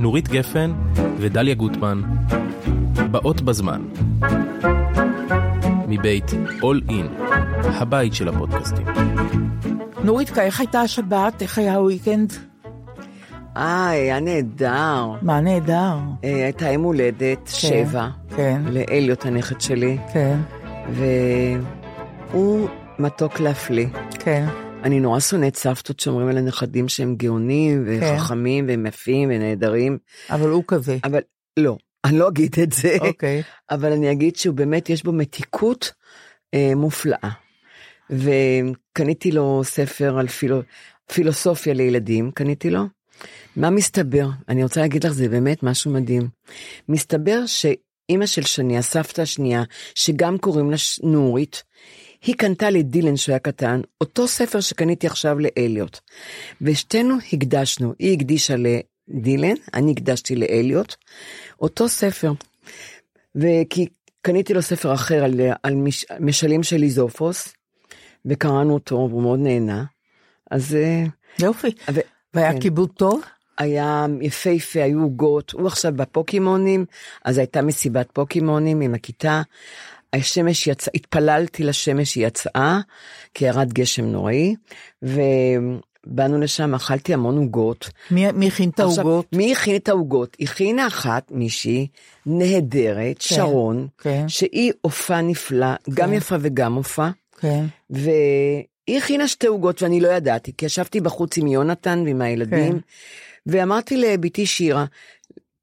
נורית 0.00 0.28
גפן 0.28 0.72
ודליה 1.18 1.54
גוטמן, 1.54 2.02
באות 3.10 3.40
בזמן. 3.40 3.82
מבית 5.88 6.30
All 6.60 6.90
In, 6.90 7.22
הבית 7.64 8.14
של 8.14 8.28
הפודקאסטים. 8.28 8.86
נוריתקה, 10.04 10.42
איך 10.42 10.60
הייתה 10.60 10.80
השבת? 10.80 11.42
איך 11.42 11.58
היה 11.58 11.74
הוויקנד? 11.74 12.32
אה, 13.56 13.88
היה 13.88 14.20
נהדר. 14.20 15.06
מה 15.22 15.40
נהדר. 15.40 15.94
אה, 16.24 16.44
הייתה 16.44 16.70
יום 16.70 16.82
הולדת 16.82 17.46
שבע. 17.46 18.08
כן. 18.36 18.62
לאליוט 18.66 19.26
הנכד 19.26 19.60
שלי. 19.60 19.98
כן, 20.12 20.38
והוא 22.30 22.68
מתוק 22.98 23.40
להפליא. 23.40 23.86
כן. 24.18 24.46
אני 24.84 25.00
נורא 25.00 25.20
שונאת 25.20 25.56
סבתות 25.56 26.00
שאומרים 26.00 26.28
על 26.28 26.38
הנכדים 26.38 26.88
שהם 26.88 27.16
גאונים 27.16 27.84
וחכמים 27.86 28.68
והם 28.68 28.86
יפים 28.86 29.28
ונהדרים, 29.32 29.98
אבל 30.30 30.48
הוא 30.48 30.64
כזה. 30.66 30.98
אבל 31.04 31.20
לא, 31.56 31.76
אני 32.04 32.18
לא 32.18 32.28
אגיד 32.28 32.56
את 32.62 32.72
זה, 32.72 32.96
אוקיי. 33.00 33.42
אבל 33.70 33.92
אני 33.92 34.12
אגיד 34.12 34.36
שהוא 34.36 34.54
באמת 34.54 34.90
יש 34.90 35.02
בו 35.02 35.12
מתיקות 35.12 35.92
אה, 36.54 36.72
מופלאה. 36.76 37.30
וקניתי 38.10 39.32
לו 39.32 39.60
ספר 39.64 40.18
על 40.18 40.28
פילו, 40.28 40.62
פילוסופיה 41.12 41.74
לילדים, 41.74 42.30
קניתי 42.30 42.70
לו. 42.70 42.82
מה 43.56 43.70
מסתבר? 43.70 44.28
אני 44.48 44.62
רוצה 44.62 44.80
להגיד 44.80 45.06
לך, 45.06 45.12
זה 45.12 45.28
באמת 45.28 45.62
משהו 45.62 45.90
מדהים. 45.90 46.28
מסתבר 46.88 47.46
שאימא 47.46 48.26
של 48.26 48.42
שני, 48.42 48.78
הסבתא 48.78 49.20
השנייה, 49.20 49.62
שגם 49.94 50.38
קוראים 50.38 50.70
לה 50.70 50.76
נורית, 51.02 51.62
היא 52.22 52.34
קנתה 52.34 52.70
לדילן 52.70 53.16
שהוא 53.16 53.32
היה 53.32 53.38
קטן, 53.38 53.80
אותו 54.00 54.28
ספר 54.28 54.60
שקניתי 54.60 55.06
עכשיו 55.06 55.36
לאליוט. 55.38 55.98
ושתינו 56.62 57.14
הקדשנו, 57.32 57.94
היא 57.98 58.16
הקדישה 58.16 58.54
לדילן, 58.56 59.54
אני 59.74 59.92
הקדשתי 59.92 60.36
לאליוט, 60.36 60.94
אותו 61.60 61.88
ספר. 61.88 62.32
וכי 63.34 63.86
קניתי 64.22 64.54
לו 64.54 64.62
ספר 64.62 64.94
אחר 64.94 65.24
על, 65.24 65.40
על 65.62 65.74
מש, 65.74 66.06
משלים 66.20 66.62
של 66.62 66.82
איזופוס, 66.82 67.54
וקראנו 68.26 68.74
אותו, 68.74 68.94
והוא 68.94 69.22
מאוד 69.22 69.38
נהנה. 69.38 69.84
אז 70.50 70.74
אה, 70.74 71.04
יופי. 71.38 71.68
ו- 71.94 72.00
והיה 72.34 72.52
כן. 72.52 72.60
כיבוד 72.60 72.90
טוב? 72.96 73.22
היה 73.58 74.06
יפהפה, 74.20 74.82
היו 74.82 75.02
עוגות, 75.02 75.52
הוא 75.52 75.66
עכשיו 75.66 75.92
בפוקימונים, 75.96 76.84
אז 77.24 77.38
הייתה 77.38 77.62
מסיבת 77.62 78.08
פוקימונים 78.12 78.80
עם 78.80 78.94
הכיתה. 78.94 79.42
השמש 80.12 80.66
יצאה, 80.66 80.92
התפללתי 80.94 81.64
לשמש, 81.64 82.14
היא 82.14 82.26
יצאה, 82.26 82.80
כי 83.34 83.44
ירד 83.44 83.72
גשם 83.72 84.04
נוראי, 84.04 84.54
ובאנו 85.02 86.40
לשם, 86.40 86.74
אכלתי 86.74 87.14
המון 87.14 87.38
עוגות. 87.38 87.90
מי 88.10 88.32
מי 88.32 88.48
הכין 88.48 88.70
את 88.70 88.80
העוגות? 88.80 89.26
מי 89.32 89.52
הכין 89.52 89.76
את 89.76 89.88
העוגות? 89.88 90.36
הכינה 90.40 90.86
אחת, 90.86 91.30
מישהי, 91.30 91.86
נהדרת, 92.26 93.20
שרון, 93.20 93.88
כן. 93.98 94.28
שהיא 94.28 94.72
הופעה 94.80 95.20
נפלא, 95.20 95.74
גם 95.94 96.12
יפה 96.12 96.36
וגם 96.40 96.74
הופעה. 96.74 97.10
כן. 97.40 97.64
והיא 97.90 98.98
הכינה 98.98 99.28
שתי 99.28 99.46
עוגות 99.46 99.82
ואני 99.82 100.00
לא 100.00 100.08
ידעתי, 100.08 100.52
כי 100.58 100.66
ישבתי 100.66 101.00
בחוץ 101.00 101.38
עם 101.38 101.46
יונתן 101.46 102.02
ועם 102.06 102.20
הילדים, 102.20 102.72
כן. 102.72 102.78
ואמרתי 103.46 103.96
לבתי 103.96 104.46
שירה, 104.46 104.84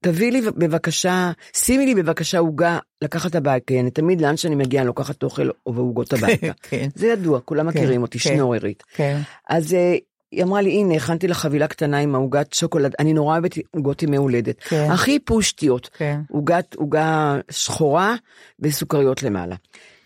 תביא 0.00 0.32
לי 0.32 0.40
בבקשה, 0.40 1.32
שימי 1.52 1.86
לי 1.86 1.94
בבקשה 1.94 2.38
עוגה 2.38 2.78
לקחת 3.02 3.34
הביתה, 3.34 3.66
כי 3.66 3.80
אני 3.80 3.90
תמיד 3.90 4.20
לאן 4.20 4.36
שאני 4.36 4.54
מגיעה 4.54 4.82
אני 4.82 4.86
לוקחת 4.86 5.22
אוכל 5.22 5.50
ועוגות 5.66 6.12
הביתה. 6.14 6.52
כן. 6.62 6.88
זה 6.94 7.06
ידוע, 7.06 7.40
כולם 7.40 7.70
כן, 7.70 7.78
מכירים 7.78 8.02
אותי, 8.02 8.18
כן. 8.18 8.30
שנוררית. 8.30 8.82
כן. 8.94 9.20
אז 9.48 9.74
אה, 9.74 9.96
היא 10.32 10.42
אמרה 10.42 10.60
לי, 10.60 10.70
הנה, 10.70 10.94
הכנתי 10.94 11.28
לך 11.28 11.38
חבילה 11.38 11.68
קטנה 11.68 11.98
עם 11.98 12.14
העוגת 12.14 12.52
שוקולד, 12.52 12.94
אני 12.98 13.12
נורא 13.12 13.32
אוהבת 13.32 13.54
עוגות 13.70 14.02
ימי 14.02 14.16
הולדת. 14.16 14.60
כן. 14.60 14.90
הכי 14.90 15.18
פושטיות. 15.18 15.90
כן. 15.96 16.20
עוגת, 16.30 16.74
עוגה 16.74 17.36
שחורה 17.50 18.14
וסוכריות 18.60 19.22
למעלה. 19.22 19.56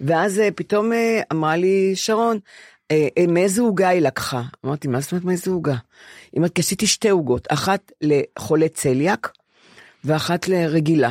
ואז 0.01 0.39
אה, 0.39 0.49
פתאום 0.55 0.93
אה, 0.93 1.21
אמרה 1.33 1.57
לי, 1.57 1.93
שרון, 1.95 2.39
מאיזה 3.29 3.63
עוגה 3.63 3.89
היא 3.89 4.01
לקחה? 4.01 4.43
אמרתי, 4.67 4.89
מה 4.89 5.01
זאת 5.01 5.13
אומרת 5.13 5.25
מאיזה 5.25 5.51
עוגה? 5.51 5.73
היא 6.33 6.37
אומרת, 6.37 6.53
כי 6.53 6.61
עשיתי 6.61 6.87
שתי 6.87 7.09
עוגות, 7.09 7.47
אחת 7.51 7.93
לחולה 8.01 8.69
צליאק 8.69 9.33
ואחת 10.05 10.49
לרגילה. 10.49 11.11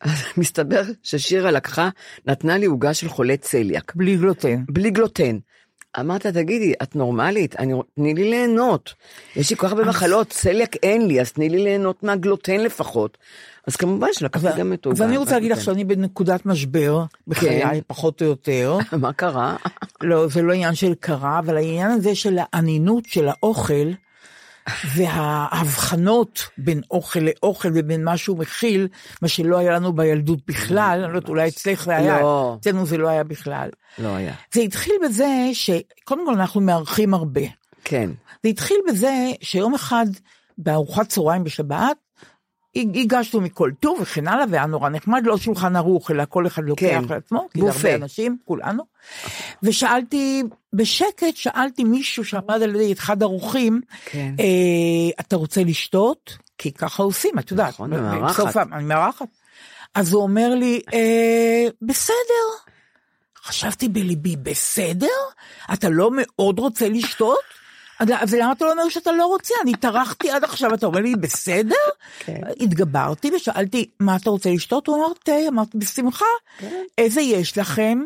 אז 0.00 0.22
מסתבר 0.36 0.82
ששירה 1.02 1.50
לקחה, 1.50 1.88
נתנה 2.26 2.58
לי 2.58 2.66
עוגה 2.66 2.94
של 2.94 3.08
חולה 3.08 3.36
צליאק. 3.36 3.92
בלי 3.94 4.16
גלוטן. 4.16 4.64
בלי 4.68 4.90
גלוטן. 4.90 5.38
אמרת, 6.00 6.26
תגידי, 6.26 6.72
את 6.82 6.96
נורמלית? 6.96 7.56
אני, 7.58 7.74
תני 7.94 8.14
לי 8.14 8.30
ליהנות. 8.30 8.94
יש 9.36 9.50
לי 9.50 9.56
כל 9.56 9.66
כך 9.66 9.72
הרבה 9.72 9.84
מחלות, 9.84 10.28
צליאק 10.28 10.76
אין 10.76 11.06
לי, 11.06 11.20
אז 11.20 11.32
תני 11.32 11.48
לי 11.48 11.58
ליהנות 11.58 12.02
מהגלוטן 12.02 12.60
לפחות. 12.60 13.18
אז 13.66 13.76
כמובן 13.76 14.08
שלקחתי 14.12 14.58
גם 14.58 14.72
את 14.72 14.86
עוגה. 14.86 15.04
ואני 15.04 15.16
רוצה 15.16 15.34
להגיד 15.34 15.52
לך 15.52 15.60
שאני 15.60 15.84
בנקודת 15.84 16.46
משבר, 16.46 17.04
בחיי, 17.26 17.62
כן. 17.62 17.80
פחות 17.86 18.22
או 18.22 18.26
יותר. 18.26 18.78
מה 19.00 19.12
קרה? 19.12 19.56
לא, 20.02 20.28
זה 20.28 20.42
לא 20.42 20.52
עניין 20.52 20.74
של 20.74 20.94
קרה, 21.00 21.38
אבל 21.38 21.56
העניין 21.56 21.90
הזה 21.90 22.14
של 22.14 22.38
האנינות 22.52 23.04
של 23.04 23.28
האוכל, 23.28 23.90
וההבחנות 24.96 26.48
בין 26.58 26.80
אוכל 26.90 27.20
לאוכל 27.20 27.68
ובין 27.74 28.04
מה 28.04 28.16
שהוא 28.16 28.38
מכיל, 28.38 28.88
מה 29.22 29.28
שלא 29.28 29.58
היה 29.58 29.72
לנו 29.72 29.92
בילדות 29.92 30.38
בכלל, 30.46 31.00
אני 31.04 31.12
לא 31.12 31.16
יודעת, 31.16 31.28
אולי 31.28 31.48
אצלך 31.48 31.84
זה 31.84 31.96
היה, 31.96 32.20
לא. 32.20 32.56
אצלנו 32.60 32.86
זה 32.86 32.98
לא 32.98 33.08
היה 33.08 33.24
בכלל. 33.24 33.68
לא 33.98 34.08
היה. 34.08 34.34
זה 34.54 34.60
התחיל 34.60 34.94
בזה 35.04 35.50
שקודם 35.52 36.26
כל 36.26 36.32
אנחנו 36.32 36.60
מארחים 36.60 37.14
הרבה. 37.14 37.42
כן. 37.84 38.10
זה 38.42 38.48
התחיל 38.48 38.76
בזה 38.88 39.30
שיום 39.40 39.74
אחד 39.74 40.06
בארוחת 40.58 41.08
צהריים 41.08 41.44
בשבת, 41.44 41.96
הגשנו 42.94 43.40
מכל 43.40 43.70
טוב 43.80 43.98
וכן 44.00 44.28
הלאה, 44.28 44.44
והיה 44.50 44.66
נורא 44.66 44.88
נחמד, 44.88 45.22
לא 45.26 45.38
שולחן 45.38 45.76
ערוך, 45.76 46.10
אלא 46.10 46.24
כל 46.28 46.46
אחד 46.46 46.62
לוקח 46.64 46.86
כן, 46.86 47.02
לעצמו, 47.10 47.48
כי. 47.52 47.60
הרבה 47.60 47.94
אנשים, 47.94 48.36
כולנו. 48.44 48.82
ושאלתי, 49.62 50.42
בשקט 50.72 51.36
שאלתי 51.36 51.84
מישהו 51.84 52.24
שעמד 52.24 52.62
על 52.62 52.74
ידי 52.74 52.92
אחד 52.92 53.22
האורחים, 53.22 53.80
כן. 54.04 54.34
אה, 54.40 54.44
אתה 55.20 55.36
רוצה 55.36 55.64
לשתות? 55.64 56.38
כי 56.58 56.72
ככה 56.72 57.02
עושים, 57.02 57.38
את 57.38 57.50
יודעת. 57.50 57.68
נכון, 57.68 57.90
מארחת. 57.90 58.56
אני 58.72 58.84
מארחת. 58.84 59.28
אז 59.94 60.12
הוא 60.12 60.22
אומר 60.22 60.54
לי, 60.54 60.80
אה, 60.94 61.66
בסדר. 61.82 62.68
חשבתי 63.44 63.88
בליבי, 63.88 64.36
בסדר? 64.36 65.06
אתה 65.72 65.88
לא 65.88 66.10
מאוד 66.12 66.58
רוצה 66.58 66.88
לשתות? 66.88 67.57
אז 67.98 68.08
אז 68.20 68.34
למה 68.34 68.52
אתה 68.52 68.64
לא 68.64 68.72
אומר 68.72 68.88
שאתה 68.88 69.12
לא 69.12 69.26
רוצה? 69.26 69.54
אני 69.62 69.72
טרחתי 69.74 70.30
עד 70.30 70.44
עכשיו, 70.44 70.74
אתה 70.74 70.86
אומר 70.86 71.00
לי, 71.00 71.14
בסדר? 71.16 71.74
כן. 72.18 72.40
התגברתי 72.60 73.30
ושאלתי, 73.36 73.90
מה 74.00 74.16
אתה 74.16 74.30
רוצה 74.30 74.50
לשתות? 74.50 74.86
הוא 74.86 74.96
אמר, 74.96 75.12
תה, 75.24 75.32
אמרתי, 75.48 75.78
בשמחה. 75.78 76.24
כן. 76.58 76.82
איזה 76.98 77.20
יש 77.20 77.58
לכם? 77.58 77.98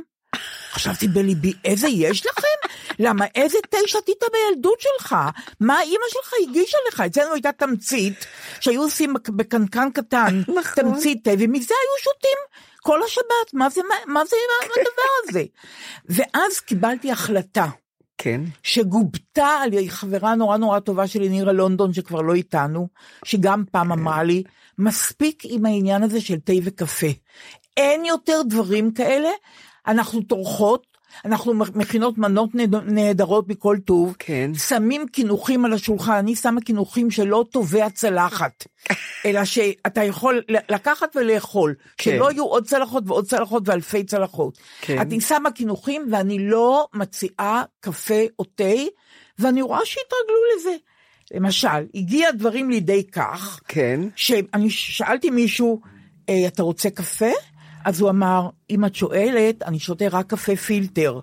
חשבתי 0.73 1.09
בליבי, 1.09 1.53
איזה 1.65 1.89
יש 1.89 2.27
לכם? 2.27 2.69
למה, 2.99 3.25
איזה 3.35 3.59
תה 3.71 3.77
שתית 3.87 4.23
בילדות 4.33 4.81
שלך? 4.81 5.17
מה 5.61 5.83
אימא 5.83 6.05
שלך 6.11 6.33
הגישה 6.49 6.77
לך? 6.89 7.01
אצלנו 7.01 7.33
הייתה 7.35 7.53
תמצית, 7.53 8.27
שהיו 8.61 8.83
עושים 8.83 9.15
בק- 9.15 9.29
בקנקן 9.29 9.89
קטן, 9.91 10.43
נכון. 10.49 10.63
תמצית 10.75 11.25
תה, 11.25 11.31
ומזה 11.39 11.75
היו 11.75 12.05
שותים 12.05 12.39
כל 12.83 13.03
השבת. 13.03 13.53
מה 13.55 13.71
זה, 13.71 13.81
מה, 13.89 13.95
מה 14.15 14.25
זה 14.25 14.37
הדבר 14.65 15.29
הזה? 15.29 15.45
ואז 16.09 16.61
קיבלתי 16.61 17.11
החלטה. 17.13 17.67
כן. 18.23 18.41
שגובתה 18.63 19.47
על 19.47 19.73
ידי 19.73 19.91
חברה 19.91 20.35
נורא 20.35 20.57
נורא 20.57 20.79
טובה 20.79 21.07
שלי, 21.07 21.29
נירה 21.29 21.53
לונדון, 21.53 21.95
שכבר 21.95 22.21
לא 22.21 22.35
איתנו, 22.35 22.89
שגם 23.25 23.65
פעם 23.71 23.93
אמרה 23.93 24.23
לי, 24.23 24.43
מספיק 24.79 25.43
עם 25.45 25.67
העניין 25.67 26.03
הזה 26.03 26.21
של 26.21 26.39
תה 26.39 26.53
וקפה. 26.65 27.07
אין 27.77 28.05
יותר 28.05 28.41
דברים 28.49 28.93
כאלה, 28.93 29.29
אנחנו 29.87 30.23
טורחות, 30.23 30.92
אנחנו 31.25 31.55
מכינות 31.55 32.19
מנות 32.19 32.55
נהד- 32.55 32.75
נהדרות 32.87 33.49
מכל 33.49 33.77
טוב, 33.85 34.17
כן. 34.19 34.51
שמים 34.55 35.09
קינוחים 35.09 35.65
על 35.65 35.73
השולחן, 35.73 36.13
אני 36.13 36.37
שמה 36.37 36.61
קינוחים 36.61 37.11
שלא 37.11 37.45
טובע 37.53 37.91
צלחת, 37.91 38.65
אלא 39.27 39.45
שאתה 39.45 40.05
יכול 40.05 40.43
לקחת 40.71 41.17
ולאכול, 41.17 41.75
כן. 41.97 42.11
שלא 42.11 42.33
יהיו 42.33 42.45
עוד 42.45 42.67
צלחות 42.67 43.05
ועוד 43.07 43.27
צלחות 43.27 43.63
ואלפי 43.69 44.05
צלחות. 44.05 44.59
כן. 44.81 44.99
אני 44.99 45.21
שמה 45.21 45.51
קינוחים 45.51 46.07
ואני 46.11 46.39
לא 46.39 46.87
מציעה 46.95 47.63
קפה 47.81 48.21
או 48.39 48.45
תה, 48.45 48.65
ואני 49.39 49.63
רואה 49.63 49.81
שהתרגלו 49.85 50.37
לזה. 50.57 50.77
למשל, 51.35 51.69
הגיע 51.95 52.31
דברים 52.31 52.71
לידי 52.71 53.07
כך, 53.13 53.61
כן. 53.69 54.01
שאני 54.17 54.71
שאלתי 54.71 55.31
מישהו, 55.31 55.81
"אה, 56.29 56.47
אתה 56.47 56.63
רוצה 56.63 56.91
קפה? 56.91 57.31
אז 57.85 58.01
הוא 58.01 58.11
אמר, 58.11 58.49
אם 58.71 58.85
את 58.85 58.95
שואלת, 58.95 59.63
אני 59.63 59.79
שותה 59.81 60.05
רק 60.11 60.27
קפה 60.27 60.57
פילטר. 60.57 61.21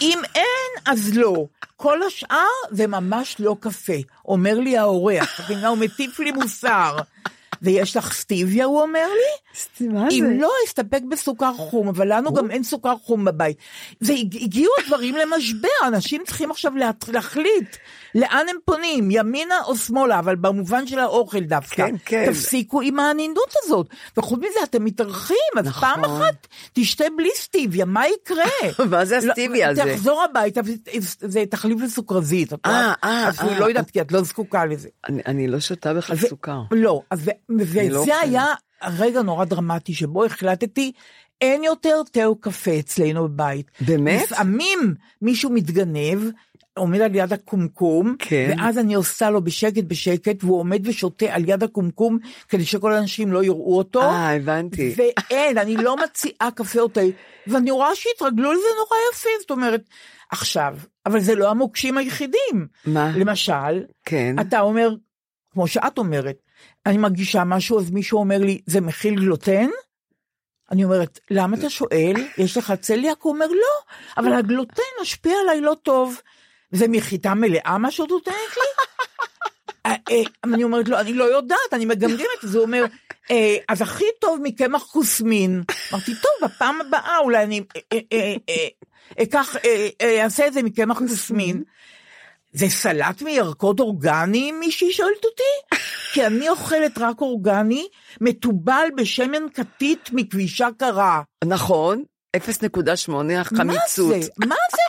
אם 0.00 0.18
אין, 0.34 0.44
אז 0.86 1.16
לא. 1.16 1.44
כל 1.76 2.02
השאר 2.02 2.36
זה 2.70 2.86
ממש 2.86 3.36
לא 3.38 3.56
קפה. 3.60 3.92
אומר 4.28 4.54
לי 4.58 4.78
האורח, 4.78 5.40
הוא 5.68 5.78
מטיף 5.78 6.18
לי 6.20 6.30
מוסר. 6.32 6.96
ויש 7.62 7.96
לך 7.96 8.12
סטיביה, 8.12 8.64
הוא 8.64 8.82
אומר 8.82 9.06
לי? 9.08 9.86
מה 9.88 10.08
אם 10.10 10.26
זה? 10.26 10.34
לא, 10.40 10.50
אסתפק 10.66 11.00
בסוכר 11.10 11.52
חום, 11.52 11.88
אבל 11.88 12.12
לנו 12.16 12.34
גם 12.34 12.50
אין 12.50 12.62
סוכר 12.62 12.94
חום 13.04 13.24
בבית. 13.24 13.56
והגיעו 14.00 14.72
הדברים 14.84 15.14
למשבר, 15.16 15.68
אנשים 15.86 16.22
צריכים 16.26 16.50
עכשיו 16.50 16.76
לה- 16.76 16.90
להחליט 17.08 17.76
לאן 18.14 18.46
הם 18.50 18.56
פונים, 18.64 19.10
ימינה 19.10 19.54
או 19.64 19.76
שמאלה, 19.76 20.18
אבל 20.18 20.36
במובן 20.36 20.86
של 20.86 20.98
האוכל 20.98 21.40
דווקא. 21.40 21.86
כן, 21.86 21.94
כן. 22.04 22.26
תפסיקו 22.32 22.80
עם 22.80 22.98
הענינות 22.98 23.54
הזאת. 23.64 23.88
וחוץ 24.16 24.38
מזה, 24.38 24.60
אתם 24.64 24.84
מתארחים, 24.84 25.36
אז 25.58 25.66
נכון. 25.66 25.88
פעם 25.88 26.04
אחת 26.04 26.46
תשתה 26.72 27.04
בלי 27.16 27.30
סטיביה, 27.36 27.84
מה 27.84 28.08
יקרה? 28.08 28.44
מה 28.90 29.04
זה 29.04 29.18
לא, 29.22 29.30
הסטיביה 29.32 29.70
הזה? 29.70 29.82
תחזור 29.94 30.22
הביתה, 30.30 30.60
זה 31.20 31.44
תחליף 31.50 31.82
לסוכרזית. 31.82 32.52
אה, 32.52 32.58
רואה? 32.66 32.92
אה, 33.04 33.28
אפילו 33.28 33.50
אה, 33.50 33.58
לא 33.58 33.64
יודעת, 33.64 33.90
כי 33.90 34.00
את 34.00 34.12
לא 34.12 34.22
זקוקה 34.22 34.64
לזה. 34.64 34.88
אני, 35.08 35.22
אני 35.26 35.48
לא 35.48 35.60
שותה 35.60 35.94
בכלל 35.94 36.16
סוכר. 36.16 36.60
לא, 36.70 37.02
אז 37.10 37.30
וזה 37.58 37.88
לא. 37.90 38.04
היה 38.22 38.46
רגע 38.98 39.22
נורא 39.22 39.44
דרמטי 39.44 39.94
שבו 39.94 40.24
החלטתי, 40.24 40.92
אין 41.40 41.64
יותר 41.64 42.02
תה 42.12 42.24
או 42.24 42.36
קפה 42.36 42.78
אצלנו 42.78 43.28
בבית. 43.28 43.70
באמת? 43.80 44.22
לפעמים 44.22 44.94
מישהו 45.22 45.50
מתגנב, 45.50 46.18
עומד 46.78 47.00
על 47.00 47.14
יד 47.14 47.32
הקומקום, 47.32 48.16
כן. 48.18 48.54
ואז 48.58 48.78
אני 48.78 48.94
עושה 48.94 49.30
לו 49.30 49.44
בשקט 49.44 49.84
בשקט, 49.84 50.44
והוא 50.44 50.60
עומד 50.60 50.88
ושותה 50.88 51.26
על 51.34 51.48
יד 51.48 51.62
הקומקום, 51.62 52.18
כדי 52.48 52.64
שכל 52.64 52.92
האנשים 52.92 53.32
לא 53.32 53.44
יראו 53.44 53.78
אותו. 53.78 54.02
אה, 54.02 54.36
הבנתי. 54.36 54.94
ואין, 54.96 55.58
אני 55.58 55.76
לא 55.76 55.96
מציעה 55.96 56.50
קפה 56.54 56.80
או 56.80 56.88
תה, 56.88 57.00
ואני 57.46 57.70
רואה 57.70 57.94
שהתרגלו 57.94 58.52
לזה 58.52 58.66
נורא 58.76 58.96
יפה, 59.12 59.28
זאת 59.40 59.50
אומרת, 59.50 59.82
עכשיו, 60.30 60.76
אבל 61.06 61.20
זה 61.20 61.34
לא 61.34 61.50
המוקשים 61.50 61.98
היחידים. 61.98 62.66
מה? 62.86 63.12
למשל, 63.16 63.84
כן. 64.04 64.36
אתה 64.40 64.60
אומר, 64.60 64.90
כמו 65.50 65.66
שאת 65.66 65.98
אומרת, 65.98 66.36
אני 66.86 66.96
מרגישה 66.96 67.44
משהו, 67.44 67.78
אז 67.78 67.90
מישהו 67.90 68.18
אומר 68.18 68.38
לי, 68.38 68.60
זה 68.66 68.80
מכיל 68.80 69.14
גלוטן? 69.14 69.68
אני 70.70 70.84
אומרת, 70.84 71.20
למה 71.30 71.56
אתה 71.56 71.70
שואל? 71.70 72.14
יש 72.38 72.56
לך 72.56 72.72
צליאק? 72.80 73.22
הוא 73.22 73.32
אומר, 73.32 73.46
לא, 73.46 73.94
אבל 74.16 74.32
הגלוטן 74.32 74.82
משפיע 75.02 75.34
עליי 75.42 75.60
לא 75.60 75.76
טוב. 75.82 76.20
זה 76.70 76.88
מחיטה 76.88 77.34
מלאה 77.34 77.78
מה 77.78 77.90
שאת 77.90 78.10
נותנת 78.10 78.34
לי? 78.56 78.62
אה, 79.86 79.94
אה, 80.10 80.22
אני 80.44 80.64
אומרת 80.64 80.88
לו, 80.88 80.98
אני 81.00 81.12
לא 81.12 81.24
יודעת, 81.24 81.72
אני 81.72 81.84
מגמגמת, 81.84 82.44
אז 82.44 82.54
הוא 82.54 82.64
אומר, 82.64 82.84
"אה, 83.30 83.56
אז 83.68 83.82
הכי 83.82 84.04
טוב 84.20 84.38
מקמח 84.42 84.82
כוסמין. 84.82 85.62
אמרתי, 85.92 86.12
טוב, 86.14 86.50
בפעם 86.50 86.80
הבאה 86.80 87.18
אולי 87.18 87.42
אני 87.44 87.62
אקח, 89.22 89.56
אעשה 90.22 90.46
את 90.46 90.52
זה 90.52 90.62
מקמח 90.62 90.98
כוסמין. 90.98 91.62
זה 92.52 92.68
סלט 92.68 93.22
מירקות 93.22 93.80
אורגניים, 93.80 94.60
מישהי 94.60 94.92
שואלת 94.92 95.24
אותי? 95.24 95.76
כי 96.12 96.26
אני 96.26 96.48
אוכלת 96.48 96.98
רק 96.98 97.20
אורגני, 97.20 97.88
מתובל 98.20 98.88
בשמן 98.96 99.42
כתית 99.54 100.10
מכבישה 100.12 100.68
קרה. 100.78 101.22
נכון, 101.44 102.04
0.8 102.36 102.40
החמיצות. 103.40 104.14
מה 104.14 104.20
זה? 104.20 104.28
מה 104.46 104.56
זה 104.72 104.82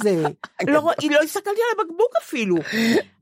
הזה? 0.00 0.22
לא, 0.72 0.92
לא 1.10 1.18
הסתכלתי 1.24 1.48
על 1.50 1.80
הבקבוק 1.80 2.12
אפילו. 2.22 2.56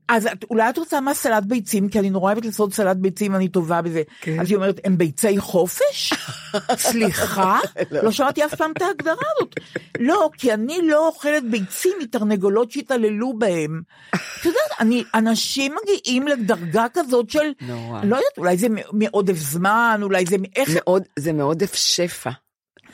אז 0.07 0.27
את, 0.27 0.45
אולי 0.49 0.69
את 0.69 0.77
רוצה 0.77 1.01
מה 1.01 1.13
סלט 1.13 1.43
ביצים, 1.43 1.89
כי 1.89 1.99
אני 1.99 2.09
נורא 2.09 2.31
אוהבת 2.31 2.45
לעשות 2.45 2.73
סלט 2.73 2.97
ביצים, 2.97 3.35
אני 3.35 3.47
טובה 3.47 3.81
בזה. 3.81 4.01
כן. 4.21 4.39
אז 4.39 4.49
היא 4.49 4.55
אומרת, 4.55 4.79
הם 4.83 4.97
ביצי 4.97 5.39
חופש? 5.39 6.13
סליחה? 6.77 7.59
לא 7.91 8.11
שמעתי 8.11 8.45
אף 8.45 8.55
פעם 8.55 8.71
את 8.71 8.81
ההגדרה 8.81 9.13
הזאת. 9.35 9.55
לא, 9.99 10.29
כי 10.37 10.53
אני 10.53 10.77
לא 10.83 11.07
אוכלת 11.07 11.49
ביצים 11.49 11.93
מתרנגולות 12.01 12.71
שהתעללו 12.71 13.33
בהם. 13.37 13.81
את 14.39 14.45
יודעת, 14.45 14.71
אני, 14.79 15.03
אנשים 15.13 15.75
מגיעים 15.83 16.27
לדרגה 16.27 16.85
כזאת 16.93 17.29
של, 17.29 17.51
נורא. 17.61 17.99
לא 18.03 18.15
יודעת, 18.15 18.37
אולי 18.37 18.57
זה 18.57 18.67
מעודף 18.93 19.37
זמן, 19.37 19.99
אולי 20.03 20.25
זה, 20.25 20.35
איך, 20.55 20.69
מאוד, 20.75 21.03
זה 21.19 21.33
מעודף 21.33 21.73
שפע. 21.73 22.31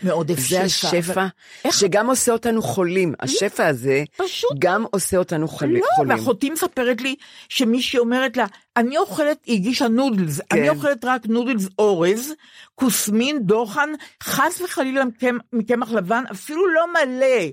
מעודף 0.03 0.36
שפע. 0.39 0.48
זה 0.50 0.62
השפע 0.62 1.13
אבל- 1.13 1.25
איך- 1.65 1.74
שגם 1.75 2.09
עושה 2.09 2.31
אותנו 2.31 2.62
חולים. 2.62 3.13
השפע 3.19 3.68
הזה 3.68 4.03
פשוט. 4.18 4.50
גם 4.59 4.86
עושה 4.92 5.18
אותנו 5.18 5.48
חול- 5.48 5.69
לא, 5.77 5.86
חולים. 5.95 6.18
ואחותי 6.18 6.50
מספרת 6.50 7.02
לי 7.02 7.16
שמישהי 7.49 7.99
אומרת 7.99 8.37
לה, 8.37 8.45
אני 8.78 8.97
אוכלת, 8.97 9.37
היא 9.45 9.56
הגישה 9.56 9.87
noodles, 9.87 10.42
כן. 10.49 10.57
אני 10.59 10.69
אוכלת 10.69 11.06
רק 11.06 11.21
noodles 11.25 11.68
אורז, 11.80 12.33
כוסמין, 12.75 13.40
דוחן, 13.44 13.90
חס 14.23 14.61
וחלילה 14.61 15.04
מקמ- 15.04 15.44
מקמח 15.54 15.92
לבן, 15.92 16.23
אפילו 16.31 16.68
לא 16.73 16.85
מלא, 16.94 17.45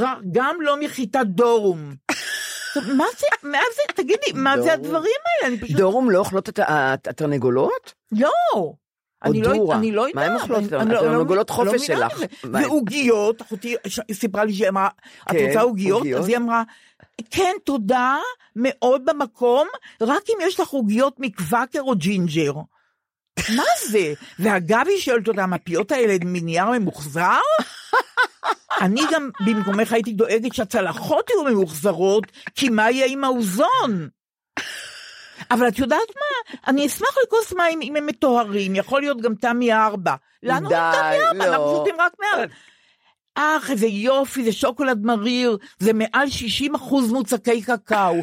ר- 0.00 0.20
גם 0.32 0.56
לא 0.60 0.80
מחיטת 0.80 1.26
דורום. 1.26 1.94
מה 2.98 3.04
זה, 3.18 3.26
מה 3.48 3.58
זה, 3.76 3.82
תגידי, 3.94 4.32
מה 4.34 4.60
זה. 4.62 4.72
הדברים 4.72 5.12
האלה? 5.42 5.56
דורום 5.70 6.10
לא 6.10 6.18
אוכלות 6.18 6.48
את 6.48 6.60
התרנגולות? 7.08 7.92
לא. 8.12 8.28
אני 9.24 9.42
לא. 9.42 9.74
אני 9.74 9.92
לא 9.92 10.00
יודעת. 10.00 10.14
מה 10.14 10.22
הן 10.22 10.34
אוכלות? 10.34 10.58
אני- 10.72 10.82
אני 10.82 10.92
לא- 10.94 11.36
לא- 11.36 11.44
חופש 11.48 11.90
לא 11.90 11.96
מבינה 11.96 12.10
שלך. 12.10 12.22
ועוגיות, 12.52 13.42
אחותי 13.42 13.76
סיפרה 14.12 14.44
לי 14.44 14.52
שהיא 14.52 14.68
אמרה, 14.68 14.88
את 15.22 15.30
כן, 15.30 15.46
רוצה 15.46 15.60
עוגיות? 15.60 15.98
עוגיות. 15.98 16.20
אז 16.20 16.28
היא 16.28 16.36
אמרה, 16.36 16.62
כן, 17.30 17.52
תודה, 17.64 18.16
מאוד 18.56 19.02
במקום, 19.04 19.68
רק 20.00 20.22
אם 20.28 20.38
יש 20.42 20.60
לך 20.60 20.68
עוגיות 20.68 21.14
מקוואקר 21.18 21.80
או 21.80 21.94
ג'ינג'ר. 21.96 22.52
מה 23.56 23.64
זה? 23.90 24.12
ואגב, 24.38 24.84
היא 24.88 25.00
שואלת 25.00 25.28
אותה, 25.28 25.42
המפיות 25.42 25.92
האלה 25.92 26.16
מנייר 26.24 26.70
ממוחזר? 26.70 27.38
אני 28.80 29.00
גם 29.12 29.30
במקומך 29.46 29.92
הייתי 29.92 30.12
דואגת 30.12 30.54
שהצלחות 30.54 31.30
יהיו 31.30 31.44
ממוחזרות, 31.44 32.24
כי 32.54 32.68
מה 32.68 32.90
יהיה 32.90 33.06
עם 33.06 33.24
האוזון? 33.24 34.08
אבל 35.50 35.68
את 35.68 35.78
יודעת 35.78 36.08
מה? 36.16 36.58
אני 36.66 36.86
אשמח 36.86 37.14
לכוס 37.26 37.52
מים 37.52 37.82
אם 37.82 37.96
הם 37.96 38.06
מטוהרים, 38.06 38.76
יכול 38.76 39.00
להיות 39.00 39.20
גם 39.20 39.34
תמי 39.34 39.72
ארבע. 39.72 40.14
לנו 40.42 40.68
די, 40.68 40.74
אין 40.74 40.92
תמי 40.92 41.24
ארבע, 41.24 41.46
לא. 41.46 41.52
אנחנו 41.52 41.76
שותים 41.76 41.94
רק 41.98 42.12
מארבע. 42.20 42.54
אך, 43.34 43.70
איזה 43.70 43.86
יופי, 43.86 44.44
זה 44.44 44.52
שוקולד 44.52 45.04
מריר, 45.04 45.58
זה 45.78 45.92
מעל 45.92 46.30
60 46.30 46.74
אחוז 46.74 47.12
מוצקי 47.12 47.62
קקאו. 47.62 48.16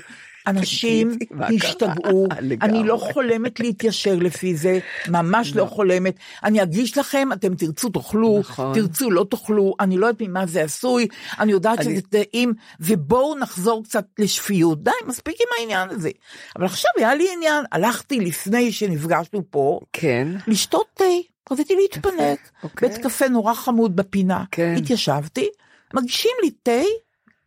אנשים? 0.48 1.18
השתגעו. 1.56 2.27
אני 2.62 2.84
לא 2.84 2.98
חולמת 2.98 3.60
להתיישר 3.60 4.16
לפי 4.16 4.56
זה, 4.56 4.80
ממש 5.08 5.56
לא 5.56 5.66
חולמת. 5.66 6.16
אני 6.44 6.63
אגיש 6.63 6.98
לכם, 6.98 7.30
אתם 7.34 7.56
תרצו 7.56 7.89
תאכלו, 7.89 8.39
נכון. 8.39 8.74
תרצו 8.74 9.12
לא 9.12 9.25
תאכלו, 9.30 9.75
אני 9.80 9.98
לא 9.98 10.06
יודעת 10.06 10.27
ממה 10.27 10.46
זה 10.46 10.63
עשוי, 10.63 11.08
אני 11.39 11.51
יודעת 11.51 11.84
שזה 11.84 12.01
טעים, 12.10 12.54
ובואו 12.80 13.39
נחזור 13.39 13.84
קצת 13.84 14.06
לשפיות. 14.20 14.84
די, 14.84 14.92
מספיק 15.08 15.36
עם 15.42 15.48
העניין 15.60 15.89
הזה. 15.89 16.10
אבל 16.56 16.66
עכשיו 16.66 16.92
היה 16.98 17.16
לי 17.16 17.27
עניין, 17.34 17.66
הלכתי 17.72 18.20
לפני 18.20 18.72
שנפגשנו 18.72 19.42
פה, 19.50 19.80
כן. 19.94 20.27
לשתות 20.48 20.88
תה. 20.94 21.04
רציתי 21.51 21.75
להתפנק. 21.75 22.39
אוקיי. 22.63 22.89
בית 22.89 22.98
קפה 22.98 23.27
נורא 23.27 23.54
חמוד 23.54 23.96
בפינה. 23.96 24.44
כן. 24.51 24.75
התיישבתי, 24.77 25.50
מגישים 25.94 26.32
לי 26.44 26.51
תה, 26.63 26.82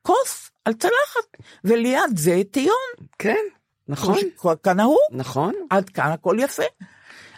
כוס 0.03 0.50
על 0.65 0.75
צלחת, 0.75 1.37
וליד 1.65 2.17
זה 2.17 2.43
טיון. 2.51 2.75
כן, 3.19 3.45
נכון, 3.89 4.17
כנהוג. 4.63 4.99
נכון. 5.13 5.55
עד 5.71 5.91
כאן 5.91 6.11
הכל 6.11 6.37
יפה. 6.41 6.63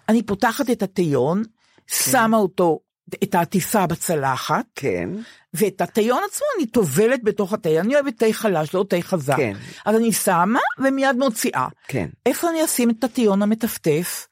אני 0.09 0.23
פותחת 0.23 0.71
את 0.71 0.83
הטיון, 0.83 1.43
שמה 1.87 2.37
אותו, 2.37 2.81
את 3.25 3.35
העטיפה 3.35 3.87
בצלחת, 3.87 4.65
כן, 4.75 5.09
ואת 5.55 5.81
הטיון 5.81 6.23
עצמו 6.31 6.47
אני 6.59 6.67
טובלת 6.67 7.23
בתוך 7.23 7.53
התה, 7.53 7.81
אני 7.81 7.95
אוהבת 7.95 8.19
תה 8.19 8.27
חלש, 8.33 8.75
לא 8.75 8.85
תה 8.89 8.97
חזק. 9.01 9.37
כן. 9.37 9.53
אז 9.85 9.97
אני 9.97 10.13
שמה 10.13 10.61
ומיד 10.79 11.17
מוציאה. 11.17 11.69
כן. 11.89 12.09
איפה 12.27 12.51
אני 12.51 12.65
אשים 12.65 12.91
את 12.91 13.05
הטיון 13.05 13.43
המטפטף? 13.43 14.27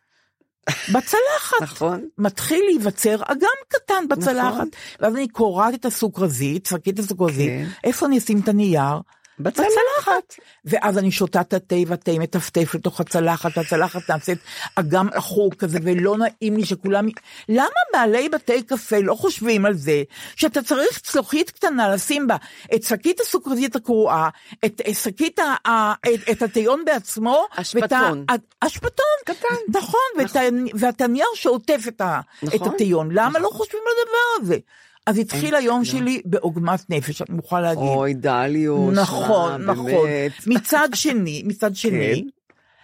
בצלחת. 0.69 1.63
נכון. 1.63 2.09
מתחיל 2.19 2.65
להיווצר 2.69 3.17
אגם 3.23 3.49
קטן 3.69 4.09
בצלחת. 4.09 4.55
נכון. 4.55 4.69
ואז 5.01 5.17
אני 5.17 5.29
קורעת 5.29 5.75
את 5.75 5.85
הסוכרזית, 5.85 6.67
שקית 6.67 6.99
הסוכרזית, 6.99 7.49
כן. 7.49 7.67
איפה 7.85 8.07
אני 8.07 8.19
אשים 8.19 8.41
את 8.41 8.49
הנייר? 8.49 9.01
בצלחת. 9.43 10.35
ואז 10.65 10.99
אני 10.99 11.11
שותה 11.11 11.41
את 11.41 11.53
התה 11.53 11.77
והתה 11.87 12.13
מטפטף 12.19 12.75
לתוך 12.75 13.01
הצלחת, 13.01 13.59
הצלחת 13.59 14.11
נעשית 14.11 14.39
אגם 14.75 15.09
עכור 15.13 15.51
כזה, 15.59 15.79
ולא 15.83 16.17
נעים 16.19 16.57
לי 16.57 16.65
שכולם... 16.67 17.09
למה 17.49 17.67
בעלי 17.93 18.29
בתי 18.29 18.63
קפה 18.63 18.99
לא 18.99 19.15
חושבים 19.15 19.67
על 19.67 19.75
זה, 19.75 20.03
שאתה 20.37 20.63
צריך 20.63 20.99
צלוחית 21.01 21.51
קטנה 21.51 21.89
לשים 21.95 22.27
בה 22.27 22.37
את 22.75 22.83
שקית 22.83 23.21
הסוכרזית 23.21 23.77
הקרועה, 23.77 24.29
את 24.65 24.81
שקית, 24.93 25.39
ה- 25.39 25.93
את- 26.15 26.29
את 26.31 26.43
הטיון 26.43 26.85
בעצמו, 26.85 27.47
אשפתון. 27.57 28.25
ואת 28.31 28.41
אשפתון, 28.61 29.07
קטן. 29.25 29.79
נכון, 29.79 30.01
ה- 30.37 30.41
ואת 30.75 31.01
הנייר 31.01 31.27
שעוטף 31.35 31.81
את 31.89 32.01
ה- 32.01 32.21
את 32.45 32.55
נכון. 32.55 32.69
הטיון, 32.75 33.09
למה 33.13 33.39
לא 33.39 33.49
חושבים 33.53 33.81
על 33.87 33.93
הדבר 34.03 34.45
הזה? 34.45 34.59
אז 35.07 35.19
התחיל 35.19 35.55
היום. 35.55 35.85
שלי 35.85 36.23
בעוגמת 36.25 36.91
נפש, 36.91 37.23
אני 37.23 37.37
מוכרחה 37.37 37.61
להגיד. 37.61 37.83
אוי, 37.83 38.15
דליוש. 38.15 38.99
נכון, 38.99 39.65
מה, 39.67 39.73
נכון. 39.73 39.87
באמת. 39.87 40.33
מצד 40.47 40.89
שני, 40.95 41.43
מצד 41.47 41.77
שני, 41.77 42.25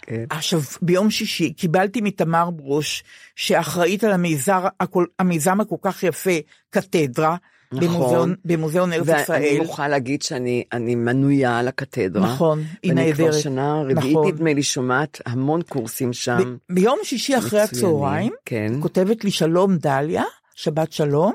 כן. 0.03 0.25
עכשיו, 0.31 0.61
ביום 0.83 1.11
שישי 1.11 1.53
קיבלתי 1.53 2.01
מתמר 2.01 2.51
ברוש, 2.51 3.05
שאחראית 3.37 4.05
על 4.05 4.13
המיזם, 4.13 4.61
הכל, 4.81 5.05
המיזם 5.19 5.61
הכל 5.61 5.77
כך 5.83 6.03
יפה, 6.03 6.31
קתדרה, 6.71 7.37
נכון. 7.73 7.89
במוזיאון, 7.89 8.35
במוזיאון 8.45 8.93
ארץ 8.93 9.07
ואני 9.07 9.21
ישראל. 9.23 9.59
מוכרחה 9.59 9.89
להגיד 9.89 10.23
שאני 10.23 10.65
אני 10.73 10.95
מנויה 10.95 11.59
על 11.59 11.69
הקתדרה. 11.69 12.23
נכון, 12.27 12.63
היא 12.83 12.93
ואני 12.93 13.13
כבר 13.13 13.25
נהדרת. 13.25 13.43
שנה 13.43 13.83
רביעית 13.83 14.17
נכון. 14.17 14.29
נדמה 14.29 14.53
לי 14.53 14.63
שומעת 14.63 15.21
המון 15.27 15.63
קורסים 15.63 16.13
שם. 16.13 16.57
ב- 16.71 16.75
ביום 16.75 16.99
שישי 17.03 17.39
אחרי 17.39 17.63
מצוינים, 17.65 17.87
הצהריים, 17.97 18.33
כן. 18.45 18.73
כותבת 18.81 19.25
לי 19.25 19.31
שלום 19.31 19.77
דליה, 19.77 20.25
שבת 20.57 20.93
שלום, 20.93 21.33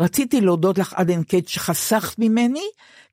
רציתי 0.00 0.40
להודות 0.40 0.78
לך 0.78 0.92
עד 0.96 1.10
אין 1.10 1.22
קץ 1.22 1.48
שחסכת 1.48 2.18
ממני 2.18 2.64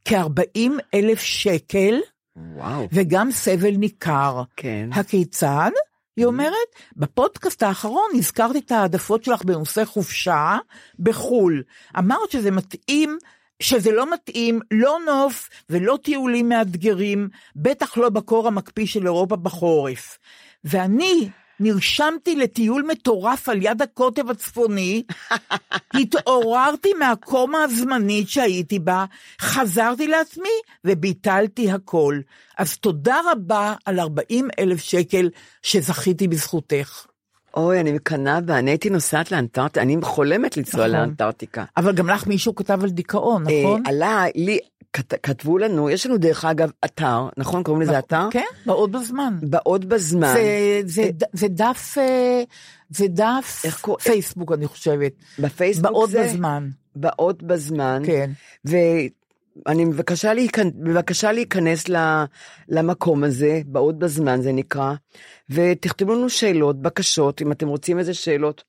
כ-40 0.05 0.71
אלף 0.93 1.21
שקל, 1.21 1.99
וואו. 2.35 2.87
וגם 2.91 3.31
סבל 3.31 3.71
ניכר. 3.71 4.43
כן. 4.55 4.89
הכיצד? 4.91 5.71
היא 6.17 6.25
אומרת, 6.25 6.53
בפודקאסט 6.95 7.63
האחרון 7.63 8.09
הזכרת 8.15 8.55
את 8.55 8.71
העדפות 8.71 9.23
שלך 9.23 9.43
בנושא 9.43 9.85
חופשה 9.85 10.57
בחו"ל. 10.99 11.63
אמרת 11.97 12.31
שזה 12.31 12.51
מתאים, 12.51 13.17
שזה 13.59 13.91
לא 13.91 14.13
מתאים, 14.13 14.59
לא 14.71 14.97
נוף 15.05 15.49
ולא 15.69 15.97
טיולים 16.03 16.49
מאתגרים, 16.49 17.29
בטח 17.55 17.97
לא 17.97 18.09
בקור 18.09 18.47
המקפיא 18.47 18.85
של 18.85 19.05
אירופה 19.05 19.35
בחורף. 19.35 20.17
ואני 20.63 21.29
נרשמתי 21.59 22.35
לטיול 22.35 22.83
מטורף 22.91 23.49
על 23.49 23.59
יד 23.61 23.81
הקוטב 23.81 24.29
הצפוני, 24.29 25.03
התעוררתי 26.01 26.93
מהקומה 26.93 27.63
הזמנית 27.63 28.29
שהייתי 28.29 28.79
בה, 28.79 29.05
חזרתי 29.41 30.07
לעצמי 30.07 30.49
וביטלתי 30.85 31.71
הכל. 31.71 32.19
אז 32.57 32.77
תודה 32.77 33.17
רבה 33.31 33.73
על 33.85 33.99
40 33.99 34.47
אלף 34.59 34.81
שקל 34.81 35.29
שזכיתי 35.61 36.27
בזכותך. 36.27 37.05
אוי, 37.57 37.79
אני 37.79 37.91
מקנאה 37.91 38.41
בה, 38.41 38.59
אני 38.59 38.71
הייתי 38.71 38.89
נוסעת 38.89 39.31
לאנטארקטיקה, 39.31 39.81
אני 39.81 39.97
חולמת 40.01 40.57
לנסוע 40.57 40.87
נכון. 40.87 40.91
לאנטארקטיקה. 40.91 41.63
אבל 41.77 41.93
גם 41.93 42.09
לך 42.09 42.27
מישהו 42.27 42.55
כתב 42.55 42.83
על 42.83 42.89
דיכאון, 42.89 43.43
נכון? 43.43 43.81
אה, 43.85 43.91
עלה 43.91 44.25
לי, 44.35 44.59
כת- 44.93 45.13
כתבו 45.23 45.57
לנו, 45.57 45.89
יש 45.89 46.05
לנו 46.05 46.17
דרך 46.17 46.45
אגב 46.45 46.69
אתר, 46.85 47.27
נכון? 47.37 47.63
קוראים 47.63 47.81
לזה 47.81 47.99
אתר? 47.99 48.27
כן, 48.31 48.43
בעוד 48.65 48.91
בזמן. 48.91 49.37
בעוד 49.41 49.89
בזמן. 49.89 50.33
זה, 50.33 50.81
זה, 50.85 51.09
זה 51.33 51.47
דף, 51.47 51.95
אה, 51.97 52.43
זה 52.89 53.05
דף 53.09 53.61
איך 53.65 53.81
קורא- 53.81 53.99
פייסבוק, 53.99 54.51
אני 54.51 54.67
חושבת. 54.67 55.11
בפייסבוק 55.39 55.91
בעוד 55.91 56.09
זה? 56.09 56.23
בזמן. 56.23 56.69
בעוד 56.95 57.47
בזמן. 57.47 58.01
כן. 58.05 58.31
ואני 58.65 59.85
מבקשה, 59.85 60.33
להיכנ... 60.33 60.69
בבקשה 60.75 61.31
להיכנס 61.31 61.89
ל... 61.89 61.95
למקום 62.69 63.23
הזה, 63.23 63.61
בעוד 63.65 63.99
בזמן 63.99 64.41
זה 64.41 64.51
נקרא, 64.51 64.93
ותכתבו 65.49 66.13
לנו 66.13 66.29
שאלות, 66.29 66.81
בקשות, 66.81 67.41
אם 67.41 67.51
אתם 67.51 67.67
רוצים 67.67 67.99
איזה 67.99 68.13
שאלות. 68.13 68.63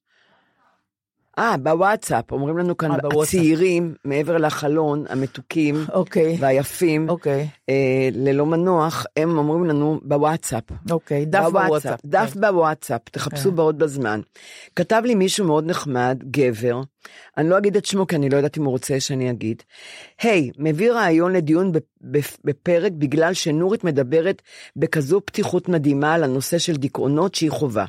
אה, 1.38 1.56
בוואטסאפ, 1.56 2.32
אומרים 2.32 2.58
לנו 2.58 2.76
כאן, 2.76 2.90
אה, 2.90 2.96
בוואטסאפ. 2.96 3.34
הצעירים, 3.34 3.94
מעבר 4.04 4.36
לחלון, 4.36 5.04
המתוקים 5.08 5.84
אוקיי. 5.92 6.36
והיפים, 6.40 7.08
אוקיי, 7.08 7.48
אה, 7.68 8.08
ללא 8.12 8.46
מנוח, 8.46 9.06
הם 9.16 9.38
אומרים 9.38 9.64
לנו 9.64 10.00
בוואטסאפ. 10.02 10.62
אוקיי, 10.90 11.24
דף 11.24 11.44
בוואטסאפ. 11.52 12.00
דף 12.04 12.30
כן. 12.34 12.40
בוואטסאפ, 12.40 13.00
תחפשו 13.10 13.50
כן. 13.50 13.56
בעוד 13.56 13.78
בזמן. 13.78 14.20
כתב 14.76 15.02
לי 15.04 15.14
מישהו 15.14 15.46
מאוד 15.46 15.66
נחמד, 15.66 16.22
גבר, 16.30 16.80
אני 17.36 17.48
לא 17.48 17.58
אגיד 17.58 17.76
את 17.76 17.84
שמו 17.84 18.06
כי 18.06 18.16
אני 18.16 18.30
לא 18.30 18.36
יודעת 18.36 18.58
אם 18.58 18.64
הוא 18.64 18.70
רוצה 18.70 19.00
שאני 19.00 19.30
אגיד. 19.30 19.62
היי, 20.22 20.50
מביא 20.58 20.92
רעיון 20.92 21.32
לדיון 21.32 21.72
בפ- 21.72 21.80
בפ- 22.02 22.38
בפרק 22.44 22.92
בגלל 22.92 23.34
שנורית 23.34 23.84
מדברת 23.84 24.42
בכזו 24.76 25.20
פתיחות 25.24 25.68
מדהימה 25.68 26.14
על 26.14 26.24
הנושא 26.24 26.58
של 26.58 26.76
דיכאונות 26.76 27.34
שהיא 27.34 27.50
חווה. 27.50 27.84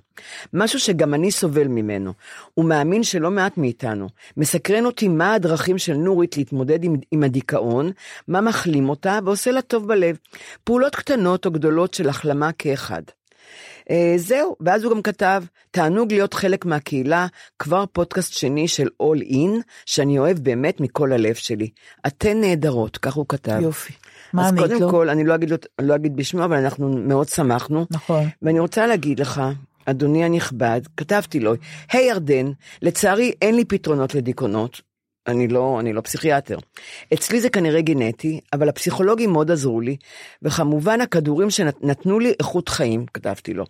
משהו 0.53 0.79
שגם 0.79 1.13
אני 1.13 1.31
סובל 1.31 1.67
ממנו. 1.67 2.13
הוא 2.53 2.65
מאמין 2.65 3.03
שלא 3.03 3.31
מעט 3.31 3.57
מאיתנו. 3.57 4.07
מסקרן 4.38 4.86
אותי 4.86 5.07
מה 5.07 5.34
הדרכים 5.34 5.77
של 5.77 5.93
נורית 5.93 6.38
להתמודד 6.38 6.84
עם, 6.84 6.95
עם 7.12 7.24
הדיכאון, 7.24 7.91
מה 8.27 8.41
מחלים 8.41 8.89
אותה 8.89 9.19
ועושה 9.25 9.51
לה 9.51 9.62
טוב 9.62 9.88
בלב. 9.88 10.17
פעולות 10.63 10.95
קטנות 10.95 11.45
או 11.45 11.51
גדולות 11.51 11.93
של 11.93 12.10
החלמה 12.10 12.51
כאחד. 12.51 13.01
אה, 13.89 14.13
זהו, 14.18 14.56
ואז 14.62 14.84
הוא 14.84 14.92
גם 14.92 15.01
כתב, 15.01 15.44
תענוג 15.72 16.13
להיות 16.13 16.34
חלק 16.34 16.65
מהקהילה, 16.65 17.27
כבר 17.60 17.86
פודקאסט 17.92 18.34
שני 18.34 18.68
של 18.68 18.88
All 19.04 19.22
In, 19.22 19.62
שאני 19.86 20.20
אוהב 20.20 20.39
באמת 20.39 20.80
מכל 20.80 21.12
הלב 21.12 21.36
שלי. 21.36 21.70
אתן 22.08 22.42
נהדרות, 22.42 22.98
כך 22.98 23.13
הוא 23.13 23.25
כתב. 23.30 23.60
יופי. 23.62 23.94
מה 24.34 24.42
אז 24.42 24.51
ענית 24.51 24.62
קודם 24.62 24.82
לו? 24.82 24.89
כל, 24.89 25.10
אני 25.10 25.24
לא 25.24 25.36
אגיד, 25.36 25.51
לא 25.82 25.96
אגיד 25.96 26.15
בשמו, 26.15 26.46
אבל 26.46 26.58
אנחנו 26.58 26.89
מאוד 26.89 27.27
שמחנו. 27.27 27.86
נכון. 27.92 28.30
ואני 28.42 28.60
רוצה 28.60 28.88
להגיד 28.88 29.20
לך, 29.20 29.42
אדוני 29.86 30.24
הנכבד, 30.24 30.82
כתבתי 30.98 31.39
לו, 31.39 31.54
היי 31.92 32.08
ירדן, 32.08 32.51
לצערי 32.82 33.32
אין 33.42 33.56
לי 33.56 33.65
פתרונות 33.65 34.15
לדיכאונות. 34.15 34.82
אני 35.27 35.48
לא, 35.48 35.79
אני 35.79 35.94
לא 35.94 36.01
פסיכיאטר. 36.01 36.58
אצלי 37.13 37.41
זה 37.41 37.50
כנראה 37.50 37.82
גנטי, 37.82 38.39
אבל 38.53 38.70
הפסיכולוגים 38.70 39.32
מאוד 39.32 39.51
עזרו 39.51 39.82
לי, 39.82 39.98
וכמובן 40.41 41.01
הכדורים 41.01 41.50
שנתנו 41.50 42.20
לי 42.20 42.34
איכות 42.39 42.70
חיים, 42.70 43.05
כתבתי 43.13 43.53
לו. 43.53 43.65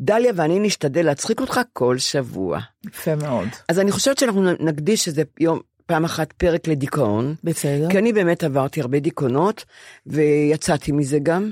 דליה 0.00 0.32
ואני 0.36 0.58
נשתדל 0.58 1.06
להצחיק 1.06 1.40
אותך 1.40 1.60
כל 1.72 1.98
שבוע. 1.98 2.58
יפה 2.86 3.14
מאוד. 3.14 3.48
אז 3.68 3.78
אני 3.78 3.92
חושבת 3.92 4.18
שאנחנו 4.18 4.52
נקדיש 4.60 5.08
איזה 5.08 5.22
יום, 5.40 5.60
פעם 5.86 6.04
אחת 6.04 6.32
פרק 6.32 6.68
לדיכאון. 6.68 7.34
בסדר. 7.44 7.90
כי 7.90 7.98
אני 7.98 8.12
באמת 8.12 8.44
עברתי 8.44 8.80
הרבה 8.80 8.98
דיכאונות, 9.00 9.64
ויצאתי 10.06 10.92
מזה 10.92 11.18
גם, 11.22 11.50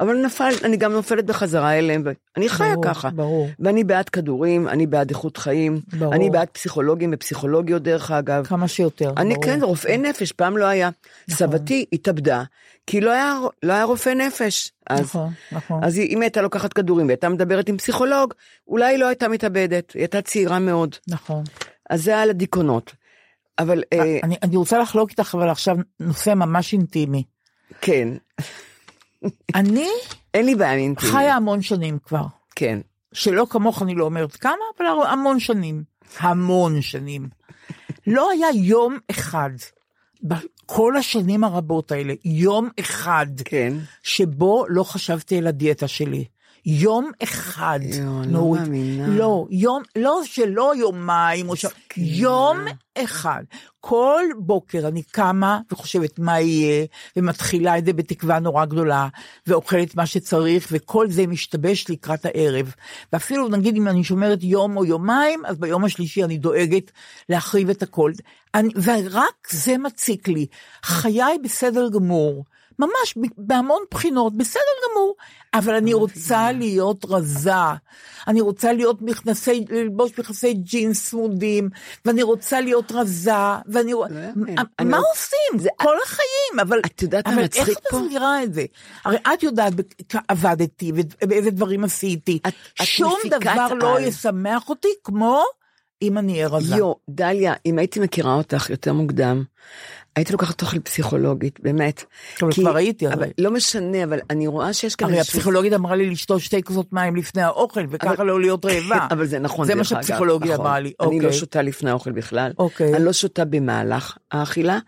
אבל 0.00 0.16
נפל, 0.16 0.50
אני 0.64 0.76
גם 0.76 0.92
נופלת 0.92 1.24
בחזרה 1.26 1.78
אליהם, 1.78 2.02
ואני 2.36 2.48
חיה 2.48 2.72
ברור, 2.74 2.84
ככה. 2.84 3.10
ברור. 3.10 3.48
ואני 3.58 3.84
בעד 3.84 4.08
כדורים, 4.08 4.68
אני 4.68 4.86
בעד 4.86 5.10
איכות 5.10 5.36
חיים, 5.36 5.80
ברור. 5.92 6.14
אני 6.14 6.30
בעד 6.30 6.48
פסיכולוגים 6.48 7.10
ופסיכולוגיות 7.14 7.82
דרך 7.82 8.10
אגב. 8.10 8.46
כמה 8.46 8.68
שיותר. 8.68 9.12
אני 9.16 9.34
ברור. 9.34 9.44
כן, 9.44 9.58
רופאי 9.62 9.98
נפש, 9.98 10.32
פעם 10.32 10.56
לא 10.56 10.64
היה. 10.64 10.90
סבתי 11.30 11.84
התאבדה, 11.92 12.42
כי 12.86 13.00
לא 13.00 13.10
היה, 13.10 13.38
לא 13.62 13.72
היה 13.72 13.84
רופא 13.84 14.10
נפש. 14.10 14.72
אז, 14.90 15.00
נכון, 15.00 15.30
נכון. 15.52 15.84
אז 15.84 15.98
היא- 15.98 16.08
אם 16.16 16.22
הייתה 16.22 16.42
לוקחת 16.42 16.72
כדורים 16.72 17.06
והייתה 17.06 17.28
מדברת 17.28 17.68
עם 17.68 17.76
פסיכולוג, 17.78 18.34
אולי 18.68 18.92
היא 18.92 18.98
לא 18.98 19.06
הייתה 19.06 19.28
מתאבדת, 19.28 19.90
היא 19.92 20.00
הייתה 20.00 20.22
צעירה 20.22 20.58
מאוד. 20.58 20.96
נכון. 21.08 21.44
אז 21.90 22.04
זה 22.04 22.18
על 22.18 22.30
הדיכאונות. 22.30 22.92
אבל 23.58 23.82
אה, 23.92 24.18
אני, 24.22 24.36
אני 24.42 24.56
רוצה 24.56 24.78
לחלוק 24.78 25.10
איתך 25.10 25.34
אבל 25.34 25.48
עכשיו 25.48 25.76
נושא 26.00 26.34
ממש 26.34 26.72
אינטימי. 26.72 27.22
כן, 27.80 28.08
אני 29.54 29.88
אין 30.34 30.46
לי 30.46 30.54
בעיה 30.54 30.72
עם 30.72 30.78
אינטימיות. 30.78 31.16
חיה 31.16 31.36
המון 31.36 31.62
שנים 31.62 31.98
כבר. 32.04 32.24
כן. 32.54 32.78
שלא 33.12 33.46
כמוך 33.50 33.82
אני 33.82 33.94
לא 33.94 34.04
אומרת 34.04 34.36
כמה, 34.36 34.52
אבל 34.78 34.86
המון 35.06 35.40
שנים. 35.40 35.82
המון 36.18 36.82
שנים. 36.82 37.28
לא 38.06 38.30
היה 38.30 38.46
יום 38.54 38.98
אחד, 39.10 39.50
בכל 40.22 40.96
השנים 40.96 41.44
הרבות 41.44 41.92
האלה, 41.92 42.14
יום 42.24 42.68
אחד, 42.80 43.26
כן. 43.44 43.74
שבו 44.02 44.64
לא 44.68 44.82
חשבתי 44.84 45.38
על 45.38 45.46
הדיאטה 45.46 45.88
שלי. 45.88 46.24
יום 46.66 47.10
אחד, 47.22 47.80
אני 47.82 48.06
לא 48.06 48.24
נורית. 48.24 48.62
מאמינה. 48.62 49.08
לא, 49.08 49.46
יום, 49.50 49.82
לא 49.96 50.20
שלא 50.24 50.72
יומיים 50.76 51.48
או 51.48 51.56
ש... 51.56 51.66
יום 51.96 52.58
אחד. 52.98 53.42
כל 53.80 54.24
בוקר 54.38 54.88
אני 54.88 55.02
קמה 55.02 55.60
וחושבת 55.72 56.18
מה 56.18 56.40
יהיה, 56.40 56.86
ומתחילה 57.16 57.78
את 57.78 57.84
זה 57.84 57.92
בתקווה 57.92 58.38
נורא 58.38 58.64
גדולה, 58.64 59.08
ואוכלת 59.46 59.96
מה 59.96 60.06
שצריך, 60.06 60.68
וכל 60.72 61.10
זה 61.10 61.26
משתבש 61.26 61.90
לקראת 61.90 62.26
הערב. 62.26 62.74
ואפילו 63.12 63.48
נגיד 63.48 63.76
אם 63.76 63.88
אני 63.88 64.04
שומרת 64.04 64.38
יום 64.42 64.76
או 64.76 64.84
יומיים, 64.84 65.42
אז 65.46 65.58
ביום 65.58 65.84
השלישי 65.84 66.24
אני 66.24 66.38
דואגת 66.38 66.90
להחריב 67.28 67.70
את 67.70 67.82
הכל. 67.82 68.12
אני, 68.54 68.68
ורק 68.82 69.50
זה 69.50 69.78
מציק 69.78 70.28
לי. 70.28 70.46
חיי 70.84 71.38
בסדר 71.44 71.88
גמור. 71.88 72.44
ממש 72.78 73.14
בהמון 73.36 73.82
בחינות, 73.90 74.36
בסדר 74.36 74.62
גמור, 74.90 75.14
אבל 75.54 75.74
אני 75.74 75.94
רוצה 75.94 76.52
להיות 76.52 77.04
רזה, 77.08 77.52
אני 78.28 78.40
רוצה 78.40 78.72
להיות 78.72 79.02
מכנסי, 79.02 79.64
ללבוש 79.70 80.18
מכנסי 80.18 80.54
ג'ינס 80.54 81.08
צמודים, 81.10 81.68
ואני 82.04 82.22
רוצה 82.22 82.60
להיות 82.60 82.92
רזה, 82.92 83.32
ואני... 83.66 83.90
יאמן. 83.90 84.90
מה 84.90 84.98
עושים? 84.98 85.70
כל 85.76 85.96
החיים, 86.04 86.60
אבל... 86.60 86.80
את 86.86 87.02
יודעת 87.02 87.26
מה 87.26 87.34
אבל 87.34 87.42
איך? 87.42 87.68
את 87.68 87.94
מסבירה 87.94 88.42
את 88.42 88.54
זה? 88.54 88.64
הרי 89.04 89.16
את 89.34 89.42
יודעת 89.42 89.72
עבדתי 90.28 90.92
ובאיזה 90.94 91.50
דברים 91.50 91.84
עשיתי. 91.84 92.38
שום 92.82 93.18
דבר 93.30 93.74
לא. 93.74 94.00
ישמח 94.00 94.68
אותי 94.68 94.88
כמו 95.04 95.44
אם 96.02 96.18
אני 96.18 96.32
אהיה 96.32 96.48
רזה. 96.48 96.76
יו, 96.76 96.92
דליה, 97.08 97.54
אם 97.66 97.78
הייתי 97.78 98.00
מכירה 98.00 98.34
אותך 98.34 98.70
יותר 98.70 98.92
מוקדם, 98.92 99.44
הייתי 100.16 100.32
לוקחת 100.32 100.62
אוכל 100.62 100.78
פסיכולוגית, 100.78 101.60
באמת. 101.62 102.04
אבל 102.42 102.52
כי- 102.52 102.60
כבר 102.60 102.76
הייתי. 102.76 103.08
אבל 103.08 103.26
לא 103.38 103.50
משנה, 103.50 104.04
אבל 104.04 104.18
אני 104.30 104.46
רואה 104.46 104.72
שיש 104.72 104.96
כאן 104.96 105.08
הרי 105.08 105.18
איזשהו- 105.18 105.38
הפסיכולוגית 105.38 105.72
אמרה 105.72 105.96
לי 105.96 106.10
לשתות 106.10 106.40
שתי 106.40 106.62
כוסות 106.62 106.92
מים 106.92 107.16
לפני 107.16 107.42
האוכל, 107.42 107.80
וככה 107.90 108.14
אבל- 108.14 108.26
לא 108.26 108.40
להיות 108.40 108.64
רעבה. 108.64 109.06
אבל 109.14 109.26
זה 109.26 109.38
נכון, 109.38 109.66
זה 109.66 109.74
מה 109.74 109.84
שהפסיכולוגיה 109.84 110.52
נכון. 110.54 110.66
אמרה 110.66 110.80
לי. 110.80 110.92
אני 111.00 111.20
לא 111.20 111.24
אוקיי. 111.26 111.32
שותה 111.38 111.62
לפני 111.62 111.90
האוכל 111.90 112.12
בכלל. 112.12 112.52
אוקיי. 112.58 112.94
אני 112.96 113.04
לא 113.04 113.12
שותה 113.12 113.44
במהלך 113.44 114.16
האכילה. 114.32 114.78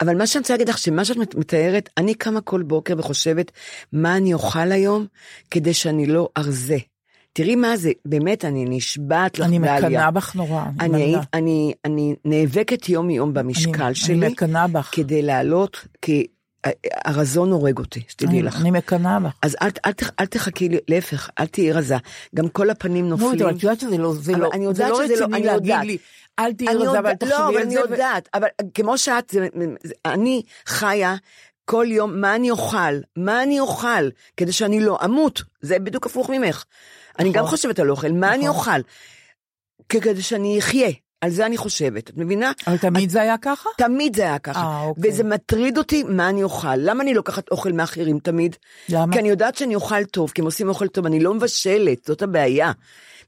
אבל 0.00 0.16
מה 0.16 0.26
שאני 0.26 0.40
רוצה 0.40 0.54
להגיד 0.54 0.68
לך, 0.68 0.78
שמה 0.78 1.04
שאת 1.04 1.16
מת- 1.16 1.34
מתארת, 1.34 1.88
אני 1.98 2.14
קמה 2.14 2.40
כל 2.40 2.62
בוקר 2.62 2.94
וחושבת, 2.98 3.50
מה 3.92 4.16
אני 4.16 4.34
אוכל 4.34 4.72
היום 4.72 5.06
כדי 5.50 5.74
שאני 5.74 6.06
לא 6.06 6.28
ארזה. 6.36 6.78
תראי 7.32 7.56
מה 7.56 7.76
זה, 7.76 7.90
באמת, 8.04 8.44
אני 8.44 8.64
נשבעת 8.68 9.38
לך, 9.38 9.46
אני 9.46 9.58
דליה. 9.58 9.76
מקנאה 9.78 10.10
בך 10.10 10.34
נורא. 10.34 10.64
אני. 10.80 11.02
היית- 11.02 11.20
אני, 11.34 11.72
אני 11.84 12.14
נאבקת 12.24 12.88
יום 12.88 13.10
יום 13.10 13.34
במשקל 13.34 13.82
אני- 13.82 13.94
שלי. 13.94 14.14
אני 14.14 14.28
מקנאה 14.28 14.66
בך. 14.68 14.88
כדי 14.92 15.22
לעלות, 15.22 15.86
כי 16.02 16.26
הרזון 17.04 17.50
הורג 17.52 17.78
אותי, 17.78 18.02
שתדעי 18.08 18.28
אני- 18.38 18.42
לך. 18.42 18.60
אני 18.60 18.70
מקנאה 18.70 19.20
בך. 19.20 19.32
אז 19.42 19.56
אל, 19.62 19.68
אל, 19.86 19.92
תח- 19.92 20.10
אל 20.20 20.26
תחכי, 20.26 20.68
להפך, 20.88 21.30
אל 21.40 21.46
תהיי 21.46 21.72
רזה. 21.72 21.96
גם 22.34 22.48
כל 22.48 22.70
הפנים 22.70 23.08
נו, 23.08 23.16
נופלים. 23.16 23.42
אבל 23.46 23.56
את 23.56 23.62
יודעת 23.62 23.80
שזה 23.80 23.98
לא, 23.98 24.14
זה 24.14 24.32
אבל 24.32 24.40
לא, 24.40 24.50
אני 24.52 24.64
יודעת 24.64 24.90
לא 24.90 25.04
שזה 25.06 25.20
לא- 25.20 25.26
אני 25.36 25.46
יודעת. 25.46 25.84
לי, 25.84 25.98
אל 26.38 26.52
תהיי 26.52 26.68
אני 26.68 26.76
רזה 26.76 26.90
ואל 26.92 27.02
לא, 27.10 27.14
תחשבי 27.14 27.34
אבל 27.36 27.56
על 27.56 27.62
אני 27.62 27.74
זה. 27.74 27.80
ו- 27.80 27.82
יודעת, 27.82 28.28
אבל 28.34 28.46
כמו 28.74 28.98
שאת, 28.98 29.34
אני 30.06 30.42
חיה 30.66 31.14
כל 31.64 31.86
יום, 31.88 32.20
מה 32.20 32.34
אני 32.36 32.50
אוכל? 32.50 32.94
מה 33.16 33.42
אני 33.42 33.60
אוכל? 33.60 34.08
כדי 34.36 34.52
שאני 34.52 34.80
לא 34.80 34.98
אמות. 35.04 35.42
זה 35.60 35.78
בדיוק 35.78 36.06
הפוך 36.06 36.30
ממך. 36.30 36.64
אני 37.18 37.32
גם 37.32 37.44
נכון. 37.44 37.50
חושבת 37.56 37.78
על 37.78 37.90
אוכל, 37.90 38.12
מה 38.12 38.34
אני 38.34 38.48
נכון. 38.48 38.56
אוכל? 38.56 38.80
כדי 39.88 40.22
שאני 40.22 40.58
אחיה. 40.58 40.90
על 41.22 41.30
זה 41.30 41.46
אני 41.46 41.56
חושבת, 41.56 42.10
את 42.10 42.16
מבינה? 42.16 42.52
אבל 42.66 42.76
תמיד 42.76 43.10
זה 43.10 43.22
היה 43.22 43.38
ככה? 43.38 43.68
תמיד 43.78 44.16
זה 44.16 44.22
היה 44.22 44.38
ככה. 44.38 44.60
אה, 44.60 44.82
אוקיי. 44.82 45.10
וזה 45.10 45.24
מטריד 45.24 45.78
אותי 45.78 46.02
מה 46.02 46.28
אני 46.28 46.42
אוכל. 46.42 46.76
למה 46.76 47.02
אני 47.02 47.14
לוקחת 47.14 47.50
אוכל 47.50 47.72
מאחרים 47.72 48.18
תמיד? 48.18 48.56
למה? 48.88 49.12
כי 49.12 49.18
אני 49.18 49.28
יודעת 49.28 49.56
שאני 49.56 49.74
אוכל 49.74 50.04
טוב, 50.04 50.30
כי 50.34 50.40
הם 50.40 50.44
עושים 50.44 50.68
אוכל 50.68 50.88
טוב, 50.88 51.06
אני 51.06 51.20
לא 51.20 51.34
מבשלת, 51.34 52.04
זאת 52.04 52.22
הבעיה. 52.22 52.72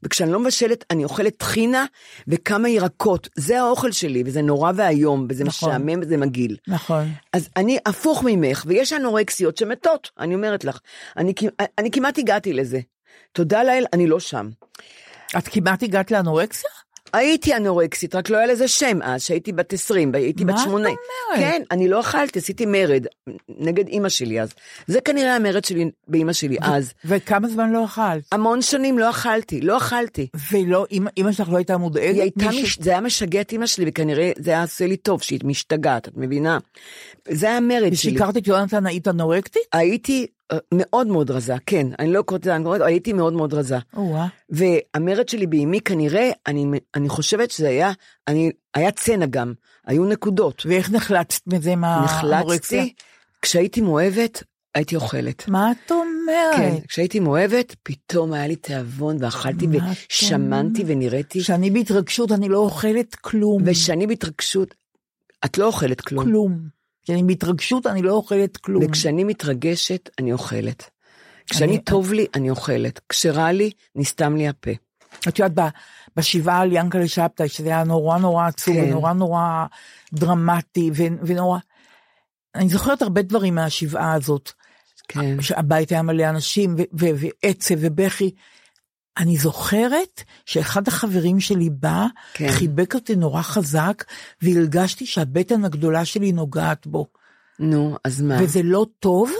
וכשאני 0.03 0.31
לא 0.31 0.39
מבשלת, 0.39 0.85
אני 0.91 1.03
אוכלת 1.03 1.37
טחינה 1.37 1.85
וכמה 2.27 2.69
ירקות. 2.69 3.29
זה 3.35 3.61
האוכל 3.61 3.91
שלי, 3.91 4.23
וזה 4.25 4.41
נורא 4.41 4.71
ואיום, 4.75 5.27
וזה 5.29 5.43
נכון. 5.43 5.69
משעמם 5.69 5.99
וזה 6.01 6.17
מגעיל. 6.17 6.57
נכון. 6.67 7.07
אז 7.33 7.49
אני 7.57 7.77
הפוך 7.85 8.23
ממך, 8.25 8.63
ויש 8.67 8.93
אנורקסיות 8.93 9.57
שמתות, 9.57 10.09
אני 10.19 10.35
אומרת 10.35 10.63
לך. 10.63 10.79
אני, 11.17 11.33
אני 11.77 11.91
כמעט 11.91 12.17
הגעתי 12.17 12.53
לזה. 12.53 12.79
תודה 13.33 13.63
לאל, 13.63 13.85
אני 13.93 14.07
לא 14.07 14.19
שם. 14.19 14.49
את 15.37 15.47
כמעט 15.47 15.83
הגעת 15.83 16.11
לאנורקסיה? 16.11 16.69
הייתי 17.13 17.55
אנורקסית, 17.55 18.15
רק 18.15 18.29
לא 18.29 18.37
היה 18.37 18.47
לזה 18.47 18.67
שם 18.67 18.99
אז, 19.01 19.23
שהייתי 19.23 19.51
בת 19.51 19.73
20, 19.73 20.15
הייתי 20.15 20.43
מה 20.43 20.53
בת 20.53 20.59
את 20.59 20.63
8. 20.63 20.89
אומרת? 20.89 20.99
כן, 21.35 21.61
אני 21.71 21.87
לא 21.87 21.99
אכלתי, 21.99 22.39
עשיתי 22.39 22.65
מרד 22.65 23.05
נגד 23.49 23.87
אימא 23.87 24.09
שלי 24.09 24.41
אז. 24.41 24.53
זה 24.87 25.01
כנראה 25.01 25.35
המרד 25.35 25.65
שלי 25.65 25.91
באימא 26.07 26.33
שלי 26.33 26.57
אז. 26.61 26.93
וכמה 27.05 27.47
זמן 27.47 27.71
לא 27.71 27.85
אכלת? 27.85 28.23
המון 28.31 28.61
שנים 28.61 28.99
לא 28.99 29.09
אכלתי, 29.09 29.61
לא 29.61 29.77
אכלתי. 29.77 30.27
ולא, 30.51 30.85
אמא 31.17 31.31
שלך 31.31 31.49
לא 31.49 31.57
הייתה 31.57 31.77
מודאגת? 31.77 32.13
היא 32.13 32.21
הייתה, 32.21 32.49
מש... 32.49 32.77
זה 32.81 32.89
היה 32.89 33.01
משגע 33.01 33.41
את 33.41 33.51
אימא 33.51 33.65
שלי, 33.65 33.85
וכנראה 33.87 34.31
זה 34.37 34.51
היה 34.51 34.61
עושה 34.61 34.87
לי 34.87 34.97
טוב 34.97 35.21
שהיא 35.21 35.39
משתגעת, 35.43 36.07
את 36.07 36.13
מבינה? 36.15 36.57
זה 37.29 37.45
היה 37.45 37.57
המרד 37.57 37.79
שלי. 37.79 37.91
ושיקרת 37.91 38.37
את 38.37 38.47
יונתן, 38.47 38.85
היית 38.85 39.07
אנורקטית? 39.07 39.61
הייתי 39.73 40.27
מאוד 40.73 41.07
מאוד 41.07 41.31
רזה, 41.31 41.55
כן, 41.65 41.87
אני 41.99 42.13
לא 42.13 42.21
קוראת 42.21 42.41
לזה 42.45 42.55
אנורקטית, 42.55 42.87
הייתי 42.87 43.13
מאוד 43.13 43.33
מאוד 43.33 43.53
רזה. 43.53 43.77
או-אה. 43.95 44.27
והמרד 44.49 45.29
שלי 45.29 45.47
באימי 45.47 45.81
כנראה, 45.81 46.31
אני, 46.47 46.65
אני 46.95 47.09
חושבת 47.09 47.51
שזה 47.51 47.69
היה, 47.69 47.91
אני, 48.27 48.51
היה 48.73 48.91
צנע 48.91 49.25
גם, 49.25 49.53
היו 49.85 50.05
נקודות. 50.05 50.63
ואיך 50.65 50.91
נחלצת 50.91 51.47
מזה 51.47 51.75
מהאנורקסיה? 51.75 52.81
נחלצתי, 52.81 52.93
כשהייתי 53.41 53.81
מאוהבת, 53.81 54.43
הייתי 54.75 54.95
אוכלת. 54.95 55.47
מה 55.47 55.71
את 55.71 55.91
אומרת? 55.91 56.55
כן, 56.57 56.75
כשהייתי 56.87 57.19
מאוהבת, 57.19 57.75
פתאום 57.83 58.33
היה 58.33 58.47
לי 58.47 58.55
תיאבון 58.55 59.17
ואכלתי 59.19 59.67
מה 59.67 59.91
את 59.91 59.97
ושמנתי 60.11 60.83
ונראיתי, 60.87 61.39
כשאני 61.39 61.71
בהתרגשות 61.71 62.31
אני 62.31 62.49
לא 62.49 62.57
אוכלת 62.57 63.15
כלום. 63.15 63.61
ושאני 63.65 64.07
בהתרגשות, 64.07 64.75
את 65.45 65.57
לא 65.57 65.65
אוכלת 65.65 66.01
כלום. 66.01 66.25
כלום. 66.25 66.74
כשאני 67.05 67.23
בהתרגשות 67.23 67.87
אני 67.87 68.01
לא 68.01 68.11
אוכלת 68.13 68.57
כלום. 68.57 68.83
וכשאני 68.85 69.23
מתרגשת, 69.23 70.09
אני 70.19 70.33
אוכלת. 70.33 70.89
כשאני 71.49 71.71
אני- 71.75 71.83
טוב 71.83 72.13
לי, 72.13 72.25
אני 72.35 72.49
אוכלת. 72.49 72.99
כשרע 73.09 73.51
לי, 73.51 73.71
נסתם 73.95 74.35
לי 74.35 74.47
הפה. 74.47 74.71
את 75.27 75.39
יודעת, 75.39 75.73
בשבעה 76.17 76.59
על 76.61 76.69
ינקלה 76.73 77.07
שבתאי, 77.07 77.49
שזה 77.49 77.69
היה 77.69 77.83
נורא 77.83 78.17
נורא 78.17 78.47
עצוב, 78.47 78.75
כן. 78.75 78.83
ונורא 78.83 79.13
נורא 79.13 79.65
דרמטי, 80.13 80.91
ונורא... 81.25 81.59
אני 82.55 82.69
זוכרת 82.69 83.01
הרבה 83.01 83.21
דברים 83.21 83.55
מהשבעה 83.55 84.13
הזאת. 84.13 84.51
כן. 85.07 85.41
שהבית 85.41 85.91
היה 85.91 86.01
מלא 86.01 86.29
אנשים, 86.29 86.75
ועצב 86.93 87.75
ובכי. 87.79 88.31
אני 89.17 89.37
זוכרת 89.37 90.23
שאחד 90.45 90.87
החברים 90.87 91.39
שלי 91.39 91.69
בא, 91.69 92.05
כן. 92.33 92.51
חיבק 92.51 92.95
אותי 92.95 93.15
נורא 93.15 93.41
חזק, 93.41 94.03
והרגשתי 94.41 95.05
שהבטן 95.05 95.65
הגדולה 95.65 96.05
שלי 96.05 96.31
נוגעת 96.31 96.87
בו. 96.87 97.07
נו, 97.59 97.97
אז 98.03 98.21
מה? 98.21 98.37
וזה 98.43 98.63
לא 98.63 98.85
טוב, 98.99 99.31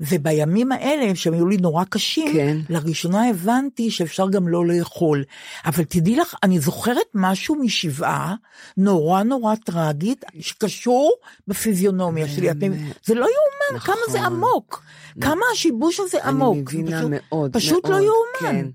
ובימים 0.00 0.72
האלה, 0.72 1.14
שהם 1.14 1.32
היו 1.32 1.46
לי 1.48 1.56
נורא 1.56 1.84
קשים, 1.84 2.32
כן. 2.32 2.56
לראשונה 2.68 3.28
הבנתי 3.28 3.90
שאפשר 3.90 4.28
גם 4.30 4.48
לא 4.48 4.66
לאכול. 4.66 5.24
אבל 5.66 5.84
תדעי 5.84 6.16
לך, 6.16 6.34
אני 6.42 6.60
זוכרת 6.60 7.06
משהו 7.14 7.54
משבעה, 7.54 8.34
נורא 8.76 9.22
נורא 9.22 9.54
טרגית, 9.54 10.24
שקשור 10.40 11.12
בפיזיונומיה 11.48 12.28
שלי. 12.28 12.50
את 12.50 12.56
מבינה? 12.56 12.90
זה 13.04 13.14
לא 13.14 13.20
יאומן, 13.20 13.76
נכון. 13.76 13.94
כמה 13.94 14.12
זה 14.12 14.22
עמוק. 14.22 14.82
כמה 15.20 15.42
השיבוש 15.52 16.00
הזה 16.00 16.24
עמוק. 16.24 16.54
אני 16.54 16.82
מבינה 16.82 16.98
פשוט- 16.98 17.10
מאוד, 17.32 17.52
פשוט 17.52 17.84
לא 17.84 17.90
מאוד, 17.90 18.02
יאומן. 18.02 18.56
כן. 18.56 18.66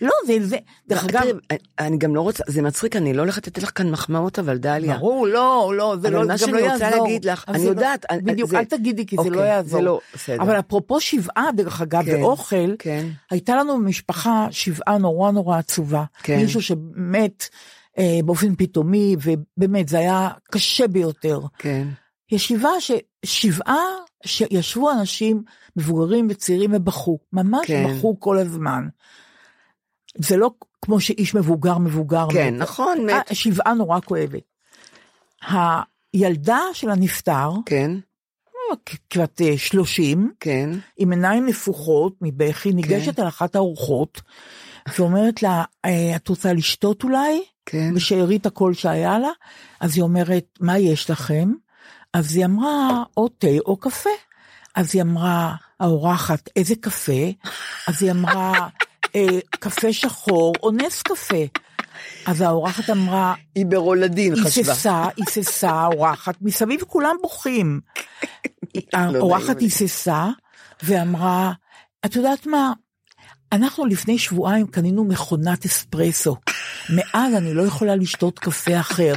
לא, 0.00 0.12
זה, 0.26 0.46
זה, 0.46 0.56
דרך 0.88 1.04
אגב, 1.04 1.20
תראי, 1.20 1.32
אני 1.78 1.98
גם 1.98 2.14
לא 2.14 2.20
רוצה, 2.20 2.42
זה 2.46 2.62
מצחיק, 2.62 2.96
אני 2.96 3.12
לא 3.14 3.22
הולכת 3.22 3.46
לתת 3.46 3.62
לך 3.62 3.70
כאן 3.74 3.90
מחמאות, 3.90 4.38
אבל 4.38 4.58
דליה. 4.58 4.96
ברור, 4.98 5.26
לא, 5.26 5.72
לא, 5.76 5.96
זה 6.00 6.10
לא, 6.10 6.20
מה 6.20 6.26
גם 6.26 6.38
שאני 6.38 6.52
לא 6.52 6.72
רוצה 6.72 6.84
יעזור. 6.84 7.02
להגיד 7.04 7.24
לך, 7.24 7.44
אני 7.48 7.58
זה 7.58 7.66
יודעת, 7.66 8.06
לא, 8.10 8.16
אני- 8.16 8.22
בדיוק, 8.32 8.50
זה- 8.50 8.58
אל 8.58 8.64
תגידי, 8.64 9.06
כי 9.06 9.16
זה 9.16 9.22
אוקיי, 9.22 9.32
לא 9.36 9.40
זה 9.42 9.46
יעזור. 9.48 9.80
לא. 9.80 10.00
אבל 10.40 10.58
אפרופו 10.58 11.00
שבעה, 11.00 11.48
דרך 11.56 11.80
אגב, 11.80 12.04
כן, 12.04 12.22
ואוכל, 12.22 12.76
כן. 12.78 13.06
הייתה 13.30 13.56
לנו 13.56 13.76
במשפחה 13.76 14.46
שבעה 14.50 14.98
נורא 14.98 15.30
נורא 15.30 15.58
עצובה. 15.58 16.04
כן. 16.22 16.36
מישהו 16.40 16.62
שמת 16.62 17.48
אה, 17.98 18.18
באופן 18.24 18.54
פתאומי, 18.54 19.16
ובאמת, 19.22 19.88
זה 19.88 19.98
היה 19.98 20.28
קשה 20.50 20.88
ביותר. 20.88 21.40
כן. 21.58 21.88
ישיבה 22.32 22.70
ששבעה, 23.24 23.78
שישבו 24.26 24.90
אנשים 24.90 25.42
מבוגרים 25.76 26.26
וצעירים 26.30 26.70
ובכו, 26.74 27.18
ממש 27.32 27.66
כן. 27.66 27.86
בכו 27.98 28.20
כל 28.20 28.38
הזמן. 28.38 28.84
זה 30.18 30.36
לא 30.36 30.50
כמו 30.82 31.00
שאיש 31.00 31.34
מבוגר 31.34 31.78
מבוגר 31.78 32.26
כן, 32.32 32.54
מת. 32.54 32.60
נכון, 32.62 33.10
אה, 33.10 33.18
מת. 33.18 33.34
שבעה 33.36 33.74
נורא 33.74 34.00
כואבת. 34.00 34.42
הילדה 36.14 36.58
של 36.72 36.90
הנפטר, 36.90 37.50
כן, 37.66 37.90
כ- 38.86 38.96
כבת 39.10 39.40
אה, 39.40 39.58
30, 39.58 40.32
כן, 40.40 40.70
עם 40.96 41.10
עיניים 41.12 41.46
נפוחות 41.46 42.12
מבכי, 42.20 42.72
ניגשת 42.72 43.18
על 43.18 43.28
אחת 43.28 43.54
הארוחות, 43.54 44.20
ואומרת 44.98 45.42
לה, 45.42 45.64
"אה, 45.84 46.16
את 46.16 46.28
רוצה 46.28 46.52
לשתות 46.52 47.04
אולי? 47.04 47.42
כן. 47.66 47.94
בשארית 47.94 48.46
הקול 48.46 48.74
שהיה 48.74 49.18
לה? 49.18 49.28
אז 49.80 49.96
היא 49.96 50.02
אומרת, 50.02 50.44
מה 50.60 50.78
יש 50.78 51.10
לכם? 51.10 51.52
אז 52.12 52.36
היא 52.36 52.44
אמרה, 52.44 53.02
או 53.16 53.28
תה 53.28 53.46
או 53.66 53.76
קפה. 53.76 54.10
אז 54.74 54.90
היא 54.94 55.02
אמרה, 55.02 55.54
האורחת, 55.80 56.48
איזה 56.56 56.74
קפה? 56.80 57.12
אז 57.88 58.02
היא 58.02 58.10
אמרה, 58.10 58.52
אה, 58.58 58.68
קפה 59.50 59.92
שחור 59.92 60.54
או 60.62 60.70
נס 60.70 61.02
קפה. 61.02 61.44
אז 62.26 62.40
האורחת 62.40 62.90
אמרה, 62.90 63.34
היא 63.54 63.66
ברולדין 63.66 64.36
חשבה. 64.36 64.72
היססה, 64.72 65.04
היססה 65.16 65.70
האורחת, 65.70 66.34
מסביב 66.40 66.80
כולם 66.80 67.16
בוכים. 67.22 67.80
האורחת 68.92 69.46
נעים 69.46 69.58
לי. 69.58 69.64
היססה 69.64 70.28
ואמרה, 70.82 71.52
את 72.04 72.16
יודעת 72.16 72.46
מה, 72.46 72.72
אנחנו 73.52 73.86
לפני 73.86 74.18
שבועיים 74.18 74.66
קנינו 74.66 75.04
מכונת 75.04 75.64
אספרסו. 75.64 76.36
מאז 76.90 77.34
אני 77.34 77.54
לא 77.54 77.62
יכולה 77.62 77.96
לשתות 77.96 78.38
קפה 78.38 78.80
אחר, 78.80 79.14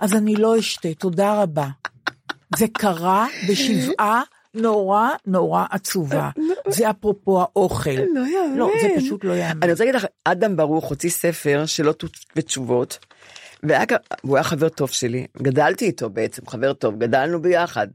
אז 0.00 0.14
אני 0.14 0.36
לא 0.36 0.58
אשתה, 0.58 0.94
תודה 0.94 1.42
רבה. 1.42 1.68
זה 2.56 2.66
קרה 2.72 3.26
בשבעה 3.48 4.22
נורא 4.54 5.08
נורא 5.26 5.64
עצובה. 5.70 6.30
זה 6.68 6.90
אפרופו 6.90 7.40
האוכל. 7.40 7.90
לא 7.90 8.20
יאמן. 8.20 8.56
לא, 8.56 8.70
זה 8.82 8.88
פשוט 8.96 9.24
לא 9.24 9.32
יאמן. 9.32 9.62
אני 9.62 9.72
רוצה 9.72 9.84
להגיד 9.84 10.00
לך, 10.00 10.06
אדם 10.24 10.56
ברוך 10.56 10.84
הוציא 10.88 11.10
ספר 11.10 11.64
והיה, 13.62 13.86
כ- 13.86 13.92
והוא 14.24 14.36
היה 14.36 14.44
חבר 14.44 14.68
טוב 14.68 14.90
שלי, 14.90 15.26
גדלתי 15.42 15.84
איתו 15.84 16.10
בעצם, 16.10 16.46
חבר 16.46 16.72
טוב, 16.72 16.98
גדלנו 16.98 17.42
ביחד, 17.42 17.88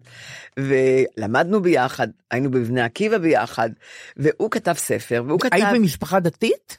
ולמדנו 0.60 1.62
ביחד, 1.62 2.08
היינו 2.32 2.52
בבני 2.52 2.82
עקיבא 2.82 3.18
ביחד, 3.18 3.70
והוא 4.18 4.52
כתב 4.52 4.74
ספר, 4.78 5.24
והוא 5.28 5.40
כתב, 5.40 5.50
היית 5.54 5.68
במשפחה 5.74 6.20
דתית? 6.20 6.78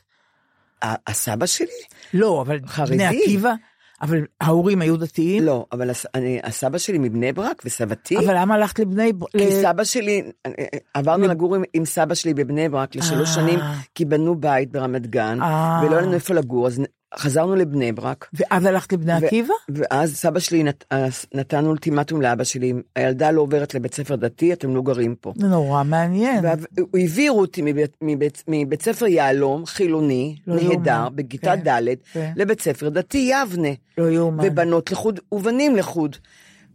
הסבא 0.82 1.46
שלי? 1.46 1.66
לא, 2.14 2.42
אבל 2.42 2.58
חרדי. 2.66 2.92
בני 2.94 3.06
עקיבא, 3.06 3.54
אבל 4.02 4.24
ההורים 4.40 4.80
היו 4.82 4.96
דתיים? 4.96 5.42
לא, 5.42 5.66
אבל 5.72 5.90
הס- 5.90 6.06
אני, 6.14 6.40
הסבא 6.44 6.78
שלי 6.78 6.98
מבני 6.98 7.32
ברק 7.32 7.62
וסבתי, 7.64 8.18
אבל 8.18 8.34
למה 8.36 8.54
הלכת 8.54 8.78
לבני 8.78 9.12
ברק? 9.12 9.30
כי 9.30 9.52
סבא 9.62 9.84
שלי, 9.84 10.22
אה, 10.46 10.52
עברנו 10.94 11.26
לגור 11.28 11.54
עם, 11.54 11.62
עם 11.74 11.84
סבא 11.84 12.14
שלי 12.14 12.34
בבני 12.34 12.68
ברק 12.68 12.96
לשלוש 12.96 13.28
אה. 13.28 13.34
שנים, 13.34 13.58
כי 13.94 14.04
בנו 14.04 14.34
בית 14.34 14.72
ברמת 14.72 15.06
גן, 15.06 15.38
אה. 15.42 15.80
ולא 15.84 15.96
היה 15.96 16.02
לנו 16.02 16.14
איפה 16.14 16.34
לגור, 16.34 16.66
אז 16.66 16.82
חזרנו 17.16 17.56
לבני 17.56 17.92
ברק. 17.92 18.28
ואז 18.34 18.64
הלכת 18.64 18.92
לבני 18.92 19.12
עקיבא? 19.12 19.54
ואז 19.68 20.16
סבא 20.16 20.40
שלי 20.40 20.62
נת, 20.62 20.84
אז 20.90 21.26
נתן 21.34 21.66
אולטימטום 21.66 22.22
לאבא 22.22 22.44
שלי, 22.44 22.72
הילדה 22.96 23.30
לא 23.30 23.40
עוברת 23.40 23.74
לבית 23.74 23.94
ספר 23.94 24.16
דתי, 24.16 24.52
אתם 24.52 24.76
לא 24.76 24.82
גרים 24.82 25.14
פה. 25.20 25.32
זה 25.36 25.46
נורא 25.46 25.82
מעניין. 25.82 26.44
והעבירו 26.44 27.40
אותי 27.40 27.62
מבית, 27.62 27.96
מבית, 28.02 28.44
מבית 28.48 28.82
ספר 28.82 29.06
יהלום, 29.06 29.66
חילוני, 29.66 30.36
לא 30.46 30.56
נהדר. 30.56 31.08
בכיתה 31.14 31.56
כן, 31.56 31.62
ד', 31.68 31.94
כן. 32.12 32.32
לבית 32.36 32.60
ספר 32.60 32.88
דתי 32.88 33.30
יבנה. 33.32 33.68
לא 33.98 34.10
יאומן. 34.10 34.44
ובנות 34.46 34.92
לחוד 34.92 35.20
ובנים 35.32 35.76
לחוד. 35.76 36.16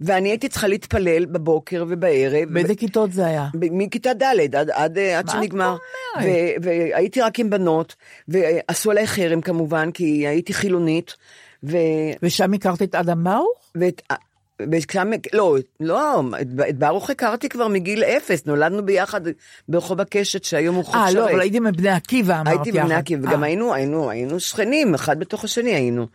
ואני 0.01 0.29
הייתי 0.29 0.49
צריכה 0.49 0.67
להתפלל 0.67 1.25
בבוקר 1.25 1.85
ובערב. 1.87 2.49
באיזה 2.49 2.75
כיתות 2.75 3.11
זה 3.11 3.25
היה? 3.25 3.47
מכיתה 3.53 4.13
ד' 4.13 4.23
עד, 4.55 4.55
עד, 4.55 4.97
עד 4.99 5.25
מה 5.25 5.31
שנגמר. 5.31 5.75
את 5.75 6.23
אומרת? 6.23 6.29
ו- 6.61 6.63
והייתי 6.63 7.21
רק 7.21 7.39
עם 7.39 7.49
בנות, 7.49 7.95
ועשו 8.27 8.91
עליי 8.91 9.07
חרם 9.07 9.41
כמובן, 9.41 9.91
כי 9.91 10.27
הייתי 10.27 10.53
חילונית. 10.53 11.15
ו... 11.63 11.77
ושם 12.23 12.53
הכרת 12.53 12.81
את 12.81 12.95
אדם 12.95 13.23
ברוך? 13.23 13.71
ואת... 13.75 14.01
ושם, 14.71 15.11
לא, 15.33 15.55
לא, 15.79 16.21
את, 16.41 16.47
את 16.69 16.77
ברוך 16.77 17.09
הכרתי 17.09 17.49
כבר 17.49 17.67
מגיל 17.67 18.03
אפס, 18.03 18.45
נולדנו 18.45 18.85
ביחד 18.85 19.21
ברחוב 19.69 20.01
הקשת 20.01 20.43
שהיום 20.43 20.75
הוא 20.75 20.85
חוף 20.85 20.95
אה. 20.95 21.11
לא, 21.11 21.29
אבל 21.29 21.39
הייתי 21.39 21.59
מבני 21.59 21.89
עקיבא, 21.89 22.41
אמרת 22.41 22.47
הייתי 22.47 22.71
בבני 22.71 22.85
יחד. 22.85 22.99
עקיבא, 22.99 23.27
אה. 23.27 23.29
וגם 23.29 23.43
היינו, 23.43 23.73
היינו, 23.73 24.09
היינו 24.09 24.39
שכנים, 24.39 24.93
אחד 24.93 25.19
בתוך 25.19 25.43
השני 25.43 25.73
היינו. 25.73 26.07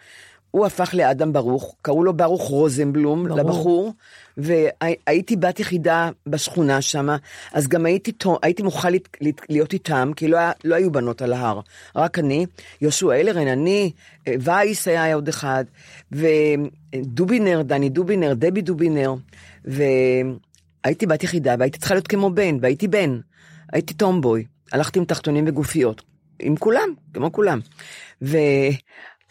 הוא 0.51 0.67
הפך 0.67 0.91
לאדם 0.95 1.33
ברוך, 1.33 1.75
קראו 1.83 2.05
לו 2.05 2.13
ברוך 2.17 2.43
רוזנבלום, 2.43 3.29
ברור. 3.29 3.39
לבחור, 3.41 3.93
והייתי 4.37 5.37
בת 5.37 5.61
יחידה 5.61 6.11
בשכונה 6.27 6.81
שם, 6.81 7.09
אז 7.53 7.69
גם 7.69 7.87
הייתי, 7.87 8.13
הייתי 8.43 8.63
מוכרחה 8.63 8.89
להת- 8.91 9.41
להיות 9.49 9.73
איתם, 9.73 10.11
כי 10.17 10.29
לא, 10.29 10.37
היה- 10.37 10.53
לא 10.65 10.75
היו 10.75 10.91
בנות 10.93 11.23
על 11.23 11.33
ההר, 11.33 11.61
רק 11.97 12.19
אני, 12.19 12.47
יהושע 12.81 13.13
אלרן, 13.13 13.47
אני, 13.47 13.93
אה, 14.29 14.35
וייס 14.41 14.89
היה 14.89 15.15
עוד 15.15 15.29
אחד, 15.29 15.65
ודובינר, 16.13 17.63
דני 17.63 17.89
דובינר, 17.89 18.35
דבי 18.35 18.63
דובינר, 18.63 19.15
והייתי 19.65 21.07
בת 21.07 21.23
יחידה, 21.25 21.55
והייתי 21.59 21.79
צריכה 21.79 21.95
להיות 21.95 22.09
כמו 22.09 22.31
בן, 22.31 22.57
והייתי 22.61 22.89
בן, 22.89 23.21
הייתי 23.73 23.95
טומבוי, 23.95 24.45
הלכתי 24.73 24.99
עם 24.99 25.05
תחתונים 25.05 25.45
וגופיות, 25.49 26.03
עם 26.43 26.57
כולם, 26.57 26.89
כמו 27.15 27.33
כולם. 27.33 27.61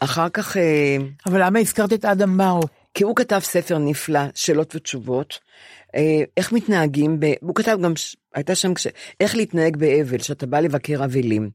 ואחר 0.02 0.28
כך, 0.28 0.56
אה, 0.56 0.96
אבל 1.26 1.44
למה 1.44 1.58
הזכרת 1.58 1.92
את 1.92 2.04
אדם 2.04 2.38
ברוך? 2.38 2.70
כי 2.94 3.04
הוא 3.04 3.16
כתב 3.16 3.40
ספר 3.42 3.78
נפלא, 3.78 4.20
שאלות 4.34 4.76
ותשובות, 4.76 5.38
אה, 5.96 6.22
איך 6.36 6.52
מתנהגים, 6.52 7.20
ב... 7.20 7.32
הוא 7.40 7.54
כתב 7.54 7.78
גם, 7.82 7.96
ש- 7.96 8.16
הייתה 8.34 8.54
שם, 8.54 8.74
כש... 8.74 8.86
איך 9.20 9.36
להתנהג 9.36 9.76
באבל, 9.76 10.18
שאתה 10.18 10.46
בא 10.46 10.60
לבקר 10.60 11.04
אבלים. 11.04 11.50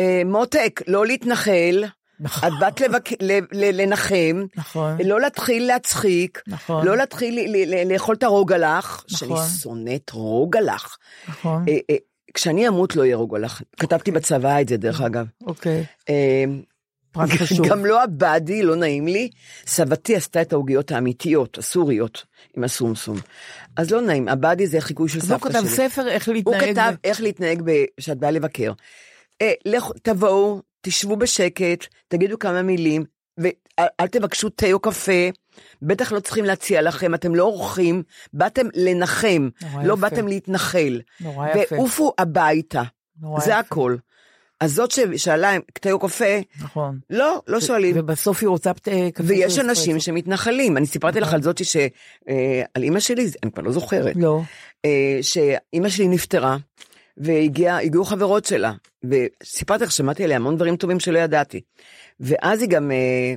אה, 0.00 0.22
מותק, 0.26 0.80
לא 0.86 1.06
להתנחל, 1.06 1.84
נכון. 2.20 2.48
את 2.48 2.52
באת 2.60 2.80
לבק... 2.80 3.22
ל... 3.22 3.38
ל... 3.52 3.82
לנחם, 3.82 4.44
נכון. 4.56 4.96
לא 5.04 5.20
להתחיל 5.20 5.66
להצחיק, 5.66 6.42
נכון. 6.46 6.86
לא 6.86 6.96
להתחיל 6.96 7.34
ל... 7.40 7.74
ל... 7.74 7.92
לאכול 7.92 8.14
את 8.14 8.22
הרוגלח, 8.22 9.04
שאני 9.06 9.32
נכון. 9.32 9.46
שונאת 9.62 10.10
רוגלח. 10.10 10.98
נכון. 11.28 11.64
אה, 11.68 11.78
אה, 11.90 11.96
כשאני 12.34 12.68
אמות 12.68 12.96
לא 12.96 13.04
יהיה 13.04 13.16
רוגלח, 13.16 13.62
כתבתי 13.80 14.10
בצבא 14.10 14.60
את 14.60 14.68
זה 14.68 14.76
דרך 14.76 15.00
אגב. 15.00 15.26
אוקיי. 15.46 15.84
פרט 17.12 17.28
חשוב. 17.42 17.66
גם 17.68 17.86
לא 17.86 18.02
הבאדי, 18.02 18.62
לא 18.62 18.76
נעים 18.76 19.06
לי. 19.06 19.30
סבתי 19.66 20.16
עשתה 20.16 20.42
את 20.42 20.52
העוגיות 20.52 20.90
האמיתיות, 20.92 21.58
הסוריות, 21.58 22.24
עם 22.56 22.64
הסומסום. 22.64 23.16
אז 23.76 23.90
לא 23.90 24.00
נעים, 24.00 24.28
הבאדי 24.28 24.66
זה 24.66 24.80
חיקוי 24.80 25.08
של 25.08 25.18
אז 25.18 25.30
הוא 25.30 25.38
סבתא 25.38 25.52
כתב 25.58 25.66
שלי. 25.68 25.76
ספר 25.88 26.08
איך 26.08 26.26
הוא 26.26 26.34
להתנהג. 26.34 26.70
כתב 26.70 26.92
ב- 26.94 27.06
איך 27.06 27.20
להתנהג 27.20 27.62
ב- 27.64 27.84
כשאת 28.00 28.18
באה 28.18 28.30
לבקר. 28.30 28.72
אה, 29.42 29.52
תבואו, 30.02 30.62
תשבו 30.80 31.16
בשקט, 31.16 31.86
תגידו 32.08 32.38
כמה 32.38 32.62
מילים, 32.62 33.04
ואל 33.38 33.50
אל 34.00 34.06
תבקשו 34.06 34.48
תה 34.48 34.72
או 34.72 34.78
קפה. 34.80 35.28
בטח 35.82 36.12
לא 36.12 36.20
צריכים 36.20 36.44
להציע 36.44 36.82
לכם, 36.82 37.14
אתם 37.14 37.34
לא 37.34 37.42
אורחים, 37.42 38.02
באתם 38.32 38.66
לנחם, 38.74 39.48
לא 39.84 39.92
יפה. 39.92 39.96
באתם 39.96 40.28
להתנחל. 40.28 41.00
נורא 41.20 41.48
יפה. 41.48 41.74
ועופו 41.76 42.12
הביתה, 42.18 42.82
זה 43.38 43.50
יפה. 43.50 43.58
הכל. 43.58 43.96
אז 44.60 44.74
זאת 44.74 44.90
ששאלה 44.90 45.56
אם 45.56 45.60
תה 45.74 45.92
או 45.92 45.98
קפה, 45.98 46.38
נכון. 46.62 46.98
לא, 47.10 47.42
לא 47.46 47.60
שואלים. 47.60 47.94
ובסוף 47.98 48.40
היא 48.40 48.48
רוצה 48.48 48.74
פת- 48.74 48.88
קפה 49.14 49.24
ויש 49.26 49.58
אנשים. 49.58 50.00
שמתנחלים. 50.00 50.76
אני 50.76 50.86
סיפרתי 50.86 51.20
לך 51.20 51.34
על 51.34 51.42
זאתי 51.42 51.64
ש... 51.64 51.76
אה, 52.28 52.62
על 52.74 52.82
אימא 52.82 53.00
שלי, 53.00 53.26
אני 53.42 53.52
כבר 53.52 53.62
לא 53.62 53.72
זוכרת. 53.72 54.16
לא. 54.16 54.40
אה, 54.84 55.18
שאימא 55.22 55.88
שלי 55.88 56.08
נפטרה, 56.08 56.56
והגיעו 57.16 58.04
חברות 58.04 58.44
שלה, 58.44 58.72
וסיפרתי 59.04 59.84
לך, 59.84 59.92
שמעתי 59.92 60.24
עליה 60.24 60.36
המון 60.36 60.56
דברים 60.56 60.76
טובים 60.76 61.00
שלא 61.00 61.18
ידעתי. 61.18 61.60
ואז 62.20 62.62
היא 62.62 62.70
גם 62.70 62.90
אה, 62.90 63.34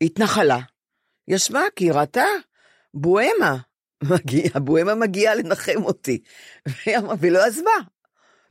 התנחלה, 0.00 0.58
ישבה, 1.28 1.60
כי 1.76 1.84
היא 1.84 1.92
ראתה, 1.92 2.24
בוהמה, 2.94 3.56
מגיע, 4.04 4.50
הבוהמה 4.54 4.94
מגיעה 4.94 5.34
לנחם 5.34 5.82
אותי, 5.84 6.18
והיא 6.66 6.98
ולא 7.20 7.44
עזבה, 7.44 7.70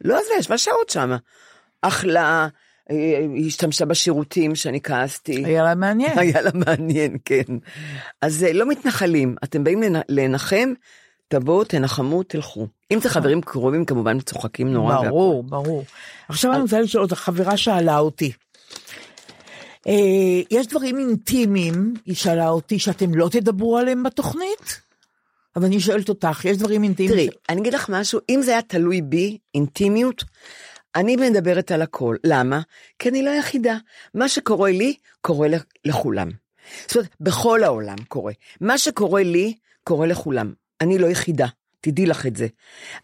לא 0.02 0.18
עזבה, 0.20 0.34
ישבה 0.40 0.58
שעות 0.58 0.90
שמה. 0.90 1.18
אכלה, 1.88 2.48
אה, 2.92 2.96
היא 3.36 3.48
השתמשה 3.48 3.86
בשירותים 3.86 4.56
שאני 4.56 4.82
כעסתי. 4.82 5.46
היה 5.46 5.64
לה 5.64 5.76
מעניין. 5.76 6.20
היה 6.20 6.42
לה 6.42 6.50
מעניין, 6.54 7.18
כן. 7.26 7.44
אז 8.22 8.44
אה, 8.44 8.54
לא 8.54 8.66
מתנחלים, 8.70 9.36
אתם 9.44 9.64
באים 9.64 9.82
לנ- 9.84 10.02
לנחם, 10.10 10.74
תבואו, 11.28 11.64
תנחמו, 11.64 12.24
תלכו. 12.24 12.68
אם 12.92 13.00
זה 13.00 13.10
חברים 13.10 13.42
קרובים, 13.42 13.86
כמובן 13.86 14.20
צוחקים 14.20 14.74
נורא. 14.74 14.94
והכל. 14.96 15.08
ברור, 15.10 15.44
ברור. 15.44 15.86
עכשיו 16.30 16.54
אני 16.54 16.62
רוצה 16.62 16.82
לשאול 16.82 17.04
אותך, 17.04 17.16
חברה 17.16 17.58
שאלה 17.58 17.98
אותי. 18.00 18.32
אה, 19.88 19.94
יש 20.52 20.68
דברים 20.68 21.00
אינטימיים, 21.00 21.94
היא 22.06 22.16
שאלה 22.16 22.50
אותי, 22.50 22.80
שאתם 22.80 23.16
לא 23.16 23.30
תדברו 23.30 23.78
עליהם 23.78 24.04
בתוכנית? 24.04 24.82
אבל 25.56 25.66
אני 25.66 25.80
שואלת 25.80 26.10
אותך, 26.10 26.46
יש 26.46 26.58
דברים 26.58 26.84
אינטימיים? 26.84 27.16
תראי, 27.16 27.28
ש- 27.28 27.38
אני 27.50 27.62
אגיד 27.62 27.74
לך 27.74 27.90
משהו, 27.90 28.20
אם 28.30 28.42
זה 28.42 28.52
היה 28.52 28.62
תלוי 28.62 29.02
בי, 29.02 29.38
אינטימיות, 29.56 30.24
אני 30.96 31.16
מדברת 31.16 31.72
על 31.72 31.82
הכל. 31.82 32.16
למה? 32.24 32.62
כי 33.00 33.10
אני 33.10 33.24
לא 33.24 33.30
היחידה. 33.30 33.78
מה 34.14 34.30
שקורה 34.30 34.72
לי, 34.72 34.96
קורה 35.22 35.48
לכ- 35.48 35.66
לכולם. 35.86 36.30
זאת 36.88 36.96
אומרת, 36.96 37.10
בכל 37.20 37.64
העולם 37.64 37.98
קורה. 38.08 38.34
מה 38.62 38.78
שקורה 38.78 39.24
לי, 39.24 39.54
קורה 39.84 40.08
לכולם. 40.08 40.54
אני 40.82 40.98
לא 40.98 41.08
יחידה, 41.08 41.48
תדעי 41.82 42.06
לך 42.06 42.26
את 42.26 42.36
זה. 42.36 42.48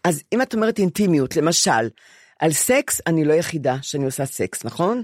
אז 0.04 0.22
אם 0.32 0.42
את 0.42 0.54
אומרת 0.54 0.78
אינטימיות, 0.78 1.36
למשל, 1.36 1.88
על 2.38 2.52
סקס, 2.52 3.00
אני 3.06 3.24
לא 3.24 3.32
יחידה 3.32 3.76
שאני 3.82 4.04
עושה 4.04 4.26
סקס, 4.26 4.64
נכון? 4.64 5.02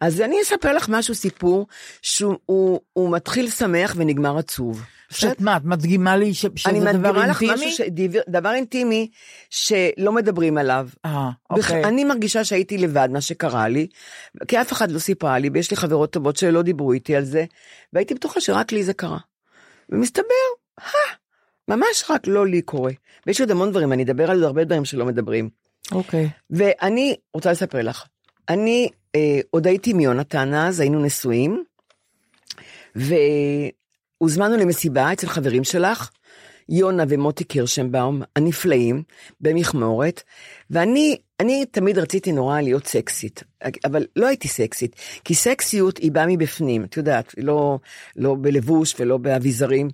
אז 0.00 0.20
אני 0.20 0.42
אספר 0.42 0.72
לך 0.72 0.88
משהו, 0.88 1.14
סיפור, 1.14 1.66
שהוא 2.02 2.36
הוא, 2.46 2.80
הוא 2.92 3.12
מתחיל 3.12 3.50
שמח 3.50 3.94
ונגמר 3.96 4.38
עצוב. 4.38 4.82
שאת 5.10 5.40
מה, 5.40 5.56
את 5.56 5.64
מדגימה 5.64 6.16
לי 6.16 6.34
ש- 6.34 6.46
שזה 6.56 6.70
אני 6.70 6.80
דבר 6.80 6.90
מדגימה 6.92 7.26
לך 7.26 7.42
אינטימי? 7.42 7.66
משהו, 7.66 7.84
ש... 7.86 7.88
דבר, 7.90 8.20
דבר 8.28 8.52
אינטימי 8.52 9.10
שלא 9.50 10.12
מדברים 10.12 10.58
עליו. 10.58 10.88
אה, 11.04 11.30
אוקיי. 11.50 11.84
אני 11.84 12.04
מרגישה 12.04 12.44
שהייתי 12.44 12.78
לבד, 12.78 13.08
מה 13.12 13.20
שקרה 13.20 13.68
לי, 13.68 13.86
כי 14.48 14.60
אף 14.60 14.72
אחד 14.72 14.90
לא 14.90 14.98
סיפרה 14.98 15.38
לי, 15.38 15.50
ויש 15.52 15.70
לי 15.70 15.76
חברות 15.76 16.12
טובות 16.12 16.36
שלא 16.36 16.62
דיברו 16.62 16.92
איתי 16.92 17.16
על 17.16 17.24
זה, 17.24 17.44
והייתי 17.92 18.14
בטוחה 18.14 18.40
שרק 18.40 18.72
לי 18.72 18.84
זה 18.84 18.92
קרה. 18.92 19.18
ומסתבר, 19.88 20.24
ממש 21.68 22.04
רק 22.10 22.26
לא 22.26 22.46
לי 22.46 22.62
קורה. 22.62 22.92
ויש 23.26 23.40
עוד 23.40 23.50
המון 23.50 23.70
דברים, 23.70 23.92
אני 23.92 24.02
אדבר 24.02 24.30
על 24.30 24.36
עוד 24.36 24.44
הרבה 24.44 24.64
דברים 24.64 24.84
שלא 24.84 25.06
מדברים. 25.06 25.50
אוקיי. 25.92 26.28
ואני 26.50 27.16
רוצה 27.34 27.52
לספר 27.52 27.82
לך, 27.82 28.04
אני 28.48 28.88
אה, 29.16 29.40
עוד 29.50 29.66
הייתי 29.66 29.90
עם 29.90 30.00
יונתן 30.00 30.54
אז, 30.54 30.80
היינו 30.80 31.00
נשואים, 31.04 31.64
והוזמנו 32.94 34.56
למסיבה 34.56 35.12
אצל 35.12 35.26
חברים 35.26 35.64
שלך, 35.64 36.10
יונה 36.68 37.04
ומוטי 37.08 37.44
קירשנבאום, 37.44 38.22
הנפלאים, 38.36 39.02
במכמורת, 39.40 40.22
ואני 40.70 41.16
אני 41.40 41.66
תמיד 41.70 41.98
רציתי 41.98 42.32
נורא 42.32 42.60
להיות 42.60 42.86
סקסית, 42.86 43.42
אבל 43.84 44.06
לא 44.16 44.26
הייתי 44.26 44.48
סקסית, 44.48 44.96
כי 45.24 45.34
סקסיות 45.34 45.98
היא 45.98 46.12
באה 46.12 46.26
מבפנים, 46.26 46.84
את 46.84 46.96
יודעת, 46.96 47.34
לא, 47.38 47.78
לא 48.16 48.36
בלבוש 48.40 48.94
ולא 48.98 49.16
באביזרים. 49.16 49.88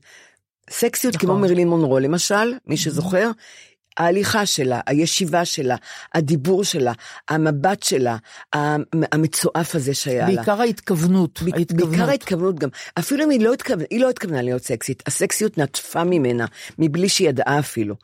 סקסיות 0.70 1.14
נכון. 1.14 1.28
כמו 1.28 1.38
מרילין 1.38 1.68
מונרו 1.68 1.98
למשל, 1.98 2.54
מי 2.66 2.76
שזוכר, 2.76 3.30
ההליכה 3.96 4.46
שלה, 4.46 4.80
הישיבה 4.86 5.44
שלה, 5.44 5.76
הדיבור 6.14 6.64
שלה, 6.64 6.92
המבט 7.28 7.82
שלה, 7.82 8.16
המצועף 9.12 9.74
הזה 9.74 9.94
שהיה 9.94 10.28
לה. 10.28 10.36
בעיקר 10.36 10.60
ההתכוונות. 10.60 11.42
ב- 11.42 11.54
ההתכוונות. 11.54 11.90
בעיקר 11.90 12.08
ההתכוונות 12.08 12.58
גם. 12.58 12.68
אפילו 12.98 13.24
אם 13.24 13.30
היא 13.30 13.40
לא 13.40 13.52
התכוונה, 13.52 13.84
היא 13.90 14.00
לא 14.00 14.10
התכוונה 14.10 14.42
להיות 14.42 14.62
סקסית, 14.64 15.02
הסקסיות 15.06 15.58
נטפה 15.58 16.04
ממנה, 16.04 16.46
מבלי 16.78 17.08
שהיא 17.08 17.28
ידעה 17.28 17.58
אפילו. 17.58 17.94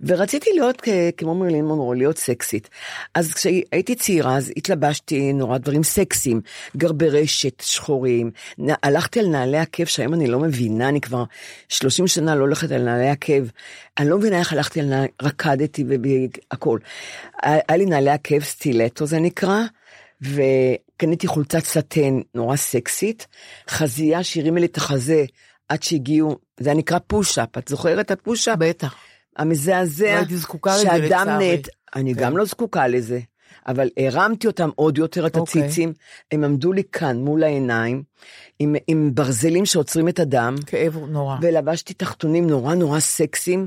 ורציתי 0.00 0.50
להיות 0.54 0.82
כמו 1.16 1.34
מרלין 1.34 1.64
מונרו, 1.64 1.94
להיות 1.94 2.18
סקסית. 2.18 2.68
אז 3.14 3.34
כשהייתי 3.34 3.94
צעירה, 3.94 4.36
אז 4.36 4.52
התלבשתי 4.56 5.32
נורא 5.32 5.58
דברים 5.58 5.82
סקסיים, 5.82 6.40
גרבי 6.76 7.08
רשת 7.08 7.60
שחורים, 7.60 8.30
הלכתי 8.82 9.20
על 9.20 9.26
נעלי 9.26 9.58
עקב 9.58 9.84
שהיום 9.84 10.14
אני 10.14 10.26
לא 10.26 10.38
מבינה, 10.38 10.88
אני 10.88 11.00
כבר 11.00 11.24
30 11.68 12.06
שנה 12.06 12.34
לא 12.34 12.40
הולכת 12.40 12.70
על 12.70 12.82
נעלי 12.82 13.08
עקב. 13.08 13.42
אני 13.98 14.08
לא 14.08 14.18
מבינה 14.18 14.38
איך 14.38 14.52
הלכתי 14.52 14.80
על 14.80 14.86
נעלי, 14.86 15.08
רקדתי 15.30 15.84
והכל. 16.52 16.78
היה 17.42 17.76
לי 17.76 17.86
נעלי 17.86 18.10
עקב 18.10 18.40
סטילטו 18.40 19.06
זה 19.06 19.18
נקרא, 19.18 19.60
וקניתי 20.22 21.26
חולצת 21.26 21.64
סטן 21.64 22.20
נורא 22.34 22.56
סקסית, 22.56 23.26
חזייה 23.70 24.22
שהרימה 24.22 24.60
לי 24.60 24.66
את 24.66 24.76
החזה 24.76 25.24
עד 25.68 25.82
שהגיעו, 25.82 26.38
זה 26.60 26.74
נקרא 26.74 26.98
פוש-אפ, 27.06 27.58
את 27.58 27.68
זוכרת 27.68 28.06
את 28.06 28.10
הפוש-אפ? 28.10 28.56
בטח. 28.58 28.94
המזעזע, 29.36 30.22
לא 30.66 30.78
שאדם 30.78 31.28
נט, 31.40 31.68
אני 31.94 32.14
כן. 32.14 32.20
גם 32.20 32.36
לא 32.36 32.44
זקוקה 32.44 32.86
לזה, 32.86 33.20
אבל 33.66 33.88
הרמתי 33.96 34.46
אותם 34.46 34.70
עוד 34.74 34.98
יותר, 34.98 35.26
את 35.26 35.36
אוקיי. 35.36 35.62
הציצים, 35.62 35.92
הם 36.32 36.44
עמדו 36.44 36.72
לי 36.72 36.82
כאן 36.92 37.16
מול 37.16 37.42
העיניים, 37.42 38.02
עם, 38.58 38.76
עם 38.86 39.10
ברזלים 39.14 39.66
שעוצרים 39.66 40.08
את 40.08 40.18
הדם. 40.18 40.54
כאב 40.66 40.96
נורא. 40.96 41.36
ולבשתי 41.42 41.94
תחתונים 41.94 42.46
נורא 42.46 42.74
נורא 42.74 43.00
סקסיים. 43.00 43.66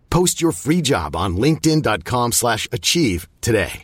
Post 0.17 0.41
your 0.43 0.51
free 0.63 0.81
job 0.91 1.15
on 1.15 1.29
linkedin.com 1.37 2.27
slash 2.31 2.67
achieve 2.71 3.27
today. 3.41 3.81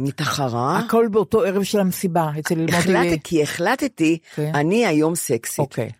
מתחרה. 0.00 0.78
הכל 0.78 1.08
באותו 1.10 1.42
ערב 1.42 1.62
של 1.62 1.80
המסיבה, 1.80 2.30
אצל 2.38 2.54
מוטי... 2.54 2.76
החלטתי, 2.76 3.18
כי 3.24 3.42
החלטתי, 3.42 4.18
אני 4.38 4.86
היום 4.86 5.14
סקסית. 5.14 5.58
אוקיי. 5.58 5.90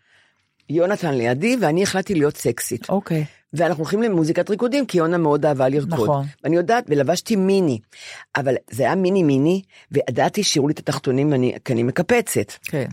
יונתן 0.70 1.14
לידי, 1.14 1.56
ואני 1.60 1.82
החלטתי 1.82 2.14
להיות 2.14 2.36
סקסית. 2.36 2.88
אוקיי. 2.88 3.24
ואנחנו 3.52 3.82
הולכים 3.82 4.02
למוזיקת 4.02 4.50
ריקודים, 4.50 4.86
כי 4.86 4.98
יונה 4.98 5.18
מאוד 5.18 5.46
אהבה 5.46 5.68
לרקוד. 5.68 5.92
נכון. 5.92 6.26
ואני 6.44 6.56
יודעת, 6.56 6.84
ולבשתי 6.88 7.36
מיני. 7.36 7.78
אבל 8.36 8.54
זה 8.70 8.82
היה 8.82 8.94
מיני 8.94 9.22
מיני, 9.22 9.62
וידעתי 9.90 10.42
שיראו 10.42 10.68
לי 10.68 10.72
את 10.72 10.78
התחתונים, 10.78 11.32
אני, 11.32 11.54
כי 11.64 11.72
אני 11.72 11.82
מקפצת. 11.82 12.52
כן. 12.62 12.86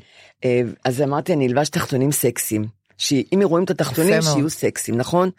אה, 0.45 0.61
אז 0.85 1.01
אמרתי, 1.01 1.33
אני 1.33 1.47
אלבש 1.47 1.69
תחתונים 1.69 2.11
סקסיים. 2.11 2.80
שאם 3.01 3.41
רואים 3.43 3.65
את 3.65 3.69
התחתונים, 3.69 4.21
שיהיו 4.21 4.49
סקסיים, 4.49 4.97
נכון? 4.97 5.29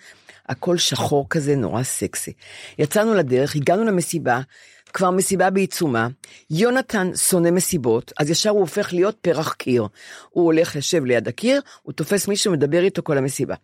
הכל 0.49 0.79
שחור 0.79 1.27
כזה, 1.31 1.57
נורא 1.57 1.83
סקסי. 1.83 2.33
יצאנו 2.79 3.15
לדרך, 3.15 3.57
הגענו 3.57 3.85
למסיבה, 3.85 4.41
כבר 4.93 5.11
מסיבה 5.11 5.51
בעיצומה, 5.51 6.09
יונתן 6.51 7.11
שונא 7.17 7.51
מסיבות, 7.51 8.13
אז 8.19 8.31
ישר 8.31 8.51
הוא 8.51 8.61
הופך 8.61 8.93
להיות 8.93 9.17
פרח 9.21 9.53
קיר. 9.53 9.87
הוא 10.31 10.45
הולך, 10.45 10.77
יושב 10.77 11.05
ליד 11.05 11.29
הקיר, 11.29 11.61
הוא 11.83 11.93
תופס 11.93 12.29
מישהו, 12.29 12.53
מדבר 12.53 12.83
איתו 12.83 13.03
כל 13.03 13.19
המסיבה. 13.19 13.55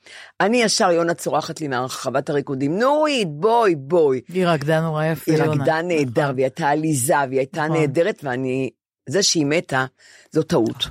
אני 0.41 0.63
ישר, 0.63 0.91
יונה 0.91 1.15
צורחת 1.15 1.61
לי 1.61 1.69
מהרחבת 1.69 2.31
הריקודים, 2.31 2.79
נורית, 2.79 3.29
בואי, 3.31 3.75
בואי. 3.75 4.21
היא 4.29 4.47
רקדה 4.47 4.81
נורא 4.81 5.05
יפה, 5.05 5.33
יונה. 5.33 5.45
היא 5.45 5.61
רקדה 5.61 5.83
נהדר, 5.83 6.23
נכון. 6.23 6.35
והיא 6.35 6.45
הייתה 6.45 6.69
עליזה, 6.69 7.15
והיא 7.29 7.39
הייתה 7.39 7.65
נכון. 7.65 7.77
נהדרת, 7.77 8.21
ואני... 8.23 8.71
זה 9.09 9.23
שהיא 9.23 9.47
מתה, 9.47 9.85
זו 10.33 10.43
טעות. 10.43 10.85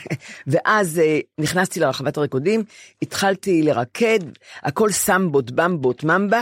ואז 0.46 1.00
uh, 1.00 1.42
נכנסתי 1.42 1.80
לרחבת 1.80 2.16
הריקודים, 2.16 2.64
התחלתי 3.02 3.62
לרקד, 3.62 4.18
הכל 4.62 4.90
סמבות, 4.90 5.50
במבות, 5.50 6.04
ממבה, 6.04 6.40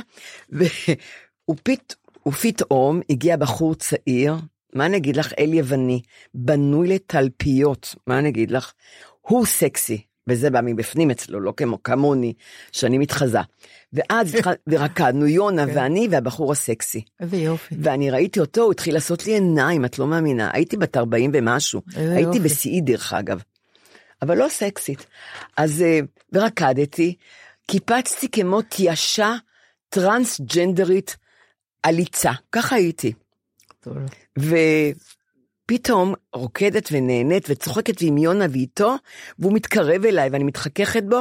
ופתאום 1.50 2.02
ופתאום 2.26 3.00
הגיע 3.10 3.36
בחור 3.36 3.74
צעיר, 3.74 4.34
מה 4.74 4.86
אני 4.86 4.96
אגיד 4.96 5.16
לך, 5.16 5.32
אל 5.38 5.54
יווני, 5.54 6.02
בנוי 6.34 6.88
לתלפיות, 6.88 7.94
מה 8.06 8.18
אני 8.18 8.28
אגיד 8.28 8.50
לך? 8.50 8.72
הוא 9.20 9.46
סקסי, 9.46 10.02
וזה 10.28 10.50
בא 10.50 10.60
מבפנים 10.64 11.10
אצלו, 11.10 11.40
לא 11.40 11.52
כמו 11.56 11.82
כמוני, 11.82 12.32
שאני 12.72 12.98
מתחזה. 12.98 13.38
ואז 13.92 14.34
ורקדנו, 14.70 15.26
יונה 15.26 15.66
כן. 15.66 15.72
ואני 15.74 16.08
והבחור 16.10 16.52
הסקסי. 16.52 17.02
איזה 17.20 17.36
יופי. 17.36 17.74
ואני 17.82 18.10
ראיתי 18.10 18.40
אותו, 18.40 18.62
הוא 18.62 18.72
התחיל 18.72 18.94
לעשות 18.94 19.26
לי 19.26 19.32
עיניים, 19.32 19.84
את 19.84 19.98
לא 19.98 20.06
מאמינה. 20.06 20.50
הייתי 20.52 20.76
בת 20.76 20.96
40 20.96 21.30
ומשהו. 21.34 21.80
הייתי. 21.96 22.40
בשיאי 22.40 22.80
דרך 22.80 23.12
אגב. 23.12 23.42
אבל 24.22 24.38
לא 24.38 24.48
סקסית. 24.48 25.06
אז, 25.56 25.82
אה, 25.82 26.00
ורקדתי, 26.32 27.16
קיפצתי 27.66 28.28
כמו 28.28 28.62
תיישה 28.62 29.34
טרנסג'נדרית 29.88 31.16
עליצה, 31.82 32.32
ככה 32.52 32.76
הייתי. 32.76 33.12
טוב. 33.80 33.96
ופתאום 35.64 36.14
רוקדת 36.32 36.88
ונהנית 36.92 37.46
וצוחקת 37.50 38.00
עם 38.00 38.18
יונה 38.18 38.44
ואיתו, 38.50 38.94
והוא 39.38 39.52
מתקרב 39.52 40.04
אליי 40.04 40.28
ואני 40.32 40.44
מתחככת 40.44 41.02
בו, 41.02 41.20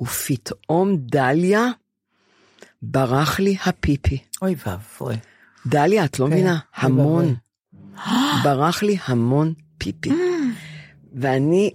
ופתאום 0.00 0.96
דליה, 0.96 1.66
ברח 2.82 3.40
לי 3.40 3.56
הפיפי. 3.66 4.18
אוי 4.42 4.54
ואבוי. 4.66 5.16
דליה, 5.66 6.04
את 6.04 6.18
לא 6.18 6.26
כן, 6.26 6.32
מבינה? 6.32 6.58
המון. 6.74 7.34
ברח 8.44 8.82
לי 8.82 8.96
המון 9.06 9.54
פיפי. 9.78 10.10
ואני, 11.20 11.70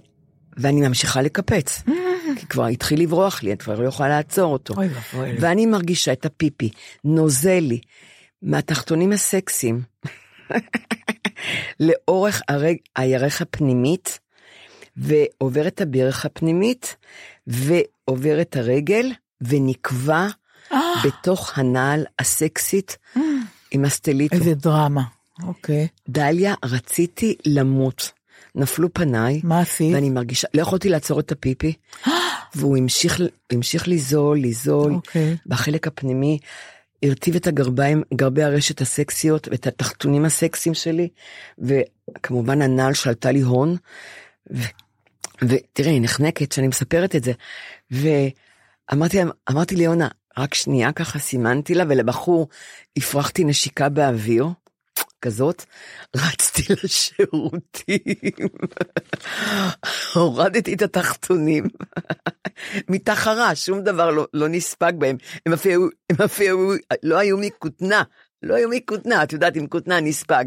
ואני 0.56 0.88
ממשיכה 0.88 1.22
לקפץ. 1.22 1.82
כי 2.38 2.46
כבר 2.46 2.66
התחיל 2.66 3.00
לברוח 3.02 3.42
לי, 3.42 3.52
את 3.52 3.62
כבר 3.62 3.80
לא 3.80 3.88
יכולה 3.88 4.08
לעצור 4.08 4.52
אותו. 4.52 4.74
אוי 4.74 4.88
ואבוי. 4.88 5.36
ואני 5.40 5.66
מרגישה 5.66 6.12
את 6.12 6.26
הפיפי, 6.26 6.70
נוזל 7.04 7.58
לי, 7.60 7.80
מהתחתונים 8.42 9.12
הסקסיים, 9.12 9.82
לאורך 11.80 12.42
הרג, 12.48 12.76
הירך 12.96 13.42
הפנימית, 13.42 14.18
ועובר 14.96 15.66
את 15.66 15.80
הברך 15.80 16.24
הפנימית, 16.24 16.96
ועובר 17.46 18.40
את 18.40 18.56
הרגל, 18.56 19.12
ונקבע 19.40 20.26
בתוך 21.04 21.58
הנעל 21.58 22.04
הסקסית 22.18 22.98
עם 23.70 23.84
הסטליטו. 23.84 24.36
איזה 24.36 24.54
דרמה. 24.54 25.02
אוקיי. 25.42 25.88
דליה, 26.08 26.54
רציתי 26.64 27.36
למות. 27.46 28.12
נפלו 28.54 28.92
פניי, 28.92 29.40
מה 29.44 29.60
עשית? 29.60 29.94
ואני 29.94 30.10
מרגישה, 30.10 30.48
לא 30.54 30.62
יכולתי 30.62 30.88
לעצור 30.88 31.20
את 31.20 31.32
הפיפי. 31.32 31.72
והוא 32.54 32.76
המשיך, 32.76 33.20
המשיך 33.52 33.88
לזול, 33.88 34.40
לזול, 34.40 34.92
אוקיי. 34.92 35.36
בחלק 35.46 35.86
הפנימי, 35.86 36.38
הרטיב 37.02 37.34
את 37.36 37.46
הגרביים, 37.46 38.02
גרבי 38.14 38.42
הרשת 38.42 38.80
הסקסיות 38.80 39.48
ואת 39.50 39.66
התחתונים 39.66 40.24
הסקסיים 40.24 40.74
שלי, 40.74 41.08
וכמובן 41.58 42.62
הנעל 42.62 42.94
שעלתה 42.94 43.32
לי 43.32 43.40
הון, 43.40 43.76
ו, 44.50 44.62
ותראה, 45.42 45.90
היא 45.90 46.00
נחנקת 46.02 46.52
שאני 46.52 46.68
מספרת 46.68 47.16
את 47.16 47.24
זה, 47.24 47.32
ואמרתי 47.90 49.16
להם- 49.16 49.30
אמרתי 49.50 49.76
ליונה, 49.76 50.08
רק 50.38 50.54
שנייה 50.54 50.92
ככה 50.92 51.18
סימנתי 51.18 51.74
לה, 51.74 51.84
ולבחור 51.88 52.48
הפרחתי 52.96 53.44
נשיקה 53.44 53.88
באוויר. 53.88 54.46
כזאת, 55.22 55.64
רצתי 56.16 56.62
לשירותים, 56.84 58.48
הורדתי 60.14 60.74
את 60.74 60.82
התחתונים, 60.82 61.64
מתחרה, 62.88 63.54
שום 63.54 63.80
דבר 63.80 64.10
לא, 64.10 64.26
לא 64.34 64.48
נספג 64.48 64.92
בהם, 64.98 65.16
הם 65.46 65.52
אפילו, 65.52 65.88
הם 66.10 66.16
אפילו 66.24 66.72
לא 67.02 67.18
היו 67.18 67.36
מכותנה, 67.38 68.02
לא 68.42 68.54
היו 68.54 68.68
מכותנה, 68.68 69.22
את 69.22 69.32
יודעת, 69.32 69.56
עם 69.56 69.66
כותנה 69.66 70.00
נספג. 70.00 70.44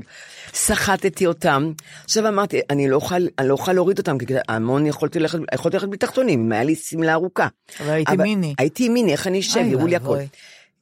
סחטתי 0.53 1.25
אותם, 1.25 1.71
עכשיו 2.03 2.27
אמרתי, 2.27 2.59
אני 2.69 2.89
לא 2.89 2.95
אוכל, 2.95 3.15
אני 3.39 3.47
לא 3.47 3.53
אוכל 3.53 3.73
להוריד 3.73 3.97
אותם, 3.97 4.17
כי 4.17 4.25
המון 4.47 4.85
יכולתי 4.85 5.19
ללכת, 5.19 5.39
יכולתי 5.53 5.77
ללכת 5.77 5.87
בלי 5.89 5.97
תחתונים, 5.97 6.39
אם 6.45 6.51
היה 6.51 6.63
לי 6.63 6.75
שמלה 6.75 7.13
ארוכה. 7.13 7.47
אבל 7.79 7.89
הייתי 7.89 8.11
מיני. 8.23 8.53
הייתי 8.57 8.89
מיני, 8.89 9.11
איך 9.11 9.27
אני 9.27 9.39
אשב, 9.39 9.59
יראו 9.71 9.87
לי 9.87 9.95
הכל. 9.95 10.17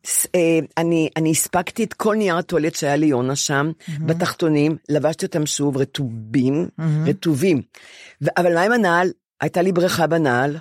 ס- 0.05 0.25
אה, 0.35 0.39
אני, 0.77 1.09
אני 1.17 1.31
הספגתי 1.31 1.83
את 1.83 1.93
כל 1.93 2.15
נייר 2.15 2.37
הטואלט 2.37 2.75
שהיה 2.75 2.95
לי 2.95 3.35
שם, 3.35 3.71
בתחתונים, 4.05 4.77
לבשתי 4.89 5.25
אותם 5.25 5.45
שוב 5.45 5.77
רטובים, 5.77 6.67
רטובים. 7.07 7.61
ו- 8.21 8.27
אבל 8.37 8.53
מה 8.55 8.61
עם 8.61 8.71
הנעל? 8.71 9.11
הייתה 9.41 9.61
לי 9.61 9.71
בריכה 9.71 10.07
בנעל, 10.07 10.57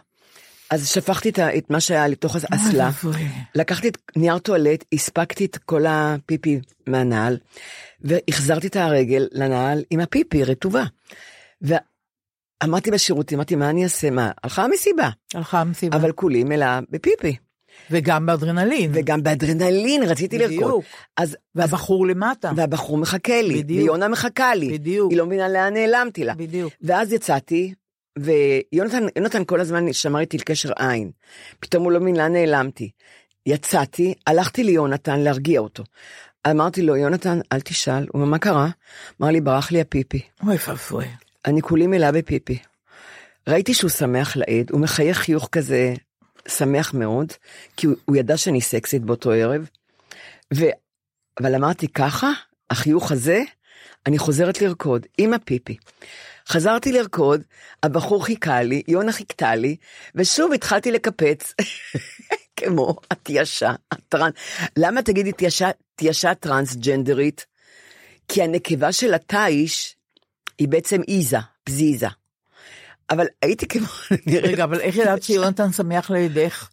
אז 0.73 0.89
שפכתי 0.89 1.31
את, 1.31 1.71
מה 1.71 1.81
שהיה 1.81 2.09
לתוך 2.09 2.37
האסלה. 2.37 2.91
לקחתי 3.55 3.89
את 3.89 3.99
נייר 4.17 4.39
טואלט, 4.39 4.85
הספגתי 4.93 5.45
את 5.45 5.57
כל 5.57 5.85
הפיפי 5.89 6.61
מהנעל, 6.87 7.39
והחזרתי 8.01 8.67
את 8.67 8.77
הרגל 8.77 9.29
לנעל 9.33 9.83
עם 9.91 10.01
הפיפי 10.01 10.45
רטובה. 10.45 10.85
ואמרתי 11.63 12.91
בשירותים, 12.91 13.39
אמרתי, 13.39 13.57
מה 13.57 13.71
אני 13.71 13.85
אעשה? 13.85 14.11
מה? 14.11 14.31
הלכה 14.45 14.65
המסיבה, 14.65 15.11
הלכה 15.35 15.61
המסיבה. 15.61 15.97
אבל 15.97 16.13
כולי 16.13 16.45
מלאה 16.45 16.81
בפיפי. 16.91 17.37
וגם 17.91 18.27
באדרנלין. 18.27 18.91
וגם 18.95 19.23
באדרנלין 19.23 20.03
רציתי 20.03 20.39
לרקוד. 20.39 20.57
בדיוק. 20.57 20.85
אז, 21.17 21.37
והבחור 21.55 22.07
למטה. 22.07 22.53
והבחור 22.57 22.99
מחכה 22.99 23.43
לי, 23.43 23.63
בדיוק. 23.63 23.83
ויונה 23.83 24.09
מחכה 24.09 24.55
לי. 24.55 24.79
בדיוק. 24.79 25.11
היא 25.11 25.19
לא 25.19 25.27
מבינה 25.27 25.49
לאן 25.49 25.75
נעלמתי 25.75 26.25
לה. 26.25 26.35
בדיוק. 26.35 26.73
ואז 26.81 27.13
יצאתי, 27.13 27.75
ויונתן 28.19 29.07
יונתן 29.17 29.45
כל 29.45 29.61
הזמן 29.61 29.93
שמר 29.93 30.21
איתי 30.21 30.37
על 30.37 30.43
קשר 30.43 30.71
עין. 30.79 31.11
פתאום 31.61 31.85
הוא 31.85 31.93
לא 31.93 32.01
מבין 32.01 32.17
לאן 32.17 32.33
נעלמתי. 32.33 32.91
יצאתי, 33.47 34.15
הלכתי 34.27 34.65
ליונתן 34.65 35.21
להרגיע 35.21 35.61
אותו. 35.61 35.85
אמרתי 36.51 36.83
לו, 36.83 36.97
יונתן, 36.97 37.41
אל 37.53 37.61
תשאל. 37.61 38.07
הוא 38.13 38.23
אמר, 38.23 38.31
מה 38.31 38.39
קרה? 38.39 38.69
אמר 39.21 39.31
לי, 39.31 39.41
ברח 39.41 39.73
לי 39.73 39.81
הפיפי. 39.81 40.21
אוי 40.47 40.57
ואבוי. 40.69 41.07
אני 41.45 41.63
כולי 41.63 41.87
מלאה 41.87 42.13
בפיפי. 42.13 42.59
ראיתי 43.49 43.75
שהוא 43.75 43.91
שמח 43.91 44.37
לעד, 44.37 44.71
הוא 44.71 44.81
מחייך 44.81 45.19
חיוך 45.19 45.49
כזה 45.53 45.95
שמח 46.49 46.95
מאוד, 46.95 47.33
כי 47.77 47.87
הוא, 47.87 47.97
הוא 48.05 48.17
ידע 48.17 48.37
שאני 48.37 48.61
סקסית 48.61 49.03
באותו 49.03 49.31
ערב. 49.31 49.69
ו... 50.55 50.65
אבל 51.41 51.55
אמרתי, 51.55 51.89
ככה, 51.89 52.31
החיוך 52.71 53.13
הזה, 53.13 53.43
אני 54.07 54.19
חוזרת 54.19 54.63
לרקוד 54.63 55.07
עם 55.19 55.35
הפיפי. 55.35 55.77
חזרתי 56.49 56.93
לרקוד, 56.93 57.43
הבחור 57.83 58.25
חיכה 58.25 58.63
לי, 58.63 58.83
יונה 58.89 59.13
חיכתה 59.13 59.55
לי, 59.55 59.77
ושוב 60.15 60.53
התחלתי 60.53 60.91
לקפץ, 60.91 61.55
כמו 62.57 62.97
התיישה, 63.11 63.73
הטרנס. 63.93 64.35
למה 64.77 65.03
תגידי 65.03 65.33
תיישה, 65.33 65.71
תיישה 65.97 66.35
טרנסג'נדרית? 66.35 67.47
כי 68.29 68.43
הנקבה 68.43 68.93
של 68.93 69.15
התיש 69.15 69.97
היא 70.59 70.69
בעצם 70.69 71.01
איזה, 71.09 71.39
פזיזה. 71.65 72.09
אבל 73.11 73.27
הייתי 73.43 73.69
כמו... 73.69 73.87
רגע, 74.43 74.65
אבל 74.65 74.81
איך 74.81 74.97
ידעת 74.97 75.23
שיונתן 75.23 75.73
שמח 75.73 76.11
לידך? 76.11 76.69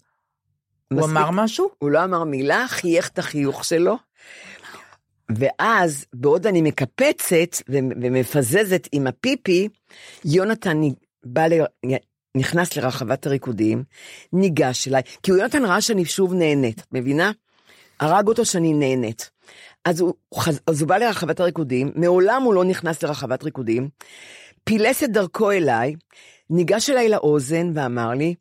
הוא. 0.93 1.05
אמר 1.05 1.31
משהו? 1.31 1.69
הוא 1.77 1.89
לא 1.89 2.03
אמר 2.03 2.23
מילה, 2.23 2.65
חייך 2.67 3.09
את 3.09 3.19
החיוך 3.19 3.65
שלו. 3.65 3.97
ואז, 5.37 6.05
בעוד 6.13 6.47
אני 6.47 6.61
מקפצת 6.61 7.55
ומפזזת 7.69 8.87
עם 8.91 9.07
הפיפי, 9.07 9.67
יונתן 10.25 10.81
בא 11.23 11.47
ל... 11.47 11.53
נכנס 12.35 12.77
לרחבת 12.77 13.25
הריקודים, 13.25 13.83
ניגש 14.33 14.87
אליי, 14.87 15.01
כי 15.23 15.31
הוא 15.31 15.39
יונתן 15.39 15.65
ראה 15.65 15.81
שאני 15.81 16.05
שוב 16.05 16.33
נהנית, 16.33 16.79
את 16.79 16.87
מבינה? 16.91 17.31
הרג 17.99 18.27
אותו 18.27 18.45
שאני 18.45 18.73
נהנית. 18.73 19.29
אז 19.85 19.99
הוא, 19.99 20.13
אז 20.67 20.81
הוא 20.81 20.89
בא 20.89 20.97
לרחבת 20.97 21.39
הריקודים, 21.39 21.91
מעולם 21.95 22.43
הוא 22.43 22.53
לא 22.53 22.63
נכנס 22.63 23.03
לרחבת 23.03 23.43
ריקודים, 23.43 23.89
פילס 24.63 25.03
את 25.03 25.11
דרכו 25.11 25.51
אליי, 25.51 25.95
ניגש 26.49 26.89
אליי 26.89 27.09
לאוזן 27.09 27.71
ואמר 27.73 28.09
לי, 28.09 28.35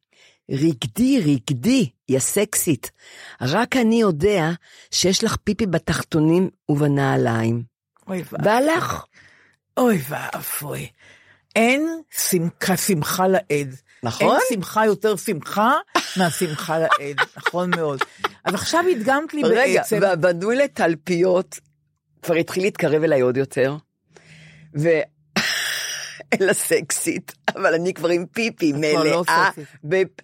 רקדי, 0.50 1.34
רקדי, 1.34 1.90
יא 2.08 2.18
סקסית. 2.18 2.90
רק 3.40 3.76
אני 3.76 4.00
יודע 4.00 4.50
שיש 4.90 5.24
לך 5.24 5.36
פיפי 5.36 5.66
בתחתונים 5.66 6.50
ובנעליים. 6.68 7.62
אוי 8.08 8.22
ואבוי. 8.32 8.38
והלך. 8.44 9.04
אוי 9.76 9.98
ואבוי. 10.08 10.88
אין 11.56 12.00
שמחה, 12.10 12.76
שמחה 12.76 13.26
לעד. 13.26 13.74
נכון? 14.02 14.36
אין 14.36 14.40
שמחה 14.48 14.86
יותר 14.86 15.16
שמחה 15.16 15.72
מהשמחה 16.18 16.78
לעד, 16.78 17.16
נכון 17.36 17.70
מאוד. 17.76 18.00
אז 18.44 18.54
עכשיו 18.54 18.84
הדגמת 18.90 19.34
לי 19.34 19.42
רגע, 19.44 19.80
בעצם, 19.80 20.00
ובנוי 20.12 20.56
לתלפיות, 20.56 21.58
כבר 22.22 22.34
התחיל 22.34 22.62
להתקרב 22.62 23.02
אליי 23.02 23.20
עוד 23.20 23.36
יותר, 23.36 23.76
ו... 24.78 24.88
אלא 26.40 26.52
סקסית, 26.52 27.32
אבל 27.56 27.74
אני 27.74 27.94
כבר 27.94 28.08
עם 28.08 28.26
פיפי, 28.26 28.72
לא 28.72 28.78
מלאה, 28.78 29.50
סקסית. 29.50 29.68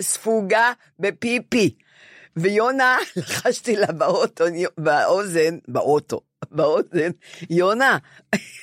ספוגה 0.02 0.72
בפיפי. 0.98 1.74
ויונה, 2.36 2.98
לחשתי 3.16 3.76
לה 3.76 3.86
באוטו, 3.86 4.44
באוזן, 4.78 5.58
באוטו, 5.68 6.20
באוזן, 6.56 7.10
יונה, 7.50 7.98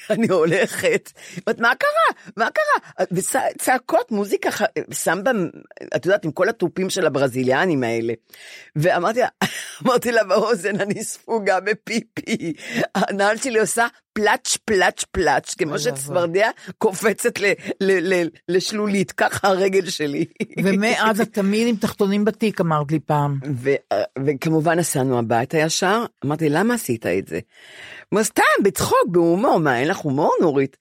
אני 0.09 0.27
הולכת, 0.27 1.11
אומרת, 1.47 1.59
מה 1.59 1.75
קרה? 1.75 2.31
מה 2.37 2.49
קרה? 2.51 3.05
וצעקות, 3.11 4.11
מוזיקה, 4.11 4.49
סמבה, 4.93 5.31
את 5.95 6.05
יודעת, 6.05 6.25
עם 6.25 6.31
כל 6.31 6.49
התופים 6.49 6.89
של 6.89 7.05
הברזיליאנים 7.05 7.83
האלה. 7.83 8.13
ואמרתי 8.75 9.19
לה, 9.19 9.27
אמרתי 9.83 10.11
לה 10.11 10.23
באוזן, 10.23 10.79
אני 10.79 11.03
ספוגה 11.03 11.59
בפיפי. 11.59 12.53
הנעל 12.95 13.37
שלי 13.37 13.59
עושה 13.59 13.87
פלאץ', 14.13 14.57
פלאץ', 14.65 15.03
פלאץ', 15.11 15.53
כמו 15.53 15.79
שצפרדע 15.79 16.49
קופצת 16.77 17.39
ל- 17.39 17.53
ל- 17.81 18.13
ל- 18.13 18.29
לשלולית, 18.49 19.11
ככה 19.11 19.47
הרגל 19.47 19.89
שלי. 19.89 20.25
ומאז 20.63 21.21
את 21.21 21.33
תמיד 21.33 21.67
עם 21.67 21.75
תחתונים 21.75 22.25
בתיק, 22.25 22.61
אמרת 22.61 22.91
לי 22.91 22.99
פעם. 22.99 23.39
ו- 23.55 23.75
וכמובן 24.25 24.79
נסענו 24.79 25.19
הביתה 25.19 25.57
ישר, 25.57 26.05
אמרתי, 26.25 26.49
למה 26.49 26.73
עשית 26.73 27.05
את 27.05 27.27
זה? 27.27 27.39
הוא 28.09 28.23
סתם, 28.23 28.63
בצחוק, 28.63 29.07
בהומור, 29.07 29.59
מה, 29.59 29.79
אין 29.79 29.87
לך 29.87 29.97
הומור, 29.97 30.33
נורית? 30.41 30.77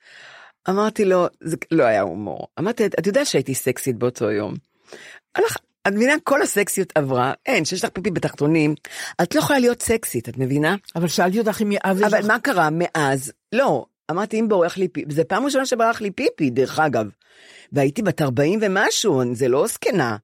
אמרתי 0.68 1.04
לו, 1.04 1.26
זה 1.40 1.56
לא 1.70 1.84
היה 1.84 2.02
הומור. 2.02 2.46
אמרתי, 2.58 2.86
את 2.86 3.06
יודע 3.06 3.24
שהייתי 3.24 3.54
סקסית 3.54 3.96
באותו 3.96 4.30
יום. 4.30 4.54
הלך, 5.34 5.56
את 5.88 5.92
מבינה, 5.92 6.12
כל 6.24 6.42
הסקסיות 6.42 6.92
עברה, 6.94 7.32
אין, 7.46 7.64
שיש 7.64 7.84
לך 7.84 7.90
פיפי 7.90 8.10
בתחתונים, 8.10 8.74
את 9.22 9.34
לא 9.34 9.40
יכולה 9.40 9.58
להיות 9.58 9.82
סקסית, 9.82 10.28
את 10.28 10.38
מבינה? 10.38 10.76
אבל 10.96 11.08
שאלתי 11.08 11.38
אותך 11.38 11.62
אם 11.62 11.72
יש 11.72 11.78
אבל. 11.84 12.26
מה 12.26 12.38
קרה 12.38 12.68
מאז? 12.72 13.32
לא, 13.52 13.84
אמרתי, 14.10 14.40
אם 14.40 14.48
בורח 14.48 14.76
לי 14.76 14.88
פיפי, 14.88 15.14
זה 15.14 15.24
פעם 15.24 15.44
ראשונה 15.44 15.66
שברח 15.66 16.00
לי 16.00 16.10
פיפי, 16.10 16.50
דרך 16.50 16.78
אגב. 16.78 17.06
והייתי 17.72 18.02
בת 18.02 18.22
40 18.22 18.58
ומשהו, 18.62 19.22
זה 19.32 19.48
לא 19.48 19.66
זקנה. 19.66 20.16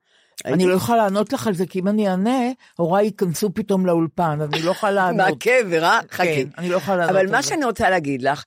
אני 0.45 0.67
לא 0.67 0.75
יכולה 0.75 0.99
לענות 0.99 1.33
לך 1.33 1.47
על 1.47 1.55
זה, 1.55 1.67
כי 1.67 1.81
אם 1.81 1.89
אני 1.89 2.09
אענה, 2.09 2.41
הוריי 2.77 3.05
ייכנסו 3.05 3.55
פתאום 3.55 3.87
לאולפן, 3.87 4.39
אז 4.43 4.49
אני 4.53 4.63
לא 4.63 4.71
יכולה 4.71 4.93
לענות. 4.99 5.27
מהקבר, 5.31 5.85
אה? 5.85 6.01
חכי. 6.11 6.45
כן, 6.45 6.49
אני 6.59 6.69
לא 6.69 6.77
יכולה 6.77 6.97
לענות 6.97 7.11
אבל 7.11 7.21
על 7.21 7.31
מה 7.33 7.43
זה. 7.43 7.49
שאני 7.49 7.65
רוצה 7.65 7.91
להגיד 7.91 8.23
לך, 8.23 8.45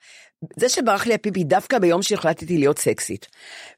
זה 0.56 0.70
שברח 0.70 1.08
לי 1.08 1.14
הפיפי 1.14 1.44
דווקא 1.44 1.80
ביום 1.80 2.02
שהחלטתי 2.02 2.58
להיות 2.58 2.80
סקסית. 2.80 3.28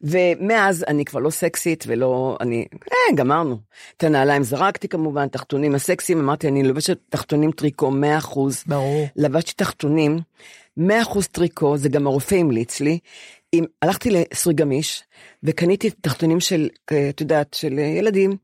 ומאז 0.02 0.86
אני 0.88 1.06
כבר 1.06 1.20
לא 1.20 1.30
סקסית 1.30 1.84
ולא, 1.88 2.38
אני, 2.42 2.66
אה, 2.92 3.16
גמרנו. 3.16 3.58
את 3.98 4.04
הנעליים 4.04 4.44
זרקתי 4.44 4.88
כמובן, 4.88 5.28
תחתונים 5.28 5.76
הסקסיים, 5.76 6.20
אמרתי, 6.20 6.48
אני 6.48 6.64
לובשת 6.64 6.98
תחתונים 7.10 7.52
טריקו 7.52 7.92
100%. 7.92 8.64
ברור. 8.68 9.08
לבשתי 9.16 9.54
תחתונים, 9.56 10.20
100% 10.78 11.28
טריקו, 11.32 11.78
זה 11.78 11.90
גם 11.90 12.08
הרופא 12.08 12.36
המליץ 12.36 12.80
לי. 12.80 13.00
עם, 13.52 13.66
הלכתי 13.82 14.10
לסרי 14.10 14.54
גמיש, 14.54 15.04
וקניתי 15.44 15.90
תחתונים 15.90 16.40
של, 16.40 16.70
אה, 16.92 17.10
את 17.10 17.22
יודעת, 17.22 17.54
של 17.54 17.80
ילדים, 17.80 18.36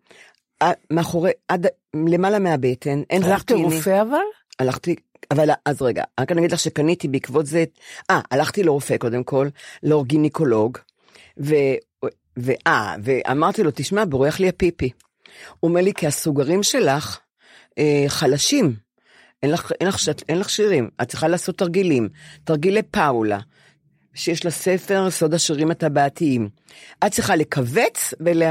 אה, 0.61 0.71
מאחורי, 0.91 1.31
עד, 1.47 1.67
למעלה 1.93 2.39
מהבטן, 2.39 3.01
אין 3.09 3.23
הלכת 3.23 3.51
חוטיני. 3.51 3.61
לרופא 3.61 4.01
אבל? 4.01 4.17
הלכתי, 4.59 4.95
אבל 5.31 5.49
אז 5.65 5.81
רגע, 5.81 6.03
רק 6.19 6.31
אני 6.31 6.39
אגיד 6.39 6.51
לך 6.51 6.59
שקניתי 6.59 7.07
בעקבות 7.07 7.45
זה, 7.45 7.63
אה, 8.09 8.21
הלכתי 8.31 8.63
לרופא 8.63 8.97
קודם 8.97 9.23
כל, 9.23 9.47
לאור 9.83 10.05
גינקולוג, 10.05 10.77
ו, 11.39 11.55
ואה, 12.37 12.95
ואמרתי 13.03 13.63
לו, 13.63 13.71
תשמע, 13.75 14.05
בורח 14.05 14.39
לי 14.39 14.49
הפיפי. 14.49 14.89
הוא 15.59 15.69
אומר 15.69 15.81
לי, 15.81 15.93
כי 15.93 16.07
הסוגרים 16.07 16.63
שלך 16.63 17.19
אה, 17.77 18.05
חלשים. 18.07 18.75
אין 19.43 19.51
לך, 19.51 19.71
אין, 19.81 19.87
לך, 19.87 20.09
אין 20.29 20.39
לך 20.39 20.49
שירים, 20.49 20.89
את 21.01 21.07
צריכה 21.07 21.27
לעשות 21.27 21.57
תרגילים. 21.57 22.09
תרגילי 22.43 22.83
פאולה, 22.83 23.39
שיש 24.13 24.45
לה 24.45 24.51
ספר 24.51 25.11
סוד 25.11 25.33
השירים 25.33 25.71
הטבעתיים. 25.71 26.49
את 27.05 27.11
צריכה 27.11 27.35
לכווץ 27.35 28.13
ול... 28.19 28.43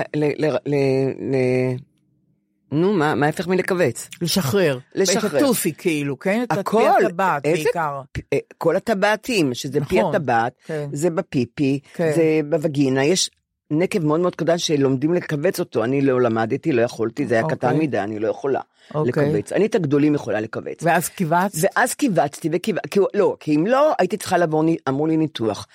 נו, 2.72 2.92
מה, 2.92 3.14
מה 3.14 3.26
ההפך 3.26 3.46
מלכווץ? 3.48 4.08
לשחרר. 4.22 4.78
לשחרר. 4.94 5.30
את 5.38 5.42
הטוסי 5.42 5.72
כאילו, 5.74 6.18
כן? 6.18 6.42
את 6.42 6.52
הכל, 6.52 6.82
פי 6.98 7.06
הטבעת 7.06 7.44
איזה- 7.46 7.62
בעיקר. 7.64 8.00
אה, 8.32 8.38
כל 8.58 8.76
הטבעתיים, 8.76 9.54
שזה 9.54 9.78
פי 9.88 9.98
נכון, 10.00 10.14
הטבעת, 10.14 10.52
כן. 10.66 10.88
זה 10.92 11.10
בפיפי, 11.10 11.80
כן. 11.94 12.12
זה 12.16 12.22
בווגינה, 12.50 13.04
יש 13.04 13.30
נקב 13.70 14.04
מאוד 14.04 14.20
מאוד 14.20 14.36
קטן 14.36 14.58
שלומדים 14.58 15.14
לכווץ 15.14 15.60
אותו, 15.60 15.84
אני 15.84 16.00
לא 16.00 16.20
למדתי, 16.20 16.72
לא 16.72 16.82
יכולתי, 16.82 17.26
זה 17.26 17.34
היה 17.34 17.42
אוקיי. 17.44 17.56
קטן 17.58 17.78
מדי, 17.78 17.98
אני 17.98 18.18
לא 18.18 18.28
יכולה 18.28 18.60
אוקיי. 18.94 19.10
לכווץ. 19.28 19.52
אני 19.52 19.66
את 19.66 19.74
הגדולים 19.74 20.14
יכולה 20.14 20.40
לכווץ. 20.40 20.78
ואז 20.82 21.08
קיבצת? 21.08 21.58
ואז 21.76 21.94
קיבצתי, 21.94 22.48
וקיבצ... 22.52 22.82
כי... 22.90 23.00
לא, 23.14 23.36
כי 23.40 23.56
אם 23.56 23.66
לא, 23.66 23.92
הייתי 23.98 24.16
צריכה 24.16 24.38
לעבור, 24.38 24.62
ני- 24.62 24.76
אמרו 24.88 25.06
לי 25.06 25.16
ניתוח. 25.16 25.66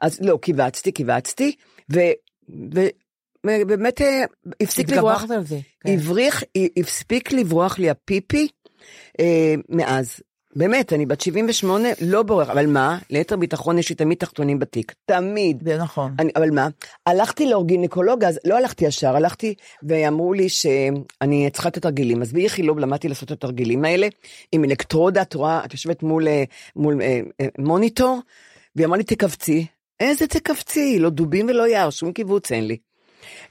אז 0.00 0.20
לא, 0.20 0.38
קיבצתי, 0.42 0.92
קיבצתי, 0.92 1.54
ו... 1.92 2.00
ו... 2.74 2.80
באמת 3.46 4.02
אה, 4.02 4.24
הפסיק 4.62 4.90
לברוח, 4.90 5.30
על 5.30 5.44
זה. 5.44 5.58
כן. 5.80 5.92
הבריח, 5.92 6.42
הפסיק 6.78 7.32
לברוח 7.32 7.78
לי 7.78 7.90
הפיפי 7.90 8.48
אה, 9.20 9.54
מאז. 9.68 10.20
באמת, 10.56 10.92
אני 10.92 11.06
בת 11.06 11.20
78, 11.20 11.88
לא 12.00 12.22
בורח, 12.22 12.50
אבל 12.50 12.66
מה? 12.66 12.98
ליתר 13.10 13.36
ביטחון 13.36 13.78
יש 13.78 13.90
לי 13.90 13.96
תמיד 13.96 14.18
תחתונים 14.18 14.58
בתיק, 14.58 14.94
תמיד. 15.06 15.62
זה 15.64 15.78
נכון. 15.78 16.14
אני, 16.18 16.30
אבל 16.36 16.50
מה? 16.50 16.68
הלכתי 17.06 17.46
לאורגינקולוג, 17.46 18.24
אז 18.24 18.38
לא 18.44 18.56
הלכתי 18.56 18.84
ישר, 18.84 19.16
הלכתי 19.16 19.54
ואמרו 19.82 20.32
לי 20.32 20.48
שאני 20.48 21.50
צריכה 21.52 21.68
את 21.68 21.76
התרגילים. 21.76 22.22
אז 22.22 22.32
באיכילוב 22.32 22.78
למדתי 22.78 23.08
לעשות 23.08 23.32
את 23.32 23.32
התרגילים 23.32 23.84
האלה, 23.84 24.08
עם 24.52 24.64
אלקטרודה, 24.64 25.22
את 25.22 25.34
רואה, 25.34 25.64
את 25.64 25.72
יושבת 25.72 26.02
מול, 26.02 26.28
אה, 26.28 26.44
מול 26.76 27.02
אה, 27.02 27.20
אה, 27.40 27.46
מוניטור, 27.58 28.20
והיא 28.76 28.86
אמרה 28.86 28.98
לי, 28.98 29.04
תכווצי. 29.04 29.66
איזה 30.00 30.26
תכווצי? 30.26 30.98
לא 30.98 31.10
דובים 31.10 31.46
ולא 31.48 31.68
יער, 31.68 31.90
שום 31.90 32.12
קיבוץ 32.12 32.52
אין 32.52 32.66
לי. 32.66 32.76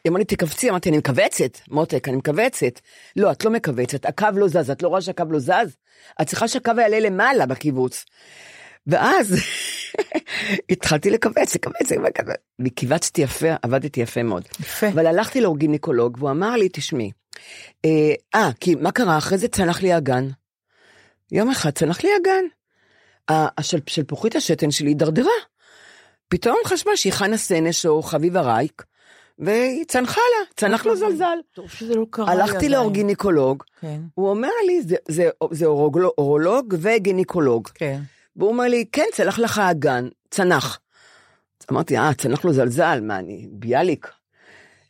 היא 0.04 0.10
אמרה 0.10 0.20
לי, 0.20 0.26
תכווצי, 0.26 0.70
אמרתי, 0.70 0.90
אני 0.90 0.98
מכווצת, 0.98 1.58
מותק, 1.68 2.08
אני 2.08 2.18
מכווצת. 2.18 2.80
לא, 3.16 3.32
את 3.32 3.46
לא 3.46 3.52
מכווצת, 3.52 4.06
הקו 4.06 4.28
לא 4.36 4.48
זז, 4.48 4.70
את 4.70 4.84
לא 4.84 4.88
רואה 4.88 5.02
שהקו 5.02 5.24
לא 5.30 5.40
זז? 5.40 5.78
את 6.22 6.28
צריכה 6.28 6.48
שהקו 6.48 6.72
יעלה 6.82 7.00
למעלה 7.00 7.46
בקיבוץ. 7.46 8.06
ואז 8.88 9.36
התחלתי 10.72 11.10
לכווץ, 11.10 11.56
לכווץ, 11.56 11.92
וקיבצתי 12.66 13.22
יפה, 13.22 13.48
עבדתי 13.62 14.02
יפה 14.02 14.24
מאוד. 14.24 14.44
יפה. 14.60 14.88
אבל 14.88 15.08
הלכתי 15.08 15.42
לאורגינקולוג, 15.42 16.18
והוא 16.20 16.30
אמר 16.32 16.56
לי, 16.56 16.70
תשמעי, 16.74 17.12
אה, 17.86 18.14
אה, 18.36 18.50
כי 18.60 18.76
מה 18.76 18.92
קרה? 18.92 19.18
אחרי 19.18 19.38
זה 19.38 19.48
צנח 19.48 19.82
לי 19.82 19.94
הגן. 19.94 20.28
יום 21.32 21.50
אחד 21.50 21.70
צנח 21.70 22.04
לי 22.04 22.10
הגן. 22.20 22.44
ה- 23.32 23.60
השל- 23.62 23.80
שלפוחית 23.88 24.36
השתן 24.36 24.72
שלי 24.72 24.90
הידרדרה. 24.90 25.32
פתאום 26.30 26.58
חשבה 26.66 26.98
שהיא 26.98 27.14
חנה 27.14 27.38
סנש 27.38 27.86
או 27.86 28.02
חביבה 28.04 28.42
רייק, 28.42 28.84
והיא 29.40 29.86
צנחה 29.88 30.22
לה, 30.22 30.46
צנח 30.56 30.86
לו 30.86 30.96
זלזל. 30.96 31.38
טוב 31.54 31.70
שזה 31.70 31.96
לא 31.96 32.06
קרה 32.10 32.36
לי 32.36 32.42
הלכתי 32.42 32.56
עדיין. 32.58 32.72
לאורגינקולוג, 32.72 33.64
כן, 33.82 34.02
הוא 34.14 34.30
אומר 34.30 34.50
לי, 34.68 34.82
זה, 34.82 34.96
זה, 35.08 35.30
זה 35.52 35.66
אורולוג, 35.66 36.14
אורולוג 36.18 36.76
וגינקולוג. 36.80 37.68
כן. 37.74 38.00
והוא 38.36 38.50
אומר 38.50 38.64
לי, 38.68 38.86
כן, 38.92 39.06
צלח 39.14 39.40
לך 39.40 39.58
הגן, 39.58 40.08
צנח. 40.32 40.80
אמרתי, 41.72 41.98
אה, 41.98 42.14
צנח 42.14 42.46
לו 42.46 42.54
זלזל, 42.54 43.00
מה, 43.02 43.20
אני 43.20 43.48
ביאליק. 43.52 44.12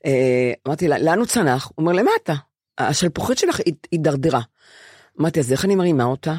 אה, 0.05 0.51
אמרתי, 0.67 0.87
"לה- 0.87 0.99
לאן 0.99 1.17
הוא 1.19 1.25
צנח? 1.27 1.65
הוא 1.67 1.73
אומר, 1.77 1.91
למטה. 1.91 2.33
השלפוחית 2.77 3.37
שלך 3.37 3.59
הידרדרה. 3.91 4.41
אמרתי, 5.21 5.39
אז 5.39 5.51
איך 5.51 5.65
אני 5.65 5.75
מרימה 5.75 6.03
אותה? 6.03 6.33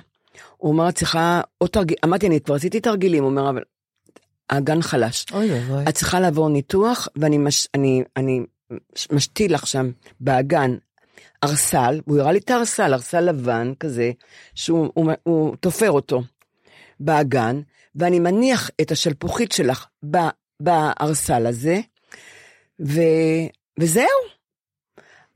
הוא 0.56 0.72
אומר, 0.72 0.88
את 0.88 0.94
צריכה 0.94 1.40
עוד 1.58 1.70
תרגיל, 1.70 1.96
אמרתי, 2.04 2.26
אני 2.26 2.40
כבר 2.40 2.54
עשיתי 2.54 2.80
תרגילים, 2.80 3.22
הוא 3.24 3.30
אומר, 3.30 3.50
אבל 3.50 3.62
הגן 4.50 4.82
חלש. 4.82 5.26
אוי 5.32 5.52
ואבוי. 5.52 5.84
את 5.88 5.94
צריכה 5.94 6.20
לעבור 6.20 6.48
ניתוח, 6.48 7.08
ואני 7.16 7.38
מש, 7.38 7.68
אני, 7.74 8.02
אני 8.16 8.40
משתיל 9.12 9.54
לך 9.54 9.66
שם 9.66 9.90
באגן 10.20 10.76
ארסל, 11.44 12.00
הוא 12.04 12.18
הראה 12.18 12.32
לי 12.32 12.38
את 12.38 12.50
הארסל, 12.50 12.94
ארסל 12.94 13.20
לבן 13.20 13.72
כזה, 13.80 14.12
שהוא 14.54 14.90
הוא, 14.94 15.12
הוא 15.22 15.56
תופר 15.56 15.90
אותו 15.90 16.22
באגן, 17.00 17.60
ואני 17.94 18.18
מניח 18.18 18.70
את 18.80 18.90
השלפוחית 18.90 19.52
שלך 19.52 19.86
ב, 20.10 20.16
בארסל 20.60 21.46
הזה, 21.46 21.80
ו, 22.86 23.00
וזהו. 23.80 24.04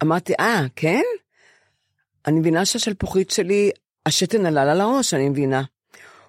אמרתי, 0.02 0.32
אה, 0.40 0.66
כן? 0.76 1.02
אני 2.26 2.40
מבינה 2.40 2.64
שהשלפוחית 2.64 3.30
שלי, 3.30 3.70
השתן 4.06 4.46
עלה 4.46 4.64
לה 4.64 4.74
לראש, 4.74 5.14
אני 5.14 5.28
מבינה. 5.28 5.62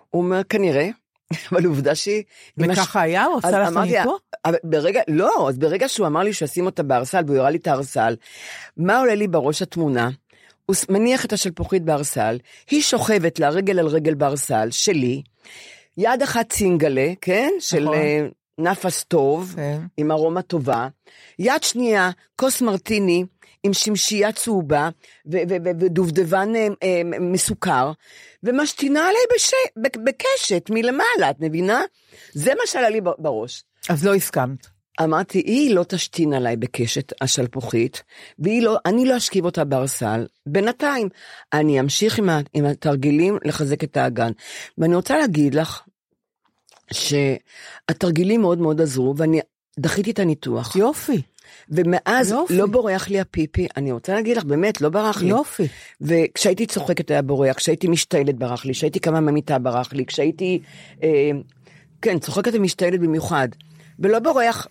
הוא 0.09 0.23
אומר, 0.23 0.43
כנראה, 0.43 0.89
אבל 1.51 1.65
עובדה 1.65 1.95
שהיא... 1.95 2.23
וככה 2.57 3.01
היה? 3.01 3.25
הוא 3.25 3.37
עשה 3.37 3.59
לך 3.59 3.77
ניתוח? 3.77 4.19
ברגע, 4.63 5.01
לא, 5.07 5.49
אז 5.49 5.57
ברגע 5.57 5.89
שהוא 5.89 6.07
אמר 6.07 6.23
לי 6.23 6.33
שאשים 6.33 6.65
אותה 6.65 6.83
בארסל, 6.83 7.23
והוא 7.27 7.37
הראה 7.37 7.49
לי 7.49 7.57
את 7.57 7.67
הארסל, 7.67 8.15
מה 8.77 8.99
עולה 8.99 9.15
לי 9.15 9.27
בראש 9.27 9.61
התמונה? 9.61 10.09
הוא 10.65 10.75
מניח 10.89 11.25
את 11.25 11.33
השלפוחית 11.33 11.83
בארסל, 11.83 12.37
היא 12.69 12.81
שוכבת 12.81 13.39
לה 13.39 13.49
רגל 13.49 13.79
על 13.79 13.87
רגל 13.87 14.13
בארסל, 14.13 14.67
שלי, 14.71 15.21
יד 15.97 16.21
אחת 16.23 16.49
צינגלה, 16.49 17.13
כן? 17.21 17.49
של 17.59 17.83
נכון. 17.83 17.95
אה, 17.95 18.27
נפס 18.57 19.03
טוב, 19.03 19.53
כן. 19.55 19.81
עם 19.97 20.11
ארומה 20.11 20.41
טובה, 20.41 20.87
יד 21.39 21.63
שנייה, 21.63 22.09
כוס 22.35 22.61
מרטיני, 22.61 23.23
עם 23.63 23.73
שמשייה 23.73 24.31
צהובה 24.31 24.89
ודובדבן 25.25 26.55
אה, 26.55 26.67
אה, 26.83 27.01
מסוכר, 27.19 27.91
ומשתינה 28.43 28.99
עליי 28.99 29.21
בש... 29.35 29.51
בקשת 30.03 30.69
מלמעלה, 30.69 31.29
את 31.29 31.39
מבינה? 31.39 31.81
זה 32.33 32.51
מה 32.55 32.61
שעלה 32.65 32.89
לי 32.89 33.01
בראש. 33.01 33.63
אז 33.89 34.05
לא 34.05 34.15
הסכמת. 34.15 34.67
אמרתי, 35.01 35.39
היא 35.39 35.75
לא 35.75 35.83
תשתין 35.83 36.33
עליי 36.33 36.55
בקשת 36.55 37.13
השלפוחית, 37.21 38.03
והיא 38.39 38.61
לא, 38.61 38.77
לא 39.05 39.17
אשכיב 39.17 39.45
אותה 39.45 39.63
בארסל. 39.63 40.27
בינתיים, 40.45 41.09
אני 41.53 41.79
אמשיך 41.79 42.19
עם, 42.19 42.29
ה, 42.29 42.39
עם 42.53 42.65
התרגילים 42.65 43.37
לחזק 43.45 43.83
את 43.83 43.97
האגן. 43.97 44.31
ואני 44.77 44.95
רוצה 44.95 45.17
להגיד 45.17 45.55
לך, 45.55 45.81
שהתרגילים 46.91 48.41
מאוד 48.41 48.57
מאוד 48.57 48.81
עזרו, 48.81 49.13
ואני 49.17 49.39
דחיתי 49.79 50.11
את 50.11 50.19
הניתוח. 50.19 50.75
יופי, 50.75 51.21
ומאז 51.75 52.31
יופי. 52.31 52.57
לא 52.57 52.65
בורח 52.65 53.09
לי 53.09 53.19
הפיפי, 53.19 53.67
אני 53.77 53.91
רוצה 53.91 54.13
להגיד 54.13 54.37
לך, 54.37 54.43
באמת, 54.43 54.81
לא 54.81 54.89
ברח 54.89 55.21
לי. 55.21 55.29
יופי. 55.29 55.67
וכשהייתי 56.01 56.65
צוחקת 56.65 57.11
היה 57.11 57.21
בורח, 57.21 57.55
כשהייתי 57.55 57.87
משתעלת 57.87 58.35
ברח 58.35 58.65
לי, 58.65 58.73
כשהייתי 58.73 58.99
קמה 58.99 59.19
מהמיטה 59.19 59.59
ברח 59.59 59.93
לי, 59.93 60.05
כשהייתי, 60.05 60.59
אה, 61.03 61.31
כן, 62.01 62.19
צוחקת 62.19 62.51
ומשתעלת 62.53 62.99
במיוחד, 62.99 63.47
ולא 63.99 64.19
בורח, 64.19 64.67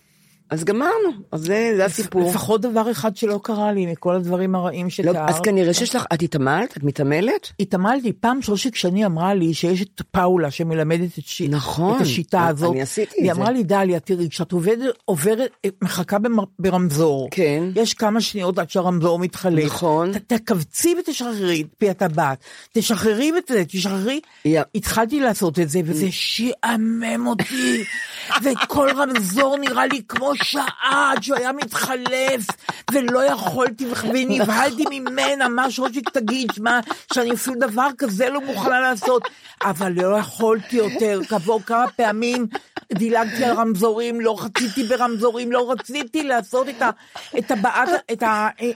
אז 0.53 0.63
גמרנו, 0.63 1.09
אז 1.31 1.41
זה, 1.41 1.73
זה 1.75 1.85
הסיפור. 1.85 2.29
לפחות 2.29 2.61
דבר 2.61 2.91
אחד 2.91 3.15
שלא 3.15 3.39
קרה 3.43 3.71
לי 3.71 3.85
מכל 3.85 4.15
הדברים 4.15 4.55
הרעים 4.55 4.85
לא, 4.85 4.89
שתיארת. 4.89 5.29
אז 5.29 5.39
כנראה 5.39 5.73
שיש 5.73 5.95
לך, 5.95 6.05
את 6.13 6.21
התעמלת? 6.21 6.77
את 6.77 6.83
מתעמלת? 6.83 7.51
התעמלתי, 7.59 8.13
פעם 8.13 8.41
שושק 8.41 8.75
שני 8.75 9.05
אמרה 9.05 9.33
לי 9.33 9.53
שיש 9.53 9.81
את 9.81 10.01
פאולה 10.11 10.51
שמלמדת 10.51 11.19
את, 11.19 11.23
ש... 11.25 11.41
נכון, 11.41 11.95
את 11.95 12.01
השיטה 12.01 12.39
אני 12.41 12.49
הזאת. 12.49 12.75
עשיתי 12.81 13.11
את 13.11 13.13
היא 13.17 13.33
זה. 13.33 13.39
אמרה 13.39 13.51
לי, 13.51 13.63
דליה, 13.63 13.99
תראי, 13.99 14.29
כשאת 14.29 14.51
עובדת, 14.51 14.95
עוברת, 15.05 15.51
מחכה 15.81 16.19
במר... 16.19 16.43
ברמזור. 16.59 17.27
כן. 17.31 17.63
יש 17.75 17.93
כמה 17.93 18.21
שניות 18.21 18.59
עד 18.59 18.69
שהרמזור 18.69 19.19
מתחלף. 19.19 19.65
נכון. 19.65 20.13
ת, 20.13 20.33
תכווצי 20.33 20.95
ותשחררי 20.99 21.61
את 21.61 21.67
פי 21.77 21.89
הטבעת. 21.89 22.43
תשחררי 22.73 23.31
את 23.37 23.47
זה, 23.47 23.63
תשחררי. 23.67 24.19
יא. 24.45 24.61
התחלתי 24.75 25.19
לעשות 25.19 25.59
את 25.59 25.69
זה, 25.69 25.79
וזה 25.85 26.07
שעמם 26.11 27.27
אותי. 27.27 27.83
וכל 28.43 28.89
רמזור 28.95 29.57
נראה 29.57 29.85
לי 29.85 30.01
כמו 30.07 30.31
שעה 30.43 31.11
עד 31.11 31.23
שהוא 31.23 31.37
היה 31.37 31.51
מתחלף, 31.51 32.45
ולא 32.91 33.23
יכולתי, 33.25 33.85
ונבהלתי 34.13 34.83
ממנה, 34.91 35.47
מה 35.49 35.71
שרושיק 35.71 36.09
תגיד, 36.09 36.51
מה, 36.59 36.79
שאני 37.13 37.33
אפילו 37.33 37.55
דבר 37.59 37.87
כזה 37.97 38.29
לא 38.29 38.41
מוכנה 38.41 38.79
לעשות, 38.79 39.23
אבל 39.63 39.91
לא 39.91 40.17
יכולתי 40.17 40.75
יותר, 40.75 41.19
כעבור 41.29 41.61
כמה 41.61 41.85
פעמים 41.95 42.47
דילגתי 42.93 43.43
על 43.45 43.55
רמזורים, 43.55 44.21
לא 44.21 44.35
רציתי 44.45 44.83
ברמזורים, 44.83 45.51
לא 45.51 45.71
רציתי 45.71 46.23
לעשות 46.23 46.69
את 46.69 46.81
ה... 46.81 46.89
את 47.39 47.51
הבעת, 47.51 47.89
את 48.11 48.23
ה... 48.23 48.47
אה, 48.61 48.71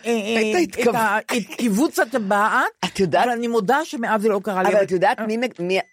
את 0.82 0.96
ה... 0.96 1.18
את 1.20 1.56
קיבוץ 1.58 2.00
הטבעת, 2.00 2.66
את 2.86 3.00
יודעת- 3.00 3.24
אבל 3.24 3.32
אני 3.34 3.48
מודה 3.48 3.80
שמאז 3.84 4.22
זה 4.22 4.30
לא 4.30 4.40
קרה 4.44 4.64
לי. 4.64 4.70
אבל 4.70 4.84
את 4.84 4.92
יודעת 4.92 5.18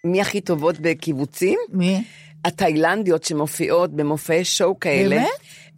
מי 0.03 0.21
הכי 0.21 0.41
טובות 0.41 0.75
בקיבוצים? 0.79 1.59
מי? 1.69 2.03
התאילנדיות 2.45 3.23
שמופיעות 3.23 3.93
במופעי 3.93 4.45
שואו 4.45 4.79
כאלה. 4.79 5.15
באמת? 5.15 5.29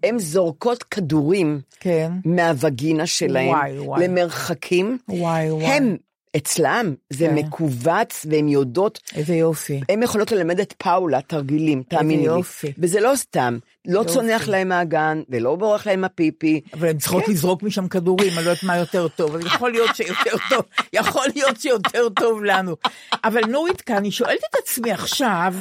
הן 0.04 0.20
זורקות 0.20 0.84
כדורים 0.84 1.62
כן. 1.80 2.12
מהווגינה 2.26 3.04
וואי, 3.48 3.80
וואי. 3.80 4.08
למרחקים. 4.08 4.98
וואי, 5.10 5.52
וואי. 5.52 5.66
הם, 5.66 5.98
אצלם, 6.38 6.96
זה 7.10 7.28
כן. 7.28 7.36
מכווץ 7.36 8.26
והן 8.30 8.48
יודעות 8.48 9.00
איזה 9.16 9.36
יופי. 9.36 9.82
הן 9.90 10.04
יכולות 10.04 10.32
ללמד 10.32 10.60
את 10.60 10.74
פאולה 10.78 11.22
תרגילים, 11.22 11.84
תאמיני 11.88 12.22
לי. 12.22 12.28
יופי. 12.28 12.74
וזה 12.78 13.00
לא 13.00 13.12
סתם. 13.16 13.58
לא 13.88 14.04
צונח 14.04 14.48
להם 14.48 14.70
מהגן, 14.70 15.22
ולא 15.30 15.56
בורח 15.56 15.88
להם 15.88 16.04
הפיפי. 16.04 16.62
אבל 16.74 16.88
הן 16.88 16.98
צריכות 16.98 17.24
כן. 17.26 17.32
לזרוק 17.32 17.64
משם 17.64 17.88
כדורים, 17.88 18.28
אני 18.38 18.46
לא 18.46 18.50
יודעת 18.50 18.64
מה 18.64 18.78
יותר 18.78 19.08
טוב, 19.08 19.32
אבל 19.36 19.46
יכול 19.46 19.72
להיות 19.72 19.96
שיותר 19.96 20.38
טוב, 20.50 20.62
יכול 20.94 21.26
להיות 21.36 21.62
שיותר 21.62 22.10
טוב 22.10 22.44
לנו. 22.44 22.76
אבל 23.24 23.42
נורית 23.48 23.82
כאן, 23.82 23.96
אני 23.96 24.12
שואלת 24.12 24.40
את 24.50 24.56
עצמי 24.64 24.92
עכשיו, 24.92 25.54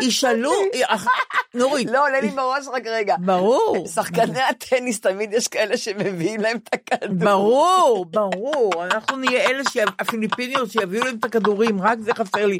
ישאלו, 0.00 0.52
אח- 0.86 1.06
נורית, 1.54 1.90
לא, 1.90 2.06
עולה 2.06 2.20
לי 2.20 2.28
בראש 2.28 2.64
רק 2.72 2.82
רגע. 2.86 3.16
ברור. 3.18 3.86
שחקני 3.94 4.40
הטניס, 4.42 5.00
תמיד 5.00 5.32
יש 5.32 5.48
כאלה 5.48 5.76
שמביאים 5.76 6.40
להם 6.40 6.56
את 6.56 6.68
הכדור. 6.72 7.14
ברור, 7.30 8.06
ברור, 8.10 8.84
אנחנו 8.84 9.16
נהיה 9.16 9.50
אלה, 9.50 9.62
הפיליפיניות 9.98 10.70
שיביאו 10.70 11.04
להם 11.04 11.16
את 11.18 11.24
הכדורים, 11.24 11.82
רק 11.82 11.98
זה 12.00 12.14
חסר 12.14 12.46
לי. 12.46 12.56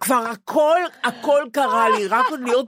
כבר 0.00 0.24
הכל, 0.32 0.76
הכל 1.04 1.42
קרה 1.52 1.88
לי, 1.88 2.06
רק 2.06 2.24
עוד 2.30 2.40
להיות 2.40 2.66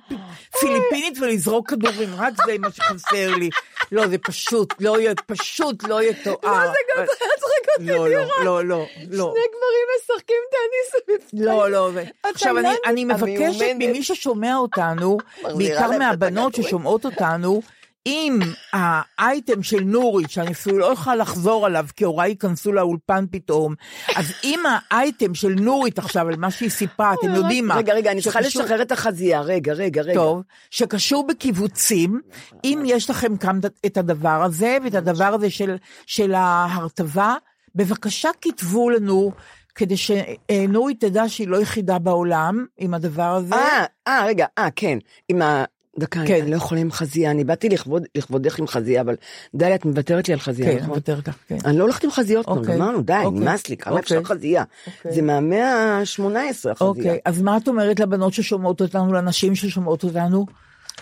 פיליפינית 0.61 1.19
ולזרוק 1.21 1.72
כדורים, 1.77 2.09
רק 2.19 2.33
זה 2.47 2.59
מה 2.59 2.69
שחסר 2.71 3.35
לי. 3.37 3.51
לא, 3.93 4.07
זה 4.07 4.19
פשוט, 4.19 4.75
לא 4.81 5.01
יהיה, 5.01 5.13
פשוט 5.27 5.85
לא 5.89 6.03
יהיה 6.03 6.13
תואר. 6.25 6.39
מה 6.43 6.67
זה 6.67 6.73
גם 6.97 7.03
מצחיק 7.03 7.69
אותי, 7.79 7.87
לא, 7.87 8.09
לא? 8.09 8.25
לא, 8.45 8.65
לא, 8.65 8.87
לא. 9.11 9.33
שני 9.35 9.45
גברים 9.53 9.87
משחקים 9.99 10.37
טניס. 10.51 11.19
בפנים. 11.19 11.45
לא, 11.45 11.71
לא, 11.71 11.91
עכשיו 12.25 12.59
אני, 12.87 13.05
לא- 13.07 13.15
מבקשת. 13.15 13.65
ממי 13.79 14.03
ששומע 14.03 14.57
אותנו, 14.57 15.19
בעיקר 15.57 15.91
מהבנות. 15.99 16.55
ששומעות 16.55 17.05
אותנו, 17.05 17.63
אם 18.07 18.39
האייטם 18.73 19.63
של 19.63 19.81
נורית, 19.81 20.31
שאני 20.31 20.53
אפילו 20.53 20.79
לא 20.79 20.93
יכולה 20.93 21.17
לחזור 21.17 21.67
עליו, 21.67 21.87
כי 21.97 22.05
הוריי 22.05 22.31
ייכנסו 22.31 22.73
לאולפן 22.73 23.25
פתאום, 23.31 23.75
אז 24.17 24.33
אם 24.45 24.61
האייטם 24.91 25.35
של 25.35 25.55
נורית 25.61 25.99
עכשיו, 25.99 26.29
על 26.29 26.37
מה 26.37 26.51
שהיא 26.51 26.71
סיפרה, 26.71 27.15
אתם 27.15 27.35
יודעים 27.35 27.67
מה, 27.67 27.77
רגע, 27.77 27.95
רגע, 27.95 28.13
אני 28.13 28.23
צריכה 28.23 28.41
לשחרר 28.41 28.83
את 28.83 28.93
החזייה. 28.93 29.41
רגע, 29.41 29.73
רגע, 29.73 30.03
רגע. 30.03 30.15
טוב, 30.15 30.43
שקשור 30.71 31.27
בקיבוצים, 31.27 32.21
אם 32.65 32.83
יש 32.87 33.11
לכם 33.11 33.37
כאן 33.37 33.61
את 33.87 33.97
הדבר 33.97 34.43
הזה, 34.43 34.77
ואת 34.85 34.95
הדבר 34.95 35.25
הזה 35.25 35.51
של, 35.51 35.77
של 36.07 36.35
ההרטבה, 36.35 37.35
בבקשה 37.75 38.31
כתבו 38.41 38.91
לנו, 38.91 39.33
כדי 39.75 39.95
שנורית 39.97 41.01
תדע 41.01 41.29
שהיא 41.29 41.49
לא 41.49 41.63
יחידה 41.63 41.99
בעולם 41.99 42.67
עם 42.79 42.95
הדבר 42.95 43.35
הזה. 43.35 43.55
אה, 43.55 43.85
אה, 44.09 44.25
רגע, 44.27 44.47
אה, 44.59 44.69
כן. 44.77 44.99
עם 45.29 45.43
ה... 45.43 45.65
דקה, 45.99 46.21
כן. 46.27 46.43
אני 46.43 46.51
לא 46.51 46.57
יכולה 46.57 46.81
עם 46.81 46.93
חזייה, 46.93 47.31
אני 47.31 47.45
באתי 47.45 47.69
לכבוד, 47.69 48.03
לכבודך 48.15 48.59
עם 48.59 48.67
חזייה, 48.67 49.01
אבל 49.01 49.15
די, 49.55 49.75
את 49.75 49.85
מוותרת 49.85 50.29
לי 50.29 50.35
על 50.35 50.41
חזייה, 50.41 50.69
כן, 50.71 50.77
נכון? 50.77 50.89
מוותרת 50.89 51.29
לך, 51.29 51.35
כן. 51.49 51.57
אני 51.65 51.79
לא 51.79 51.83
הולכת 51.83 52.05
עם 52.05 52.11
חזיות 52.11 52.47
כבר, 52.47 52.59
אוקיי, 52.59 52.75
גמרנו, 52.77 53.03
די, 53.03 53.13
אוקיי, 53.25 53.41
נמאס 53.41 53.69
לי, 53.69 53.77
כמה 53.77 53.93
אוקיי. 53.97 54.03
אפשר 54.19 54.25
חזייה? 54.25 54.65
אוקיי. 54.87 55.13
זה 55.13 55.23
מהמאה 55.23 55.99
ה-18 55.99 56.23
החזייה. 56.23 56.75
אוקיי, 56.81 57.19
אז 57.25 57.43
מה 57.43 57.57
את 57.57 57.69
אומרת 57.69 58.01
לבנות 58.01 58.33
ששומעות 58.33 58.81
אותנו, 58.81 59.13
לנשים 59.13 59.55
ששומעות 59.55 60.05
אותנו, 60.05 60.47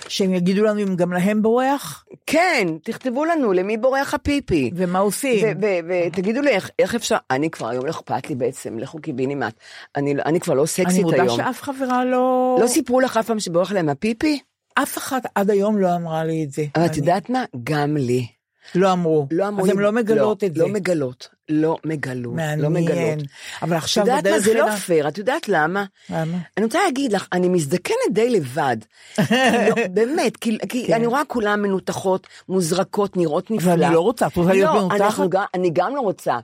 שהם 0.09 0.35
יגידו 0.35 0.65
לנו 0.65 0.83
אם 0.83 0.97
גם 0.97 1.13
להם 1.13 1.43
בורח? 1.43 2.05
כן, 2.27 2.69
תכתבו 2.85 3.25
לנו, 3.25 3.53
למי 3.53 3.77
בורח 3.77 4.15
הפיפי? 4.15 4.71
ומה 4.75 4.99
עושים? 4.99 5.47
ותגידו 5.89 6.41
לי, 6.41 6.51
איך, 6.51 6.71
איך 6.79 6.95
אפשר, 6.95 7.17
אני 7.31 7.51
כבר 7.51 7.69
היום 7.69 7.87
לא 7.87 7.91
אכפת 7.91 8.29
לי 8.29 8.35
בעצם, 8.35 8.79
לכו 8.79 8.99
קיבינימט. 8.99 9.55
אני, 9.97 10.15
לא- 10.15 10.23
אני 10.27 10.41
כבר 10.41 10.55
לא 10.55 10.61
אני 10.61 10.67
סקסית 10.67 11.03
מודה 11.03 11.23
היום. 11.23 11.37
שאף 11.37 11.63
חברה 11.63 12.05
לא... 12.05 12.59
לא 12.63 12.67
סיפרו 12.67 13.01
לך 13.01 13.17
אף 13.17 13.27
פעם 13.27 13.41
שבורח 13.41 13.73
להם 13.73 13.89
הפיפי? 13.89 14.41
אף 14.75 14.99
אחת 14.99 15.23
עד 15.35 15.51
היום 15.51 15.79
לא 15.79 15.95
אמרה 15.97 16.25
לי 16.25 16.45
את 16.45 16.53
זה. 16.53 16.65
אבל 16.77 16.87
את 16.87 16.97
יודעת 16.97 17.31
מה? 17.31 17.45
גם 17.65 17.97
לי. 17.97 18.27
לא 18.75 18.93
אמרו. 18.93 19.27
לא 19.31 19.49
אמרו 19.49 19.65
אז 19.65 19.71
הן 19.71 19.79
לא 19.79 19.93
מגלות 19.93 20.43
לא, 20.43 20.47
את 20.49 20.55
זה. 20.55 20.61
לא 20.63 20.69
מגלות. 20.69 21.29
לא 21.49 21.77
מגלות. 21.85 22.35
לא 22.59 22.71
מעניין. 22.71 22.73
מגלות. 22.73 23.25
אבל 23.63 23.77
את 23.77 23.83
עכשיו 23.83 24.07
יודעת 24.07 24.27
מה? 24.27 24.39
זה 24.41 24.55
לא 24.55 24.71
פייר, 24.71 25.09
את 25.09 25.19
יודעת 25.19 25.49
למה? 25.49 25.85
למה? 26.11 26.39
אני 26.57 26.65
רוצה 26.65 26.79
להגיד 26.85 27.13
לך, 27.13 27.27
אני 27.33 27.49
מזדקנת 27.49 27.97
די 28.13 28.31
לבד. 28.31 28.77
לא, 29.19 29.75
באמת, 29.95 30.37
כי, 30.37 30.59
כי 30.69 30.95
אני 30.95 31.07
רואה 31.07 31.23
כולן 31.25 31.63
מנותחות, 31.63 32.27
מוזרקות, 32.49 33.17
נראות 33.17 33.51
נפלא. 33.51 33.77
כן. 33.77 33.83
אני 33.83 33.95
לא 33.95 34.01
רוצה, 34.01 34.27
את 34.27 34.37
רוצה 34.37 34.53
להיות 34.53 34.75
לא, 34.75 34.89
מנותחת? 34.89 35.29
גם- 35.29 35.45
אני 35.55 35.71
גם 35.73 35.97
לא 35.97 36.01
רוצה. 36.01 36.39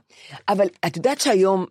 אבל 0.49 0.65
את 0.85 0.97
יודעת 0.97 1.21
שהיום 1.21 1.65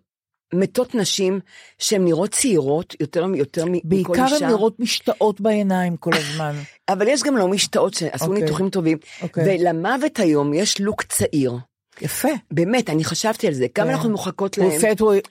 מתות 0.54 0.94
נשים 0.94 1.40
שהן 1.78 2.04
נראות 2.04 2.30
צעירות 2.30 2.94
יותר, 3.00 3.26
יותר 3.34 3.64
מכל 3.66 3.88
בעיקר 3.88 4.24
אישה? 4.24 4.46
הן 4.46 4.52
נראות 4.52 4.80
משתאות 4.80 5.40
בעיניים 5.40 5.96
כל 5.96 6.10
הזמן. 6.14 6.54
אבל 6.88 7.08
יש 7.08 7.22
גם 7.22 7.36
לא 7.36 7.48
משתאות 7.48 7.94
שעשו 7.94 8.24
אוקיי. 8.24 8.42
ניתוחים 8.42 8.70
טובים. 8.70 8.98
אוקיי. 9.22 9.44
ולמוות 9.60 10.18
היום 10.18 10.54
יש 10.54 10.80
לוק 10.80 11.02
צעיר. 11.02 11.52
יפה. 12.00 12.28
באמת, 12.50 12.90
אני 12.90 13.04
חשבתי 13.04 13.46
על 13.46 13.54
זה. 13.54 13.66
כמה 13.74 13.86
כן. 13.86 13.92
אנחנו 13.92 14.10
מוחקות 14.10 14.58
להם. 14.58 14.70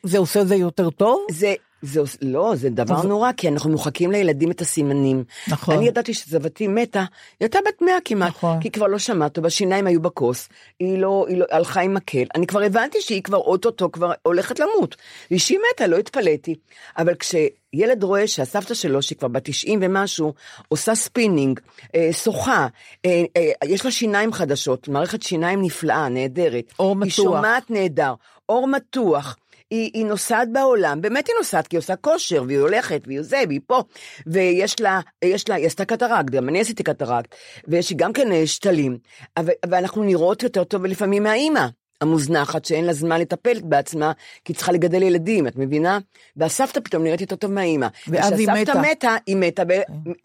זה 0.03 0.17
עושה 0.17 0.41
את 0.41 0.47
זה 0.47 0.55
יותר 0.55 0.89
טוב? 0.89 1.25
זה, 1.31 1.53
זה, 1.85 2.01
לא, 2.21 2.53
זה 2.55 2.69
דבר 2.69 2.95
אז- 2.95 3.05
נורא, 3.05 3.31
כי 3.31 3.47
אנחנו 3.47 3.69
מוחקים 3.69 4.11
לילדים 4.11 4.51
את 4.51 4.61
הסימנים. 4.61 5.23
נכון. 5.47 5.75
אני 5.75 5.87
ידעתי 5.87 6.13
שסבתי 6.13 6.67
מתה, 6.67 6.99
היא 6.99 7.07
הייתה 7.39 7.59
בת 7.67 7.81
מאה 7.81 7.97
כמעט, 8.05 8.29
נכון. 8.29 8.59
כי 8.59 8.67
היא 8.67 8.71
כבר 8.71 8.87
לא 8.87 8.99
שמעה 8.99 9.29
טוב, 9.29 9.45
השיניים 9.45 9.87
היו 9.87 10.01
בכוס, 10.01 10.49
היא 10.79 10.97
לא, 10.99 11.25
היא 11.29 11.37
לא, 11.37 11.45
הלכה 11.51 11.81
עם 11.81 11.93
מקל, 11.93 12.23
אני 12.35 12.47
כבר 12.47 12.61
הבנתי 12.61 12.97
שהיא 13.01 13.23
כבר 13.23 13.37
אוטוטו 13.37 13.91
כבר 13.91 14.11
הולכת 14.23 14.59
למות. 14.59 14.95
ושהיא 15.31 15.59
מתה, 15.73 15.87
לא 15.87 15.97
התפלאתי. 15.97 16.55
אבל 16.97 17.13
כשילד 17.15 18.03
רואה 18.03 18.27
שהסבתא 18.27 18.73
שלו, 18.73 19.01
שהיא 19.01 19.17
כבר 19.17 19.27
בת 19.27 19.41
90 19.45 19.79
ומשהו, 19.81 20.33
עושה 20.67 20.95
ספינינג, 20.95 21.59
אה, 21.95 22.09
שוחה, 22.11 22.67
אה, 23.05 23.23
אה, 23.37 23.51
יש 23.65 23.85
לה 23.85 23.91
שיניים 23.91 24.33
חדשות, 24.33 24.87
מערכת 24.87 25.21
שיניים 25.21 25.61
נפלאה, 25.61 26.09
נהדרת. 26.09 26.73
עור 26.79 26.89
היא 26.89 26.97
מתוח. 26.97 27.15
שומעת 27.15 27.69
נהדר, 27.71 28.13
אור 28.49 28.67
מתוח. 28.67 29.37
היא, 29.71 29.91
היא 29.93 30.05
נוסעת 30.05 30.51
בעולם, 30.51 31.01
באמת 31.01 31.27
היא 31.27 31.35
נוסעת, 31.37 31.67
כי 31.67 31.75
היא 31.75 31.79
עושה 31.79 31.95
כושר, 31.95 32.43
והיא 32.47 32.59
הולכת, 32.59 33.01
והיא 33.07 33.21
זה, 33.21 33.41
והיא 33.47 33.59
פה, 33.67 33.83
ויש 34.27 34.81
לה, 34.81 34.99
יש 35.23 35.49
לה, 35.49 35.55
היא 35.55 35.65
עשתה 35.65 35.85
קטרקט, 35.85 36.29
גם 36.29 36.49
אני 36.49 36.61
עשיתי 36.61 36.83
קטרקט, 36.83 37.35
ויש 37.67 37.89
לי 37.89 37.95
גם 37.95 38.13
כן 38.13 38.31
אה, 38.31 38.47
שתלים, 38.47 38.97
אבל, 39.37 39.53
ואנחנו 39.69 40.03
נראות 40.03 40.43
יותר 40.43 40.63
טוב 40.63 40.85
לפעמים 40.85 41.23
מהאימא. 41.23 41.67
המוזנחת 42.01 42.65
שאין 42.65 42.85
לה 42.85 42.93
זמן 42.93 43.19
לטפל 43.19 43.59
בעצמה, 43.63 44.11
כי 44.45 44.51
היא 44.53 44.57
צריכה 44.57 44.71
לגדל 44.71 45.03
ילדים, 45.03 45.47
את 45.47 45.55
מבינה? 45.55 45.99
והסבתא 46.35 46.79
פתאום 46.79 47.03
נראית 47.03 47.21
יותר 47.21 47.35
טוב 47.35 47.51
מהאימא. 47.51 47.87
ואז 48.07 48.39
היא 48.39 48.49
וכשהסבתא 48.49 48.77
מתה. 48.77 48.91
מתה, 48.91 49.15
היא 49.25 49.35
מתה, 49.35 49.65
ב... 49.65 49.71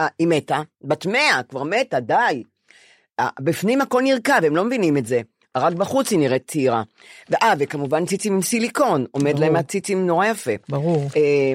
אה, 0.01 0.07
היא 0.19 0.29
מתה, 0.29 0.61
בת 0.83 1.07
מאה, 1.07 1.41
כבר 1.49 1.63
מתה, 1.63 2.01
די. 2.01 2.43
אה, 3.21 3.29
בפנים 3.41 3.81
הכל 3.81 4.03
נרקב, 4.03 4.45
הם 4.45 4.57
לא 4.57 4.65
מבינים 4.65 4.97
את 4.97 5.07
זה. 5.07 5.21
רק 5.57 5.73
בחוץ 5.73 6.11
היא 6.11 6.19
נראית 6.19 6.51
צעירה. 6.51 6.83
ואה, 7.31 7.53
וכמובן 7.59 8.07
ציצים 8.07 8.33
עם 8.35 8.43
סיליקון, 8.43 9.07
עומד 9.11 9.31
ברור. 9.31 9.41
להם 9.41 9.57
הציצים 9.57 10.07
נורא 10.07 10.27
יפה. 10.27 10.51
ברור. 10.69 11.09
אה, 11.17 11.53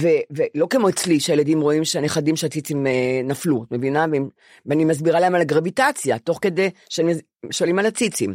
ו- 0.00 0.20
ולא 0.54 0.66
כמו 0.70 0.88
אצלי, 0.88 1.20
שהילדים 1.20 1.60
רואים 1.60 1.84
שהנכדים 1.84 2.36
שהציצים 2.36 2.86
אה, 2.86 3.20
נפלו, 3.24 3.64
את 3.64 3.72
מבינה? 3.72 4.06
ואני 4.66 4.84
מסבירה 4.84 5.20
להם 5.20 5.34
על 5.34 5.40
הגרביטציה, 5.40 6.18
תוך 6.18 6.38
כדי 6.42 6.70
שהם 6.88 7.08
שואלים 7.50 7.78
על 7.78 7.86
הציצים. 7.86 8.34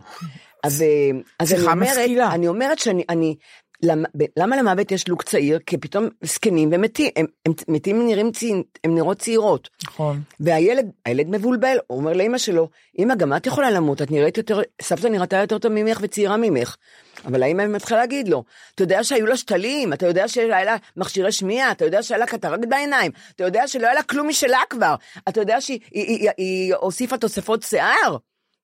אז, 0.64 0.82
אה, 0.82 1.20
אז 1.40 1.54
אני 1.54 1.62
אומרת, 1.62 1.90
משכילה. 1.90 2.32
אני 2.34 2.48
אומרת 2.48 2.80
שאני, 2.80 3.04
אני, 3.10 3.36
למ- 3.84 4.06
ב- 4.18 4.40
למה 4.40 4.58
למוות 4.58 4.92
יש 4.92 5.08
לוק 5.08 5.24
צעיר? 5.24 5.60
כי 5.66 5.78
פתאום 5.78 6.08
זקנים 6.22 6.70
ומתים, 6.74 7.12
הם, 7.16 7.26
הם 7.46 7.54
מתים 7.68 8.08
נראים 8.08 8.32
צי, 8.32 8.54
הם 8.84 8.96
נראות 8.96 9.20
צעירות. 9.20 9.70
נכון. 9.84 10.22
והילד, 10.40 10.92
הילד 11.06 11.30
מבולבל, 11.30 11.78
הוא 11.88 11.98
אומר 11.98 12.14
לאמא 12.14 12.38
שלו, 12.38 12.70
אמא, 13.00 13.16
גם 13.16 13.36
את 13.36 13.46
יכולה 13.48 13.72
למות, 13.72 14.02
את 14.02 14.12
נראית 14.12 14.38
יותר, 14.38 14.62
סבתא 14.82 15.08
נראתה 15.08 15.38
יותר 15.38 15.58
טוב 15.58 15.72
ממך 15.72 16.00
וצעירה 16.02 16.38
ממך. 16.38 16.76
אבל 17.26 17.44
האמא 17.44 17.68
מתחילה 17.68 18.00
להגיד 18.00 18.28
לו, 18.28 18.44
אתה 18.76 18.84
יודע 18.84 19.04
שהיו 19.04 19.26
לה 19.26 19.38
שתלים, 19.38 19.94
אתה 19.94 20.08
יודע 20.08 20.28
שהיה 20.28 20.64
לה 20.64 20.76
מכשירי 20.98 21.32
שמיעה, 21.32 21.72
אתה 21.72 21.86
יודע 21.86 22.04
שהיה 22.04 22.18
לה 22.20 22.26
קטרקט 22.26 22.68
בעיניים, 22.70 23.12
אתה 23.36 23.44
יודע 23.44 23.68
שלא 23.68 23.86
היה 23.88 23.96
לה 23.96 24.04
כלום 24.04 24.28
משלה 24.28 24.60
כבר, 24.70 24.96
אתה 25.30 25.42
יודע 25.42 25.62
שהיא 25.62 25.80
היא, 25.92 26.06
היא, 26.20 26.30
היא 26.38 26.76
הוסיפה 26.76 27.18
תוספות 27.18 27.64
שיער, 27.64 28.18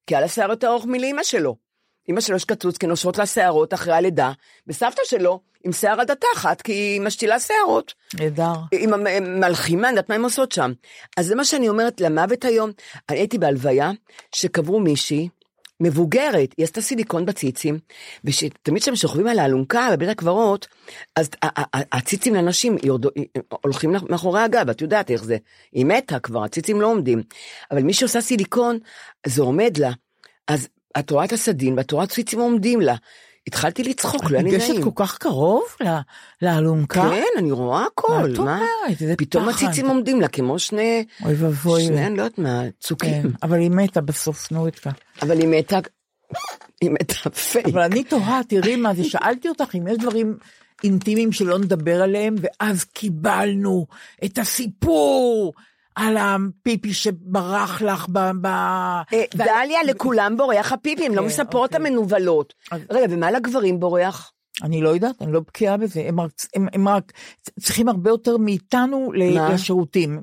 כי 0.07 0.15
היה 0.15 0.21
לה 0.21 0.27
שיער 0.27 0.49
יותר 0.49 0.67
ארוך 0.67 0.85
מלאמא 0.85 1.23
שלו. 1.23 1.68
אמא 2.09 2.21
שלו 2.21 2.35
יש 2.35 2.45
קצוץ, 2.45 2.77
כי 2.77 2.87
נושרות 2.87 3.17
לה 3.17 3.25
שערות 3.25 3.73
אחרי 3.73 3.93
הלידה, 3.93 4.31
וסבתא 4.67 5.01
שלו 5.05 5.39
עם 5.63 5.71
שיער 5.71 6.01
עד 6.01 6.11
התחת, 6.11 6.61
כי 6.61 6.71
היא 6.71 7.01
משתילה 7.01 7.39
שערות. 7.39 7.93
נהדר. 8.19 8.53
עם 8.71 8.93
המ- 8.93 9.39
מלחימה, 9.39 9.89
אני 9.89 9.95
יודעת 9.97 10.09
מה 10.09 10.15
הם 10.15 10.23
עושות 10.23 10.51
שם. 10.51 10.71
אז 11.17 11.25
זה 11.25 11.35
מה 11.35 11.45
שאני 11.45 11.69
אומרת, 11.69 12.01
למוות 12.01 12.45
היום, 12.45 12.71
אני 13.09 13.17
הייתי 13.19 13.37
בהלוויה 13.37 13.91
שקברו 14.35 14.79
מישהי, 14.79 15.29
מבוגרת, 15.81 16.53
היא 16.57 16.63
עשתה 16.63 16.81
סיליקון 16.81 17.25
בציצים, 17.25 17.79
ותמיד 18.23 18.81
כשהם 18.81 18.95
שוכבים 18.95 19.27
על 19.27 19.39
האלונקה 19.39 19.87
בבית 19.91 20.09
הקברות, 20.09 20.67
אז 21.15 21.29
הציצים 21.91 22.35
לאנשים 22.35 22.77
יורדו, 22.83 23.09
הולכים 23.63 23.95
מאחורי 24.09 24.41
הגב, 24.41 24.69
את 24.69 24.81
יודעת 24.81 25.11
איך 25.11 25.23
זה. 25.23 25.37
היא 25.71 25.85
מתה 25.85 26.19
כבר, 26.19 26.43
הציצים 26.43 26.81
לא 26.81 26.87
עומדים. 26.87 27.23
אבל 27.71 27.81
מי 27.83 27.93
שעושה 27.93 28.21
סיליקון, 28.21 28.79
זה 29.27 29.41
עומד 29.41 29.77
לה. 29.77 29.91
אז 30.47 30.67
את 30.99 31.11
רואה 31.11 31.25
את 31.25 31.33
הסדין, 31.33 31.77
ואת 31.77 31.91
רואה 31.91 32.07
ציצים 32.07 32.39
עומדים 32.39 32.81
לה. 32.81 32.95
התחלתי 33.47 33.83
לצחוק, 33.83 34.23
לא 34.23 34.29
היה 34.29 34.43
לי 34.43 34.51
ניגשת 34.51 34.69
נעים. 34.69 34.83
כל 34.83 34.89
כך 34.95 35.17
קרוב 35.17 35.63
לאלונקה? 36.41 37.09
כן, 37.09 37.23
אני 37.37 37.51
רואה 37.51 37.85
הכל. 37.85 38.07
מה 38.19 38.33
את 38.33 38.37
אומרת? 38.37 38.61
איזה 39.01 39.15
פתאום. 39.17 39.49
הציצים 39.49 39.87
עומדים 39.87 40.21
לה 40.21 40.27
כמו 40.27 40.59
שני, 40.59 41.05
אוי 41.25 41.33
ואבוי. 41.33 41.85
שני, 41.85 42.07
אני 42.07 42.17
לא 42.17 42.21
יודעת 42.21 42.37
מה, 42.37 42.63
צוקים. 42.79 43.21
כן, 43.21 43.27
אבל 43.43 43.59
היא 43.59 43.71
מתה 43.71 44.01
בסוף, 44.01 44.51
נו 44.51 44.65
איתך. 44.65 44.89
אבל 45.21 45.39
היא 45.39 45.47
מתה, 45.47 45.79
היא 46.81 46.89
מתה 46.89 47.29
פייק. 47.29 47.67
אבל 47.67 47.81
אני 47.81 48.03
תוהה, 48.03 48.41
תראי 48.47 48.75
מה 48.75 48.93
זה, 48.93 49.03
שאלתי 49.03 49.49
אותך 49.49 49.75
אם 49.75 49.87
יש 49.87 49.97
דברים 49.97 50.37
אינטימיים 50.83 51.31
שלא 51.31 51.59
נדבר 51.59 52.01
עליהם, 52.01 52.35
ואז 52.41 52.83
קיבלנו 52.83 53.85
את 54.25 54.37
הסיפור 54.37 55.53
על 55.99 56.17
הפיפי 56.17 56.93
שברח 56.93 57.81
לך 57.81 58.05
ב... 58.09 58.19
ב... 58.41 58.45
אה, 58.45 59.03
ו- 59.35 59.37
דליה, 59.37 59.83
לכולם 59.83 60.37
בורח 60.37 60.71
הפיפי, 60.71 61.05
הן 61.05 61.11
לא 61.11 61.21
כן, 61.21 61.27
מספרות 61.27 61.75
אוקיי. 61.75 61.87
המנוולות. 61.87 62.53
רגע, 62.89 63.05
ומה 63.09 63.31
לגברים 63.31 63.79
בורח? 63.79 64.31
אני 64.63 64.81
לא 64.81 64.89
יודעת, 64.89 65.21
אני 65.21 65.31
לא 65.31 65.39
בקיאה 65.39 65.77
בזה, 65.77 66.03
הם 66.07 66.19
רק, 66.19 66.31
הם, 66.55 66.67
הם 66.73 66.87
רק 66.87 67.11
צריכים 67.59 67.89
הרבה 67.89 68.09
יותר 68.09 68.37
מאיתנו 68.37 69.11
מה? 69.35 69.53
לשירותים. 69.53 70.19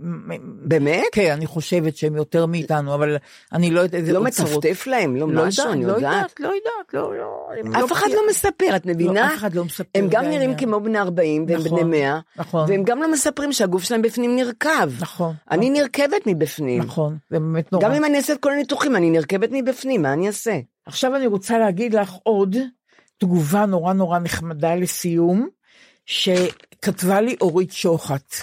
באמת? 0.62 1.02
כן, 1.12 1.32
אני 1.32 1.46
חושבת 1.46 1.96
שהם 1.96 2.16
יותר 2.16 2.46
מאיתנו, 2.46 2.94
אבל 2.94 3.16
אני 3.52 3.70
לא 3.70 3.80
יודעת 3.80 4.00
איזה 4.00 4.12
לא 4.12 4.18
אוצרות. 4.18 4.50
מטפטף 4.50 4.86
להם? 4.86 5.16
לא 5.16 5.32
לא 5.32 5.46
משהו, 5.46 5.62
יודעת, 5.64 5.76
אני 5.76 5.86
לא 5.86 5.92
יודעת. 5.92 6.12
יודעת, 6.14 6.40
לא 6.40 6.46
יודעת, 6.46 6.94
לא, 6.94 7.18
לא. 7.18 7.48
אני 7.60 7.84
אף 7.84 7.92
אחד 7.92 8.06
בקיאה. 8.06 8.16
לא 8.16 8.28
מספר, 8.30 8.76
את 8.76 8.86
מבינה? 8.86 9.26
אף 9.26 9.34
אחד 9.34 9.54
לא 9.54 9.64
מספר, 9.64 9.84
הם 9.94 10.08
גם 10.10 10.22
נראים 10.24 10.40
העניין. 10.40 10.58
כמו 10.58 10.80
בני 10.80 10.98
40 10.98 11.46
והם 11.48 11.60
נכון, 11.60 11.80
בני 11.80 12.00
100, 12.00 12.20
נכון. 12.36 12.70
והם 12.70 12.82
גם 12.84 13.02
לא 13.02 13.12
מספרים 13.12 13.52
שהגוף 13.52 13.82
שלהם 13.82 14.02
בפנים 14.02 14.36
נרקב. 14.36 14.70
נכון, 15.00 15.34
אני 15.50 15.70
נכון. 15.70 15.82
נרקבת 15.82 16.26
מבפנים. 16.26 16.82
נכון, 16.82 17.16
זה 17.30 17.40
באמת 17.40 17.72
נורא. 17.72 17.84
גם 17.84 17.92
אם 17.92 18.04
אני 18.04 18.16
אעשה 18.16 18.32
את 18.32 18.40
כל 18.40 18.52
הניתוחים, 18.52 18.96
אני 18.96 19.10
נרקבת 19.10 19.48
מבפנים, 19.52 20.02
מה 20.02 20.12
אני 20.12 20.26
אעשה? 20.26 20.58
עכשיו 20.86 21.16
אני 21.16 21.26
רוצה 21.26 21.58
להגיד 21.58 21.94
לך 21.94 22.12
עוד 22.22 22.56
תגובה 23.18 23.66
נורא 23.66 23.92
נורא 23.92 24.18
נחמדה 24.18 24.74
לסיום, 24.74 25.48
שכתבה 26.06 27.20
לי 27.20 27.36
אורית 27.40 27.72
שוחט. 27.72 28.34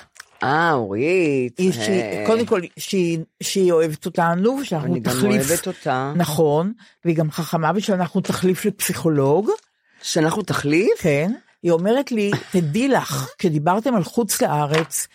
אה, 0.44 0.74
אורית. 0.74 1.58
היא, 1.58 1.72
אה, 1.72 1.86
שהיא, 1.86 2.28
קודם 2.28 2.46
כל 2.46 2.62
שהיא, 2.78 3.20
שהיא 3.44 3.72
אוהבת 3.72 4.06
אותנו, 4.06 4.58
ושאנחנו 4.62 4.88
אני 4.88 5.00
גם 5.00 5.14
תחליף, 5.14 5.50
אוהבת 5.50 5.68
אותה. 5.68 6.14
נכון, 6.16 6.74
והיא 7.06 7.16
גם 7.16 7.32
חכמה 7.32 7.72
ושאנחנו 7.76 8.22
תחליף 8.22 8.66
לפסיכולוג, 8.66 9.50
שאנחנו 10.02 10.42
תחליף? 10.42 10.92
כן, 11.02 11.32
היא 11.64 11.72
אומרת 11.72 12.12
לי, 12.12 12.32
תדעי 12.52 12.88
לך, 12.88 13.30
כשדיברתם 13.38 13.96
על 13.96 14.04
חוץ 14.04 14.42
לארץ, 14.42 15.08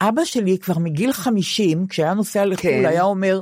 אבא 0.00 0.24
שלי 0.24 0.58
כבר 0.58 0.78
מגיל 0.78 1.12
50, 1.12 1.86
כשהיה 1.86 2.14
נוסע 2.14 2.44
לחו"ל, 2.44 2.62
כן. 2.62 2.84
היה 2.86 3.02
אומר, 3.02 3.40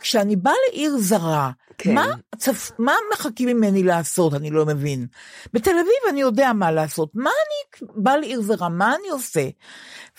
כשאני 0.00 0.36
באה 0.36 0.54
לעיר 0.70 0.96
זרה, 0.98 1.50
כן. 1.78 1.94
מה, 1.94 2.06
צפ... 2.36 2.70
מה 2.78 2.92
מחכים 3.12 3.48
ממני 3.48 3.82
לעשות? 3.82 4.34
אני 4.34 4.50
לא 4.50 4.66
מבין. 4.66 5.06
בתל 5.52 5.70
אביב 5.70 6.10
אני 6.10 6.20
יודע 6.20 6.52
מה 6.52 6.70
לעשות, 6.70 7.10
מה 7.14 7.30
אני 7.30 7.88
באה 7.96 8.16
לעיר 8.16 8.42
זרה, 8.42 8.68
מה 8.68 8.94
אני 8.94 9.08
עושה? 9.08 9.48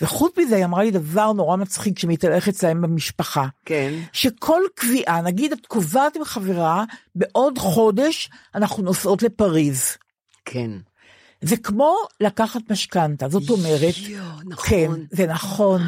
וחוץ 0.00 0.38
מזה 0.38 0.56
היא 0.56 0.64
אמרה 0.64 0.82
לי 0.82 0.90
דבר 0.90 1.32
נורא 1.32 1.56
מצחיק 1.56 1.98
שמתהלך 1.98 2.48
אצלהם 2.48 2.82
במשפחה. 2.82 3.46
כן. 3.64 3.94
שכל 4.12 4.62
קביעה, 4.74 5.20
נגיד 5.20 5.52
את 5.52 5.66
קובעת 5.66 6.16
עם 6.16 6.24
חברה, 6.24 6.84
בעוד 7.14 7.58
חודש 7.58 8.30
אנחנו 8.54 8.82
נוסעות 8.82 9.22
לפריז. 9.22 9.96
כן. 10.44 10.70
זה 11.42 11.56
כמו 11.56 11.96
לקחת 12.20 12.60
משכנתה, 12.70 13.28
זאת 13.28 13.50
אומרת, 13.50 13.94
יואו, 13.98 14.24
נכון. 14.46 14.68
כן, 14.68 14.90
זה 15.10 15.26
נכון, 15.26 15.82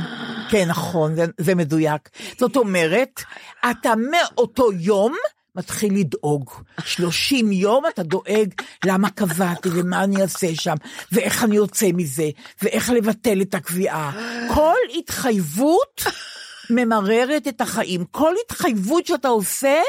כן, 0.50 0.68
נכון, 0.68 1.14
זה, 1.14 1.24
זה 1.38 1.54
מדויק. 1.54 2.08
זאת 2.38 2.56
אומרת, 2.56 3.22
אתה 3.70 3.92
מאותו 4.10 4.72
יום 4.72 5.14
מתחיל 5.56 5.94
לדאוג. 6.00 6.50
30 6.84 7.52
יום 7.52 7.84
אתה 7.94 8.02
דואג 8.02 8.48
למה 8.84 9.10
קבעתי 9.10 9.68
ומה 9.72 10.04
אני 10.04 10.22
אעשה 10.22 10.54
שם, 10.54 10.74
ואיך 11.12 11.44
אני 11.44 11.56
יוצא 11.56 11.86
מזה, 11.94 12.30
ואיך 12.62 12.90
לבטל 12.90 13.42
את 13.42 13.54
הקביעה. 13.54 14.12
כל 14.54 14.76
התחייבות 14.98 16.02
ממררת 16.70 17.48
את 17.48 17.60
החיים. 17.60 18.04
כל 18.10 18.34
התחייבות 18.44 19.06
שאתה 19.06 19.28
עושה, 19.28 19.80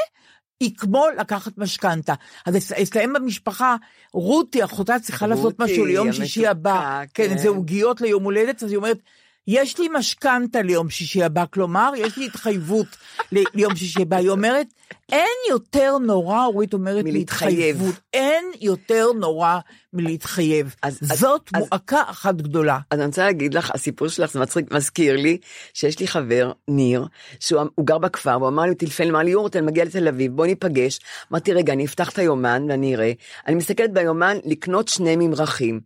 היא 0.60 0.70
כמו 0.76 1.06
לקחת 1.18 1.58
משכנתה. 1.58 2.14
אז 2.46 2.56
אצ- 2.56 2.72
אצלהם 2.72 3.12
במשפחה, 3.12 3.76
רותי, 4.12 4.64
אחותה 4.64 4.98
צריכה 4.98 5.26
לעשות 5.26 5.44
רותי, 5.60 5.72
משהו 5.72 5.84
ליום 5.84 6.12
שישי 6.12 6.46
הבא. 6.46 7.02
כן, 7.14 7.24
כן. 7.26 7.32
איזה 7.32 7.48
עוגיות 7.48 8.00
ליום 8.00 8.24
הולדת, 8.24 8.62
אז 8.62 8.70
היא 8.70 8.76
אומרת, 8.76 8.98
יש 9.46 9.78
לי 9.78 9.88
משכנתה 9.98 10.62
ליום 10.62 10.90
שישי 10.90 11.22
הבא, 11.22 11.44
כלומר, 11.50 11.92
יש 11.96 12.18
לי 12.18 12.26
התחייבות 12.26 12.86
ל- 13.32 13.42
ליום 13.54 13.76
שישי 13.76 14.02
הבא. 14.02 14.16
היא 14.16 14.28
אומרת, 14.28 14.66
אין 15.12 15.28
יותר 15.50 15.98
נורא, 15.98 16.44
אורית 16.44 16.72
אומרת, 16.74 17.04
מלהתחייב. 17.04 17.82
אין 18.12 18.44
יותר 18.60 19.06
נורא 19.20 19.58
מלהתחייב. 19.92 20.74
אז- 20.82 20.98
אז- 21.02 21.18
זאת 21.18 21.50
אז- 21.54 21.62
מועקה 21.70 22.02
אחת 22.06 22.34
גדולה. 22.34 22.78
אז 22.90 22.98
אני 22.98 23.06
רוצה 23.06 23.24
להגיד 23.24 23.54
לך, 23.54 23.70
הסיפור 23.74 24.08
שלך 24.08 24.32
זה 24.32 24.40
מצחיק, 24.40 24.72
מזכיר 24.72 25.16
לי 25.16 25.38
שיש 25.74 25.98
לי 26.00 26.06
חבר, 26.08 26.52
ניר, 26.68 27.06
שהוא 27.40 27.62
הוא 27.74 27.86
גר 27.86 27.98
בכפר, 27.98 28.36
והוא 28.38 28.48
אמר 28.48 28.62
לי, 28.62 28.74
טלפן, 28.74 29.08
אמר 29.08 29.18
לי, 29.18 29.30
יורט, 29.30 29.56
אני 29.56 29.66
מגיע 29.66 29.84
לתל 29.84 30.08
אביב, 30.08 30.32
בוא 30.36 30.46
ניפגש. 30.46 30.98
אמרתי, 31.32 31.52
רגע, 31.52 31.72
אני 31.72 31.84
אפתח 31.84 32.08
את 32.10 32.18
היומן 32.18 32.66
ואני 32.68 32.94
אראה. 32.94 33.12
אני 33.46 33.54
מסתכלת 33.56 33.92
ביומן 33.92 34.36
לקנות 34.44 34.88
שני 34.88 35.16
ממרחים. 35.16 35.80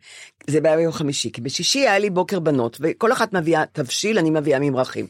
זה 0.50 0.59
היה 0.64 0.76
ביום 0.76 0.92
חמישי, 0.92 1.32
כי 1.32 1.40
בשישי 1.40 1.78
היה 1.78 1.98
לי 1.98 2.11
בוקר 2.11 2.40
בנות, 2.40 2.76
וכל 2.80 3.12
אחת 3.12 3.32
מביאה 3.49 3.64
תבשיל, 3.72 4.18
אני 4.18 4.30
מביאה 4.30 4.59
ממרחים. 4.59 5.07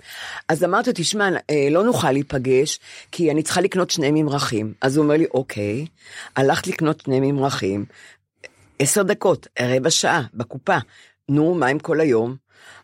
אז 0.49 0.65
אמרתי 0.65 0.91
תשמע, 0.95 1.29
אה, 1.51 1.69
לא 1.71 1.83
נוכל 1.83 2.13
להיפגש, 2.13 2.81
כי 3.13 3.31
אני 3.31 3.43
צריכה 3.43 3.61
לקנות 3.61 3.91
שני 3.91 4.11
ממרחים. 4.11 4.73
אז 4.83 4.97
הוא 4.97 5.05
אומר 5.05 5.17
לי, 5.17 5.27
אוקיי, 5.35 5.87
הלכת 6.37 6.67
לקנות 6.67 7.01
שני 7.01 7.21
ממרחים, 7.21 7.85
עשר 8.79 9.03
דקות, 9.03 9.47
רבע 9.61 9.91
שעה, 9.91 10.23
בקופה. 10.35 10.77
נו, 11.29 11.55
מה 11.55 11.67
עם 11.67 11.79
כל 11.79 12.01
היום? 12.01 12.37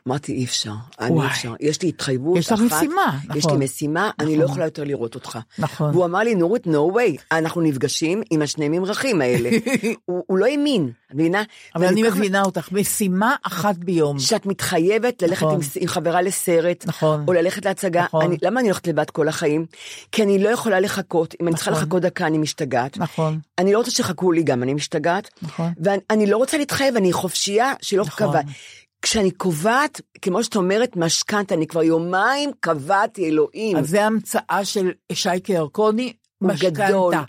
אמרתי, 0.09 0.33
אי 0.33 0.45
אפשר, 0.45 0.73
אני. 1.01 1.21
אי 1.21 1.27
אפשר. 1.27 1.55
יש 1.61 1.83
לי 1.83 1.89
התחייבות 1.89 2.37
יש 2.39 2.53
לך 2.53 2.53
אחת, 2.53 2.77
משימה, 2.77 3.19
יש 3.35 3.45
נכון. 3.47 3.59
לי 3.59 3.65
משימה, 3.65 4.11
אני 4.21 4.27
נכון. 4.27 4.41
לא 4.41 4.45
יכולה 4.45 4.65
יותר 4.65 4.85
לראות 4.85 5.15
אותך. 5.15 5.39
נכון. 5.59 5.91
והוא 5.91 6.05
אמר 6.05 6.19
לי, 6.19 6.35
נורית, 6.35 6.67
no 6.67 6.95
way, 6.97 7.23
אנחנו 7.33 7.61
נפגשים 7.61 8.23
עם 8.31 8.43
השני 8.43 8.69
ממרחים 8.69 9.21
האלה. 9.21 9.51
הוא, 10.07 10.23
הוא 10.27 10.39
לא 10.39 10.47
האמין, 10.47 10.91
את 11.07 11.15
מבינה? 11.15 11.43
אבל 11.75 11.87
אני 11.87 12.03
כך- 12.05 12.17
מבינה 12.17 12.43
אותך, 12.43 12.69
משימה 12.73 13.35
אחת 13.43 13.77
ביום. 13.77 14.19
שאת 14.19 14.47
מתחייבת 14.47 15.23
ללכת 15.23 15.43
נכון. 15.43 15.55
עם, 15.55 15.61
עם 15.81 15.89
חברה 15.89 16.23
לסרט, 16.23 16.85
נכון. 16.87 17.25
או 17.29 17.33
ללכת 17.33 17.65
להצגה. 17.65 18.03
נכון. 18.05 18.25
אני, 18.25 18.37
למה 18.43 18.61
אני 18.61 18.69
הולכת 18.69 18.87
לבד 18.87 19.11
כל 19.11 19.29
החיים? 19.29 19.67
כי 20.13 20.23
אני 20.23 20.39
לא 20.43 20.49
יכולה 20.49 20.81
לחכות, 20.81 21.35
אם 21.41 21.49
אני 21.49 21.57
צריכה 21.57 21.71
נכון. 21.71 21.83
לחכות 21.83 22.03
דקה 22.03 22.27
אני 22.27 22.39
משתגעת. 22.39 22.99
נכון. 22.99 23.39
אני 23.59 23.73
לא 23.73 23.79
רוצה 23.79 23.91
שיחכו 23.91 24.33
לי 24.33 24.43
גם, 24.43 24.63
אני 24.63 24.75
משתגעת. 24.75 25.31
נכון. 25.43 25.73
ואני 25.83 26.01
אני 26.11 26.27
לא 26.27 26.37
רוצה 26.37 26.59
להתחייב, 26.59 26.97
אני 26.97 27.13
חופשייה 27.13 27.73
שלא 27.83 28.05
נכון. 28.07 28.29
קבעה. 28.29 28.43
כשאני 29.05 29.31
קובעת, 29.31 30.01
כמו 30.23 30.45
שאת 30.45 30.57
אומרת, 30.57 30.97
משכנתה, 30.97 31.55
אני 31.55 31.67
כבר 31.67 31.83
יומיים 31.83 32.51
קבעתי, 32.61 33.27
אלוהים. 33.27 33.77
אז 33.77 33.89
זה 33.89 34.05
המצאה 34.05 34.65
של 34.65 34.91
שייקה 35.13 35.53
ירקוני, 35.53 36.13
משכנתה. 36.41 37.23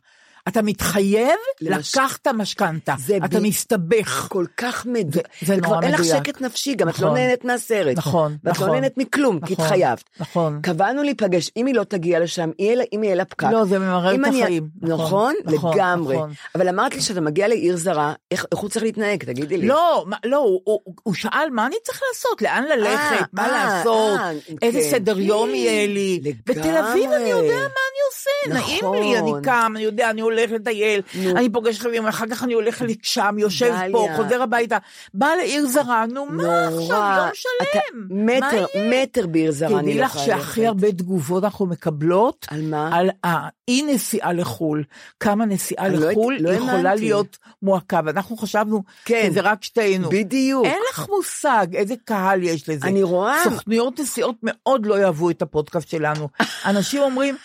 אתה 0.47 0.61
מתחייב, 0.61 1.29
למש- 1.61 1.95
לקחת 1.97 2.27
משכנתה. 2.27 2.95
אתה 3.25 3.39
ב- 3.39 3.43
מסתבך. 3.43 4.27
כל 4.31 4.45
כך 4.57 4.85
מדויק. 4.85 5.27
זה- 5.41 5.55
זה 5.55 5.61
נורא 5.61 5.81
אין 5.81 5.91
לך 5.91 5.99
מדויק. 5.99 6.15
שקט 6.27 6.41
נפשי, 6.41 6.75
גם 6.75 6.89
את 6.89 6.93
נכון. 6.93 7.07
לא 7.07 7.13
נהנית 7.13 7.45
מהסרט. 7.45 7.97
נכון, 7.97 8.37
ואת 8.43 8.53
נכון. 8.53 8.67
לא 8.67 8.73
נהנית 8.73 8.97
מכלום, 8.97 9.39
כי 9.39 9.53
נכון, 9.53 9.65
התחייבת. 9.65 10.03
נכון. 10.19 10.59
קבענו 10.63 11.03
להיפגש, 11.03 11.51
אם 11.57 11.65
היא 11.65 11.75
לא 11.75 11.83
תגיע 11.83 12.19
לשם, 12.19 12.49
יהיה 12.59 12.75
לה- 12.75 12.83
אם 12.93 13.03
יהיה 13.03 13.15
לה 13.15 13.25
פקק. 13.25 13.47
לא, 13.51 13.65
זה 13.65 13.79
ממרר 13.79 14.15
את 14.15 14.19
אני- 14.25 14.43
החיים. 14.43 14.67
נכון, 14.81 14.95
נכון? 15.05 15.35
נכון, 15.55 15.73
לגמרי. 15.77 16.15
נכון. 16.15 16.31
אבל 16.55 16.69
אמרת 16.69 16.95
לי 16.95 17.01
שאתה 17.01 17.21
מגיע 17.21 17.47
לעיר 17.47 17.77
זרה, 17.77 18.13
איך 18.31 18.45
איך 18.51 18.59
הוא 18.59 18.69
צריך 18.69 18.83
להתנהג? 18.85 19.23
תגידי 19.23 19.57
לי. 19.57 19.67
לא, 19.67 20.05
לא, 20.25 20.37
הוא- 20.37 20.61
הוא 20.63 20.79
הוא 21.03 21.13
שאל 21.13 21.49
מה 21.51 21.65
אני 21.65 21.75
צריך 21.83 22.01
לעשות, 22.13 22.41
לאן 22.41 22.63
ללכת, 22.63 23.25
מה 23.33 23.45
אה, 23.45 23.51
לעשות, 23.75 24.19
אה, 24.19 24.31
איזה 24.61 24.79
כן. 24.79 24.89
סדר 24.89 25.19
יום 25.19 25.49
יהיה 25.49 25.87
לי. 25.87 26.19
לגמרי. 26.23 26.33
בתל 26.45 26.77
אביב 26.77 27.11
אני 27.11 27.29
יודע 27.29 27.53
מה 27.55 27.65
אני 27.65 28.01
עושה, 28.09 28.29
נעים 28.53 28.93
לי, 28.93 29.19
אני 29.19 29.29
נכון. 29.29 29.41
קם, 29.41 29.73
אני 29.75 29.83
יודע, 29.83 30.09
אני 30.09 30.21
הולך 30.21 30.34
לטייל, 30.51 31.01
אני 31.36 31.49
פוגש 31.49 31.79
חברים, 31.79 32.07
אחר 32.07 32.25
כך 32.31 32.43
אני 32.43 32.53
הולך 32.53 32.81
לשם, 32.81 33.36
יושב 33.39 33.73
פה, 33.91 34.05
דליה. 34.05 34.17
חוזר 34.17 34.41
הביתה, 34.41 34.77
בא 35.13 35.27
לעיר 35.38 35.65
זרה, 35.65 36.05
נו 36.05 36.25
מה 36.25 36.67
עכשיו. 36.67 37.15
יום 37.17 37.29
שלם. 37.33 38.25
מטר? 38.25 38.65
מטר 38.89 39.27
בעיר 39.27 39.51
זרה 39.51 39.79
אני 39.79 39.81
תדעי 39.81 39.97
לא 39.97 40.05
לך 40.05 40.11
יכולה 40.15 40.25
שהכי 40.25 40.61
ללכת. 40.61 40.67
הרבה 40.67 40.91
תגובות 40.91 41.43
אנחנו 41.43 41.65
מקבלות 41.65 42.45
על 42.49 42.61
מה? 42.61 42.89
על 42.97 43.09
האי 43.23 43.81
נסיעה 43.93 44.33
לחו"ל. 44.33 44.83
כמה 45.19 45.45
נסיעה 45.45 45.88
לא 45.88 46.09
לחו"ל 46.11 46.38
לא 46.39 46.49
יכולה 46.49 46.71
האמנתי. 46.71 47.01
להיות 47.01 47.38
מועקה, 47.61 47.99
ואנחנו 48.05 48.38
חשבנו 48.38 48.83
כן. 49.05 49.27
שזה 49.31 49.41
רק 49.41 49.63
שתינו. 49.63 50.09
בדיוק. 50.09 50.65
אין 50.65 50.79
לך 50.91 51.07
מושג 51.09 51.67
איזה 51.75 51.93
קהל 52.05 52.43
יש 52.43 52.69
לזה. 52.69 52.88
אני 52.88 53.03
רואה. 53.03 53.38
סוכנויות 53.43 53.99
נסיעות 53.99 54.36
מאוד 54.43 54.86
לא 54.86 54.99
יאהבו 54.99 55.29
את 55.29 55.41
הפודקאסט 55.41 55.89
שלנו. 55.89 56.27
אנשים 56.65 57.01
אומרים, 57.01 57.36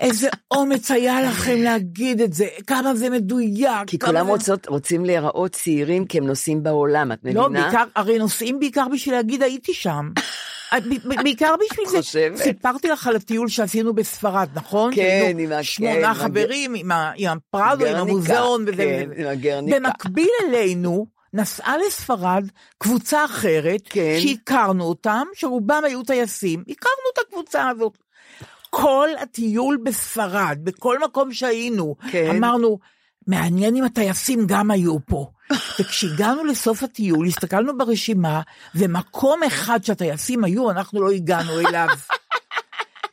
איזה 0.00 0.28
אומץ 0.50 0.90
היה 0.90 1.20
לכם 1.20 1.62
להגיד 1.62 2.20
את 2.20 2.32
זה, 2.32 2.46
כמה 2.66 2.94
זה 2.94 3.10
מדויק. 3.10 3.86
כי 3.86 3.98
כולם 3.98 4.26
זה... 4.26 4.32
רוצות, 4.32 4.68
רוצים 4.68 5.04
להיראות 5.04 5.52
צעירים 5.52 6.06
כי 6.06 6.18
הם 6.18 6.26
נוסעים 6.26 6.62
בעולם, 6.62 7.12
את 7.12 7.18
מבינה? 7.24 7.40
לא, 7.40 7.48
בעיקר, 7.48 7.84
הרי 7.96 8.18
נוסעים 8.18 8.60
בעיקר 8.60 8.88
בשביל 8.92 9.14
להגיד 9.14 9.42
הייתי 9.42 9.74
שם. 9.74 10.10
בעיקר 11.22 11.54
בשביל 11.64 11.86
זה. 11.88 11.98
חושבת. 11.98 12.36
סיפרתי 12.36 12.88
לך 12.88 13.06
על 13.06 13.16
הטיול 13.16 13.48
שעשינו 13.48 13.94
בספרד, 13.94 14.48
נכון? 14.54 14.94
כן, 14.94 15.36
עם 15.38 15.52
ה- 15.52 15.56
כן, 15.56 15.62
שמונה 15.62 16.08
עם 16.08 16.14
חברים, 16.14 16.74
עם 16.74 16.90
הפרדו, 17.38 17.86
עם 17.86 17.96
המוזיאון 17.96 18.62
וזה 18.66 19.04
כן. 19.42 19.64
במקביל 19.70 20.28
אלינו, 20.48 21.06
נסעה 21.34 21.74
לספרד 21.86 22.44
קבוצה 22.78 23.24
אחרת, 23.24 23.80
כן. 23.90 24.16
שהכרנו 24.20 24.84
אותם, 24.84 25.22
שרובם 25.34 25.82
היו 25.84 26.02
טייסים, 26.02 26.64
הכרנו 26.68 27.06
את 27.14 27.18
הקבוצה 27.26 27.68
הזאת. 27.68 27.98
כל 28.70 29.08
הטיול 29.22 29.78
בספרד, 29.84 30.58
בכל 30.62 30.98
מקום 30.98 31.32
שהיינו, 31.32 31.96
כן. 32.10 32.36
אמרנו, 32.36 32.78
מעניין 33.26 33.76
אם 33.76 33.84
הטייסים 33.84 34.46
גם 34.46 34.70
היו 34.70 34.96
פה. 35.06 35.30
וכשהגענו 35.80 36.44
לסוף 36.44 36.82
הטיול, 36.82 37.26
הסתכלנו 37.26 37.78
ברשימה, 37.78 38.40
ומקום 38.74 39.42
אחד 39.42 39.84
שהטייסים 39.84 40.44
היו, 40.44 40.70
אנחנו 40.70 41.02
לא 41.02 41.10
הגענו 41.10 41.60
אליו. 41.60 41.88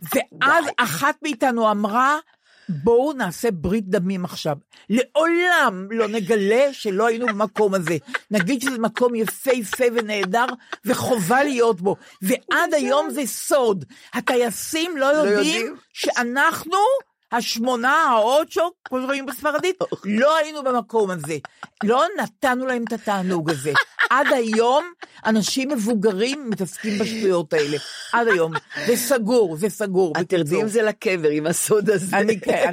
ואז 0.14 0.66
אחת 0.78 1.16
מאיתנו 1.24 1.72
אמרה, 1.72 2.18
בואו 2.70 3.14
נעשה 3.14 3.52
ברית 3.52 3.90
דמים 3.90 4.26
עכשיו. 4.26 4.58
לעולם 4.90 5.88
לא 5.92 6.08
נגלה 6.08 6.74
שלא 6.74 7.08
היינו 7.08 7.26
במקום 7.26 7.74
הזה. 7.74 7.98
נגיד 8.32 8.62
שזה 8.62 8.80
מקום 8.80 9.16
יפהפה 9.16 9.86
ונהדר, 9.94 10.46
וחובה 10.86 11.44
להיות 11.44 11.82
בו. 11.82 11.96
ועד 12.22 12.74
היום 12.74 13.10
זה 13.10 13.22
סוד. 13.26 13.86
הטייסים 14.14 14.98
לא 14.98 15.06
יודעים 15.06 15.38
יודעים. 15.38 15.76
שאנחנו... 15.94 16.78
השמונה, 17.36 17.92
האוצ'ו, 17.92 18.72
כמו 18.86 19.02
שרואים 19.02 19.26
בספרדית, 19.26 19.76
לא 20.06 20.38
היינו 20.38 20.64
במקום 20.64 21.12
הזה. 21.12 21.38
לא 21.84 22.04
נתנו 22.18 22.66
להם 22.66 22.84
את 22.88 22.94
התענוג 22.94 23.50
הזה. 23.50 23.74
עד 24.14 24.28
היום 24.36 24.84
אנשים 25.26 25.70
מבוגרים 25.70 26.50
מתעסקים 26.50 27.00
בשטויות 27.00 27.54
האלה. 27.54 27.78
עד 28.14 28.28
היום. 28.28 28.52
זה 28.88 28.96
סגור, 28.96 29.56
זה 29.56 29.70
סגור. 29.70 30.14
את 30.22 30.30
תרדי 30.30 30.62
עם 30.62 30.68
זה 30.68 30.82
לקבר, 30.82 31.30
עם 31.30 31.48
הסוד 31.48 31.90
הזה. 31.90 32.18
אני, 32.18 32.40
כן, 32.40 32.72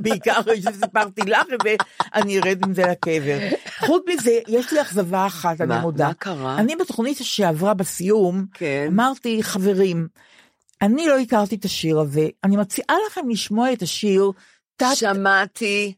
בעיקר 0.00 0.40
אחרי 0.40 0.62
שסיפרתי 0.62 1.20
לך, 1.20 1.46
ואני 1.64 2.38
ארד 2.38 2.64
עם 2.64 2.74
זה 2.74 2.82
לקבר. 2.82 3.38
חוץ 3.78 4.02
מזה, 4.08 4.40
יש 4.48 4.72
לי 4.72 4.80
אכזבה 4.80 5.26
אחת, 5.26 5.60
אני 5.60 5.80
מודה. 5.80 6.08
מה 6.08 6.14
קרה? 6.14 6.58
אני 6.58 6.76
בתוכנית 6.76 7.18
שעברה 7.22 7.74
בסיום, 7.74 8.46
כן. 8.54 8.86
אמרתי, 8.88 9.42
חברים, 9.42 10.08
אני 10.82 11.06
לא 11.06 11.18
הכרתי 11.18 11.54
את 11.54 11.64
השיר 11.64 11.98
הזה, 11.98 12.28
אני 12.44 12.56
מציעה 12.56 12.96
לכם 13.06 13.28
לשמוע 13.28 13.72
את 13.72 13.82
השיר 13.82 14.30
שמעתי. 14.94 15.94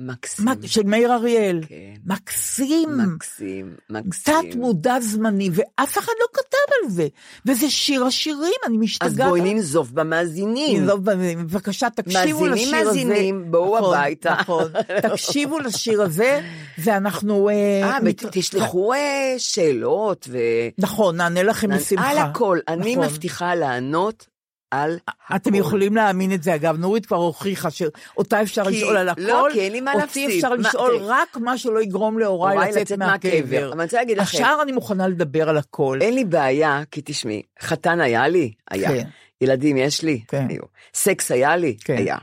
מקסים. 0.00 0.44
מה- 0.44 0.52
של 0.66 0.82
מאיר 0.82 1.14
אריאל. 1.14 1.60
כן. 1.68 1.74
מקסים. 2.06 2.88
מקסים, 3.14 3.74
מקסים. 3.90 4.34
תת 4.50 4.56
מודע 4.56 5.00
זמני, 5.00 5.50
ואף 5.52 5.98
אחד 5.98 6.12
לא 6.20 6.26
כתב 6.32 6.46
על 6.84 6.90
זה. 6.90 7.08
וזה 7.46 7.70
שיר 7.70 8.04
השירים, 8.04 8.52
אני 8.66 8.76
משתגעת. 8.78 9.10
אז 9.10 9.28
בואי 9.28 9.40
ננזוף 9.54 9.90
במאזינים. 9.90 10.80
ננזוף 10.80 11.00
בהם, 11.00 11.46
בבקשה, 11.46 11.90
תקשיבו 11.90 12.40
מאזינים, 12.40 12.52
לשיר 12.52 12.76
הזה. 12.76 12.86
מאזינים, 13.04 13.50
בואו 13.50 13.78
נכון, 13.78 13.94
הביתה. 13.94 14.34
נכון, 14.40 14.64
תקשיבו 15.10 15.58
לשיר 15.58 16.02
הזה, 16.02 16.40
ואנחנו... 16.78 17.48
אה, 17.48 17.54
אה, 17.82 18.00
מת- 18.00 18.24
תשלחו 18.32 18.92
אה, 18.92 19.34
שאלות 19.38 20.28
ו... 20.30 20.38
נכון, 20.78 21.16
נענה 21.16 21.42
לכם 21.42 21.68
בשמחה. 21.76 22.10
על 22.10 22.18
הכל. 22.18 22.58
אני 22.68 22.92
נכון. 22.96 23.06
מבטיחה 23.06 23.54
לענות 23.54 24.26
על 24.70 24.98
הכל. 25.08 25.36
אתם 25.36 25.54
יכולים 25.54 25.96
להאמין 25.96 26.32
את 26.32 26.42
זה, 26.42 26.54
אגב, 26.54 26.76
נורית 26.78 27.06
כבר 27.06 27.16
הוכיחה 27.16 27.70
שאותה 27.70 28.42
אפשר 28.42 28.64
כי- 28.64 28.70
לשאול 28.70 28.96
על 28.96 29.08
הכל, 29.08 29.20
לא, 29.22 29.46
כי 29.52 29.60
אין 29.60 29.72
לי 29.72 29.80
מה 29.80 29.90
אותי 29.92 30.02
להפסיד. 30.02 30.30
אפשר 30.30 30.48
מה, 30.48 30.56
לשאול 30.56 30.90
תראי. 30.96 31.06
רק 31.08 31.36
מה 31.36 31.58
שלא 31.58 31.82
יגרום 31.82 32.18
להוריי 32.18 32.54
הוריי 32.54 32.70
לצאת 32.70 32.82
לצאת 32.82 32.98
מהקבר. 32.98 33.30
מהקבר. 33.30 33.66
אבל 33.68 33.74
אני 33.74 33.84
רוצה 33.84 33.96
להגיד 33.96 34.18
לכם- 34.18 34.36
השאר 34.38 34.62
אני 34.62 34.72
מוכנה 34.72 35.08
לדבר 35.08 35.48
על 35.48 35.56
הכל. 35.56 35.98
אין 36.00 36.14
לי 36.14 36.24
בעיה, 36.24 36.82
כי 36.90 37.00
תשמעי, 37.04 37.42
חתן 37.60 38.00
היה 38.00 38.28
לי? 38.28 38.52
היה. 38.70 38.88
כן. 38.88 39.08
ילדים 39.40 39.76
יש 39.76 40.02
לי? 40.02 40.20
כן. 40.28 40.46
היו. 40.48 40.62
סקס 40.94 41.30
היה 41.30 41.56
לי? 41.56 41.76
כן. 41.84 41.96
היה. 41.96 42.16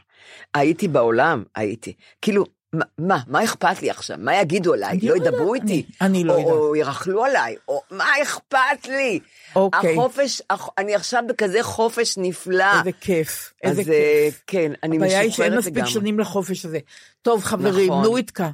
הייתי 0.53 0.87
בעולם? 0.87 1.43
הייתי. 1.55 1.93
כאילו, 2.21 2.43
מה- 2.73 2.85
מה, 3.27 3.43
אכפת 3.43 3.81
לי 3.81 3.89
עכשיו? 3.89 4.17
מה 4.19 4.35
יגידו 4.35 4.73
עליי? 4.73 4.99
לא 5.03 5.09
לא 5.09 5.15
ידברו 5.15 5.53
איתי? 5.53 5.85
אני- 6.01 6.23
לא 6.23 6.33
יודעת. 6.33 6.47
או 6.51 6.75
ירכלו 6.75 7.23
עליי? 7.25 7.55
או 7.67 7.81
מה 7.91 8.05
אכפת 8.21 8.87
לי? 8.87 9.19
אוקיי. 9.55 9.93
החופש, 9.93 10.41
הח- 10.49 10.69
אני 10.77 10.95
עכשיו 10.95 11.23
בכזה 11.27 11.63
חופש 11.63 12.17
נפלא. 12.17 12.65
איזה 12.79 12.91
כיף, 13.01 13.53
איזה 13.63 13.81
אז 13.81 13.89
אה, 13.89 13.93
כיף. 14.25 14.43
כן, 14.47 14.71
אני 14.83 14.97
הבעיה 14.97 15.19
היא 15.19 15.31
שאין 15.31 15.47
משוחררת 15.47 15.57
מספיק 15.59 15.75
לגמרי. 15.77 15.91
שנים 15.91 16.19
לחופש 16.19 16.65
הזה. 16.65 16.79
טוב, 17.21 17.43
חברים, 17.43 17.89
נכון. 17.91 18.03
נוריתקה, 18.03 18.49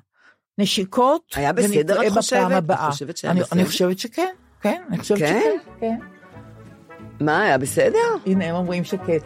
נשיקות, 0.58 1.22
היה 1.36 1.54
בסדר, 1.54 1.70
ונתראה 1.78 2.08
את 2.08 2.12
חושבת? 2.12 2.40
בפעם 2.40 2.52
את 2.52 2.58
הבאה. 2.58 2.92
חושבת 2.92 3.18
שהיה 3.18 3.32
אני- 3.32 3.42
בסדר? 3.42 3.56
אני 3.60 3.66
חושבת 3.66 4.00
שכן, 4.00 4.28
כן, 4.62 4.82
אני 4.90 4.98
חושבת 4.98 5.18
כן? 5.20 5.40
שכן, 5.40 5.58
כן. 5.80 5.96
מה, 7.20 7.42
היה 7.44 7.58
בסדר? 7.58 7.98
הנה, 8.26 8.46
הם 8.46 8.56
אומרים 8.56 8.84
שכן. 8.84 9.18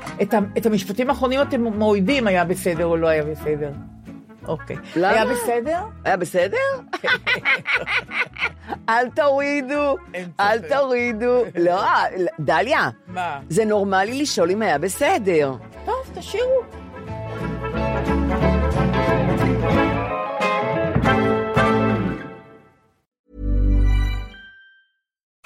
את 0.58 0.66
המשפטים 0.66 1.10
האחרונים 1.10 1.42
אתם 1.42 1.62
מורידים, 1.64 2.28
היה 2.28 2.46
בסדר 2.46 2.86
או 2.86 2.98
לא 2.98 3.08
היה 3.08 3.24
בסדר. 3.24 3.72
אוקיי. 4.48 4.76
למה? 4.96 5.10
היה 5.10 5.26
בסדר? 5.26 5.80
היה 6.06 6.18
בסדר? 6.18 6.58
אל 8.90 9.10
תורידו, 9.10 9.96
אל. 10.40 10.60
תורידו. 10.70 11.44
לא, 11.58 11.82
דליה, 12.40 12.90
מה? 13.08 13.40
זה 13.50 13.66
נורמלי 13.66 14.22
לשאול 14.22 14.52
אם 14.52 14.62
היה 14.62 14.78
בסדר. 14.78 15.56
טוב, 15.86 16.12
תשאירו. 16.14 16.62